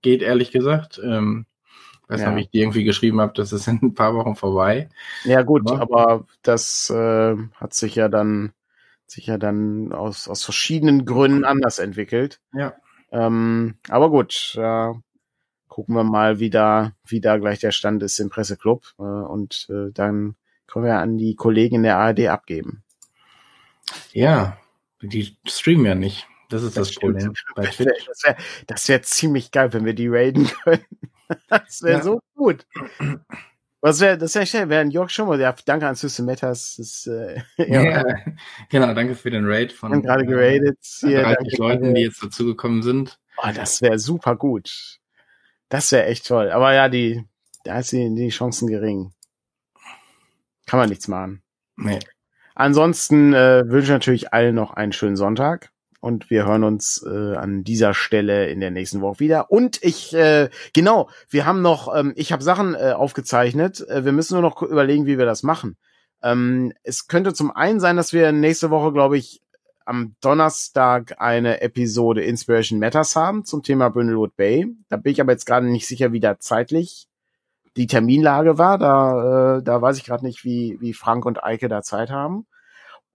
geht, 0.03 0.23
ehrlich 0.23 0.51
gesagt. 0.51 1.01
Ähm, 1.03 1.47
weiß 2.09 2.21
ja. 2.21 2.27
nicht, 2.31 2.35
ob 2.35 2.41
ich 2.45 2.51
dir 2.51 2.63
irgendwie 2.63 2.85
geschrieben 2.85 3.21
habe, 3.21 3.33
das 3.35 3.53
ist 3.53 3.67
in 3.67 3.81
ein 3.83 3.95
paar 3.95 4.15
Wochen 4.15 4.37
vorbei. 4.37 4.91
Ja, 5.25 5.43
gut, 5.43 5.71
aber, 5.71 5.81
aber 5.83 6.27
das 6.43 6.91
äh, 6.91 7.37
hat 7.55 7.75
sich 7.75 7.95
ja 7.95 8.09
dann 8.09 8.53
sich 9.07 9.27
ja 9.27 9.39
dann 9.39 9.93
aus, 9.93 10.29
aus 10.29 10.45
verschiedenen 10.45 11.07
Gründen 11.07 11.45
anders 11.45 11.79
entwickelt. 11.79 12.41
Ja. 12.53 12.75
Ähm, 13.11 13.77
aber 13.89 14.11
gut, 14.11 14.55
äh, 14.57 14.93
gucken 15.69 15.95
wir 15.95 16.05
mal, 16.05 16.41
wie 16.41 16.51
da, 16.51 16.93
wie 17.07 17.21
da 17.21 17.37
gleich 17.39 17.61
der 17.61 17.73
Stand 17.73 18.03
ist 18.03 18.19
im 18.19 18.31
Presseclub. 18.31 18.85
Äh, 18.99 19.03
und 19.03 19.69
äh, 19.71 19.93
dann 19.93 20.37
können 20.67 20.85
wir 20.85 20.99
an 20.99 21.17
die 21.19 21.35
Kollegen 21.35 21.77
in 21.77 21.83
der 21.85 21.99
ARD 21.99 22.27
abgeben. 22.27 22.83
Ja, 24.13 24.59
die 25.01 25.37
streamen 25.47 25.87
ja 25.87 25.95
nicht. 25.95 26.27
Das 26.49 26.63
ist 26.63 26.77
das, 26.77 26.89
das 26.89 26.97
Problem. 26.97 27.35
Das 27.57 27.79
wäre 27.79 27.95
wär, 28.25 28.37
wär 28.87 29.03
ziemlich 29.03 29.51
geil, 29.51 29.73
wenn 29.73 29.85
wir 29.85 29.95
die 29.95 30.09
raiden 30.09 30.49
können. 30.65 30.85
das 31.49 31.83
wäre 31.83 31.99
ja. 31.99 32.03
so 32.03 32.21
gut. 32.35 32.67
Was 33.81 34.01
wäre, 34.01 34.19
das 34.19 34.35
wäre 34.35 34.47
schnell, 34.47 34.69
wäre 34.69 34.81
ein 34.81 34.91
Jörg 34.91 35.11
schon 35.11 35.29
mal, 35.29 35.41
ja, 35.41 35.55
danke 35.65 35.87
an 35.87 35.95
System 35.95 36.27
Matters. 36.27 36.77
Das, 36.77 37.07
äh, 37.07 37.41
ja. 37.59 37.83
ja. 37.83 38.17
genau, 38.69 38.93
danke 38.93 39.15
für 39.15 39.31
den 39.31 39.45
Raid 39.47 39.73
von 39.73 40.03
gerade 40.03 40.27
geradet, 40.27 40.79
äh, 41.03 41.07
hier, 41.07 41.23
30 41.23 41.59
Leuten, 41.59 41.95
die 41.95 42.03
jetzt 42.03 42.23
dazugekommen 42.23 42.83
sind. 42.83 43.19
Oh, 43.37 43.51
das 43.55 43.81
wäre 43.81 43.99
super 43.99 44.35
gut. 44.35 44.99
Das 45.69 45.93
wäre 45.93 46.07
echt 46.07 46.27
toll. 46.27 46.51
Aber 46.51 46.73
ja, 46.75 46.89
die, 46.89 47.25
da 47.65 47.79
ist 47.79 47.93
die, 47.93 48.13
die 48.15 48.31
Chancen 48.31 48.67
gering. 48.69 49.13
Kann 50.67 50.81
man 50.81 50.89
nichts 50.89 51.07
machen. 51.07 51.43
Nee. 51.77 52.01
Ansonsten 52.55 53.33
äh, 53.33 53.63
wünsche 53.69 53.85
ich 53.85 53.91
natürlich 53.91 54.33
allen 54.33 54.57
noch 54.57 54.73
einen 54.73 54.93
schönen 54.93 55.17
Sonntag 55.17 55.71
und 56.01 56.31
wir 56.31 56.47
hören 56.47 56.65
uns 56.65 57.05
äh, 57.05 57.35
an 57.35 57.65
dieser 57.65 57.95
Stelle 57.95 58.49
in 58.49 58.61
der 58.61 58.71
nächsten 58.71 59.01
Woche 59.01 59.21
wieder. 59.21 59.51
Und 59.51 59.83
ich, 59.83 60.15
äh, 60.15 60.49
genau, 60.73 61.09
wir 61.29 61.45
haben 61.45 61.63
noch, 61.63 61.95
ähm, 61.95 62.13
ich 62.17 62.33
habe 62.33 62.43
Sachen 62.43 62.75
äh, 62.75 62.93
aufgezeichnet. 62.93 63.87
Äh, 63.89 64.05
wir 64.05 64.13
müssen 64.13 64.35
nur 64.35 64.43
noch 64.43 64.63
überlegen, 64.63 65.07
wie 65.07 65.19
wir 65.19 65.27
das 65.27 65.43
machen. 65.43 65.77
Ähm, 66.23 66.73
es 66.83 67.09
könnte 67.09 67.35
zum 67.35 67.51
einen 67.51 67.81
sein, 67.81 67.97
dass 67.97 68.13
wir 68.13 68.33
nächste 68.33 68.71
Woche, 68.71 68.93
glaube 68.93 69.19
ich, 69.19 69.43
am 69.85 70.15
Donnerstag 70.21 71.15
eine 71.19 71.63
Episode 71.63 72.23
Inspiration 72.23 72.79
Matters 72.79 73.17
haben 73.17 73.45
zum 73.45 73.63
Thema 73.63 73.89
Brindlewood 73.89 74.37
Bay. 74.37 74.67
Da 74.89 74.99
bin 74.99 75.13
ich 75.13 75.21
aber 75.21 75.33
jetzt 75.33 75.47
gerade 75.47 75.67
nicht 75.67 75.87
sicher, 75.87 76.13
wie 76.13 76.21
da 76.21 76.39
zeitlich 76.39 77.09
die 77.77 77.87
Terminlage 77.87 78.59
war. 78.59 78.77
Da, 78.77 79.57
äh, 79.59 79.63
da 79.63 79.81
weiß 79.81 79.97
ich 79.97 80.05
gerade 80.05 80.27
nicht, 80.27 80.45
wie, 80.45 80.77
wie 80.81 80.93
Frank 80.93 81.25
und 81.25 81.43
Eike 81.43 81.69
da 81.69 81.83
Zeit 81.83 82.11
haben. 82.11 82.47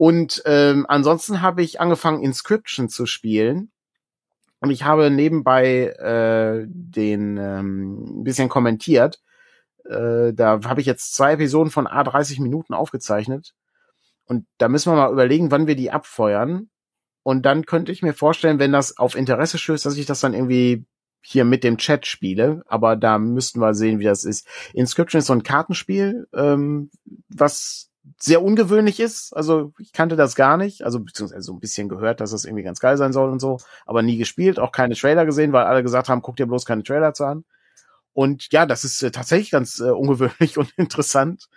Und 0.03 0.43
ähm, 0.45 0.85
ansonsten 0.89 1.41
habe 1.41 1.63
ich 1.63 1.79
angefangen, 1.79 2.23
Inscription 2.23 2.89
zu 2.89 3.05
spielen. 3.05 3.71
Und 4.59 4.69
ich 4.69 4.83
habe 4.83 5.09
nebenbei 5.09 5.93
äh, 5.97 6.65
den 6.67 7.37
ähm, 7.37 8.19
ein 8.19 8.23
bisschen 8.25 8.49
kommentiert. 8.49 9.21
Äh, 9.85 10.33
da 10.33 10.59
habe 10.65 10.81
ich 10.81 10.87
jetzt 10.87 11.13
zwei 11.13 11.31
Episoden 11.31 11.71
von 11.71 11.87
A30 11.87 12.41
Minuten 12.41 12.73
aufgezeichnet. 12.73 13.53
Und 14.25 14.45
da 14.57 14.67
müssen 14.67 14.91
wir 14.91 14.97
mal 14.97 15.13
überlegen, 15.13 15.51
wann 15.51 15.67
wir 15.67 15.77
die 15.77 15.91
abfeuern. 15.91 16.69
Und 17.23 17.45
dann 17.45 17.65
könnte 17.65 17.93
ich 17.93 18.03
mir 18.03 18.13
vorstellen, 18.13 18.59
wenn 18.59 18.73
das 18.73 18.97
auf 18.97 19.15
Interesse 19.15 19.57
stößt, 19.57 19.85
dass 19.85 19.95
ich 19.95 20.05
das 20.05 20.19
dann 20.19 20.33
irgendwie 20.33 20.85
hier 21.21 21.45
mit 21.45 21.63
dem 21.63 21.77
Chat 21.77 22.07
spiele. 22.07 22.61
Aber 22.65 22.97
da 22.97 23.19
müssten 23.19 23.61
wir 23.61 23.73
sehen, 23.73 23.99
wie 23.99 24.03
das 24.03 24.25
ist. 24.25 24.45
Inscription 24.73 25.19
ist 25.19 25.27
so 25.27 25.33
ein 25.33 25.43
Kartenspiel, 25.43 26.27
ähm, 26.33 26.91
was 27.29 27.89
sehr 28.17 28.43
ungewöhnlich 28.43 28.99
ist. 28.99 29.35
Also 29.35 29.73
ich 29.79 29.93
kannte 29.93 30.15
das 30.15 30.35
gar 30.35 30.57
nicht. 30.57 30.83
Also 30.83 30.99
beziehungsweise 30.99 31.41
so 31.41 31.53
ein 31.53 31.59
bisschen 31.59 31.89
gehört, 31.89 32.21
dass 32.21 32.31
das 32.31 32.45
irgendwie 32.45 32.63
ganz 32.63 32.79
geil 32.79 32.97
sein 32.97 33.13
soll 33.13 33.29
und 33.29 33.39
so. 33.39 33.57
Aber 33.85 34.01
nie 34.01 34.17
gespielt, 34.17 34.59
auch 34.59 34.71
keine 34.71 34.95
Trailer 34.95 35.25
gesehen, 35.25 35.53
weil 35.53 35.65
alle 35.65 35.83
gesagt 35.83 36.09
haben, 36.09 36.21
guck 36.21 36.35
dir 36.35 36.45
bloß 36.45 36.65
keine 36.65 36.83
Trailer 36.83 37.13
zu 37.13 37.25
an. 37.25 37.45
Und 38.13 38.51
ja, 38.51 38.65
das 38.65 38.83
ist 38.83 39.01
äh, 39.03 39.11
tatsächlich 39.11 39.51
ganz 39.51 39.79
äh, 39.79 39.89
ungewöhnlich 39.89 40.57
und 40.57 40.71
interessant. 40.77 41.47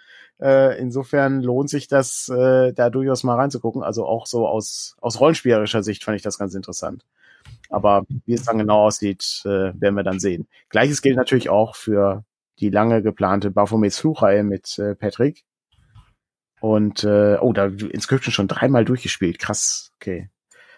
Äh, 0.41 0.79
insofern 0.79 1.43
lohnt 1.43 1.71
sich 1.71 1.89
das, 1.89 2.29
äh, 2.29 2.73
da 2.73 2.91
durchaus 2.91 3.25
mal 3.25 3.37
reinzugucken. 3.37 3.83
Also 3.83 4.07
auch 4.07 4.27
so 4.27 4.47
aus, 4.47 4.97
aus 5.01 5.21
rollenspielerischer 5.21 5.83
Sicht 5.83 6.05
fand 6.05 6.17
ich 6.17 6.23
das 6.23 6.39
ganz 6.39 6.55
interessant. 6.55 7.05
Aber 7.71 8.05
wie 8.27 8.35
es 8.35 8.45
dann 8.45 8.59
genau 8.59 8.87
aussieht, 8.87 9.43
äh, 9.45 9.73
werden 9.81 9.95
wir 9.95 10.03
dann 10.03 10.21
sehen. 10.21 10.47
Gleiches 10.69 11.03
gilt 11.03 11.17
natürlich 11.17 11.49
auch 11.49 11.75
für 11.75 12.25
die 12.59 12.71
lange 12.71 13.03
geplante 13.03 13.51
Baphomets 13.51 13.99
Fluchreihe 13.99 14.43
mit 14.43 14.79
äh, 14.79 14.95
Patrick. 14.95 15.45
Und 16.61 17.05
äh, 17.05 17.37
oh, 17.41 17.53
da 17.53 17.67
Inscription 17.67 18.33
schon 18.33 18.49
dreimal 18.49 18.85
durchgespielt. 18.85 19.39
Krass, 19.39 19.93
okay. 19.97 20.31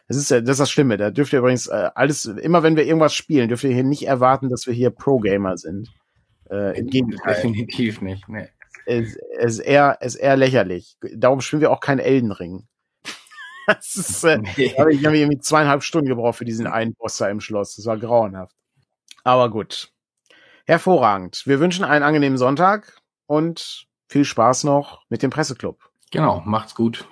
Das 0.08 0.16
ist, 0.16 0.30
das 0.30 0.40
ist 0.42 0.60
das 0.60 0.70
Schlimme. 0.70 0.96
Da 0.96 1.10
dürft 1.10 1.32
ihr 1.32 1.40
übrigens 1.40 1.66
äh, 1.66 1.90
alles, 1.94 2.24
immer 2.24 2.62
wenn 2.62 2.76
wir 2.76 2.86
irgendwas 2.86 3.14
spielen, 3.14 3.48
dürft 3.48 3.64
ihr 3.64 3.74
hier 3.74 3.84
nicht 3.84 4.06
erwarten, 4.06 4.48
dass 4.48 4.66
wir 4.66 4.72
hier 4.72 4.90
Pro-Gamer 4.90 5.58
sind. 5.58 5.90
Äh, 6.50 6.78
Im 6.78 6.86
Gegenteil. 6.86 7.34
Definitiv 7.34 8.00
nicht, 8.00 8.26
nee. 8.28 8.48
Es, 8.86 9.16
ist 9.38 9.58
eher, 9.58 9.98
ist 10.00 10.14
eher 10.14 10.38
lächerlich. 10.38 10.96
Darum 11.14 11.42
spielen 11.42 11.60
wir 11.60 11.70
auch 11.70 11.80
keinen 11.80 11.98
Eldenring. 11.98 12.66
das 13.66 13.96
ist, 13.96 14.24
äh, 14.24 14.38
nee. 14.38 14.74
hab 14.78 14.88
ich 14.88 15.04
habe 15.04 15.18
irgendwie 15.18 15.40
zweieinhalb 15.40 15.82
Stunden 15.82 16.08
gebraucht 16.08 16.38
für 16.38 16.46
diesen 16.46 16.66
einen 16.66 16.94
Boss 16.94 17.18
da 17.18 17.28
im 17.28 17.40
Schloss. 17.40 17.76
Das 17.76 17.84
war 17.84 17.98
grauenhaft. 17.98 18.56
Aber 19.24 19.50
gut. 19.50 19.92
Hervorragend. 20.64 21.42
Wir 21.46 21.60
wünschen 21.60 21.84
einen 21.84 22.02
angenehmen 22.02 22.38
Sonntag 22.38 22.98
und 23.26 23.87
viel 24.08 24.24
Spaß 24.24 24.64
noch 24.64 25.04
mit 25.08 25.22
dem 25.22 25.30
Presseclub. 25.30 25.78
Genau, 26.10 26.42
macht's 26.44 26.74
gut. 26.74 27.06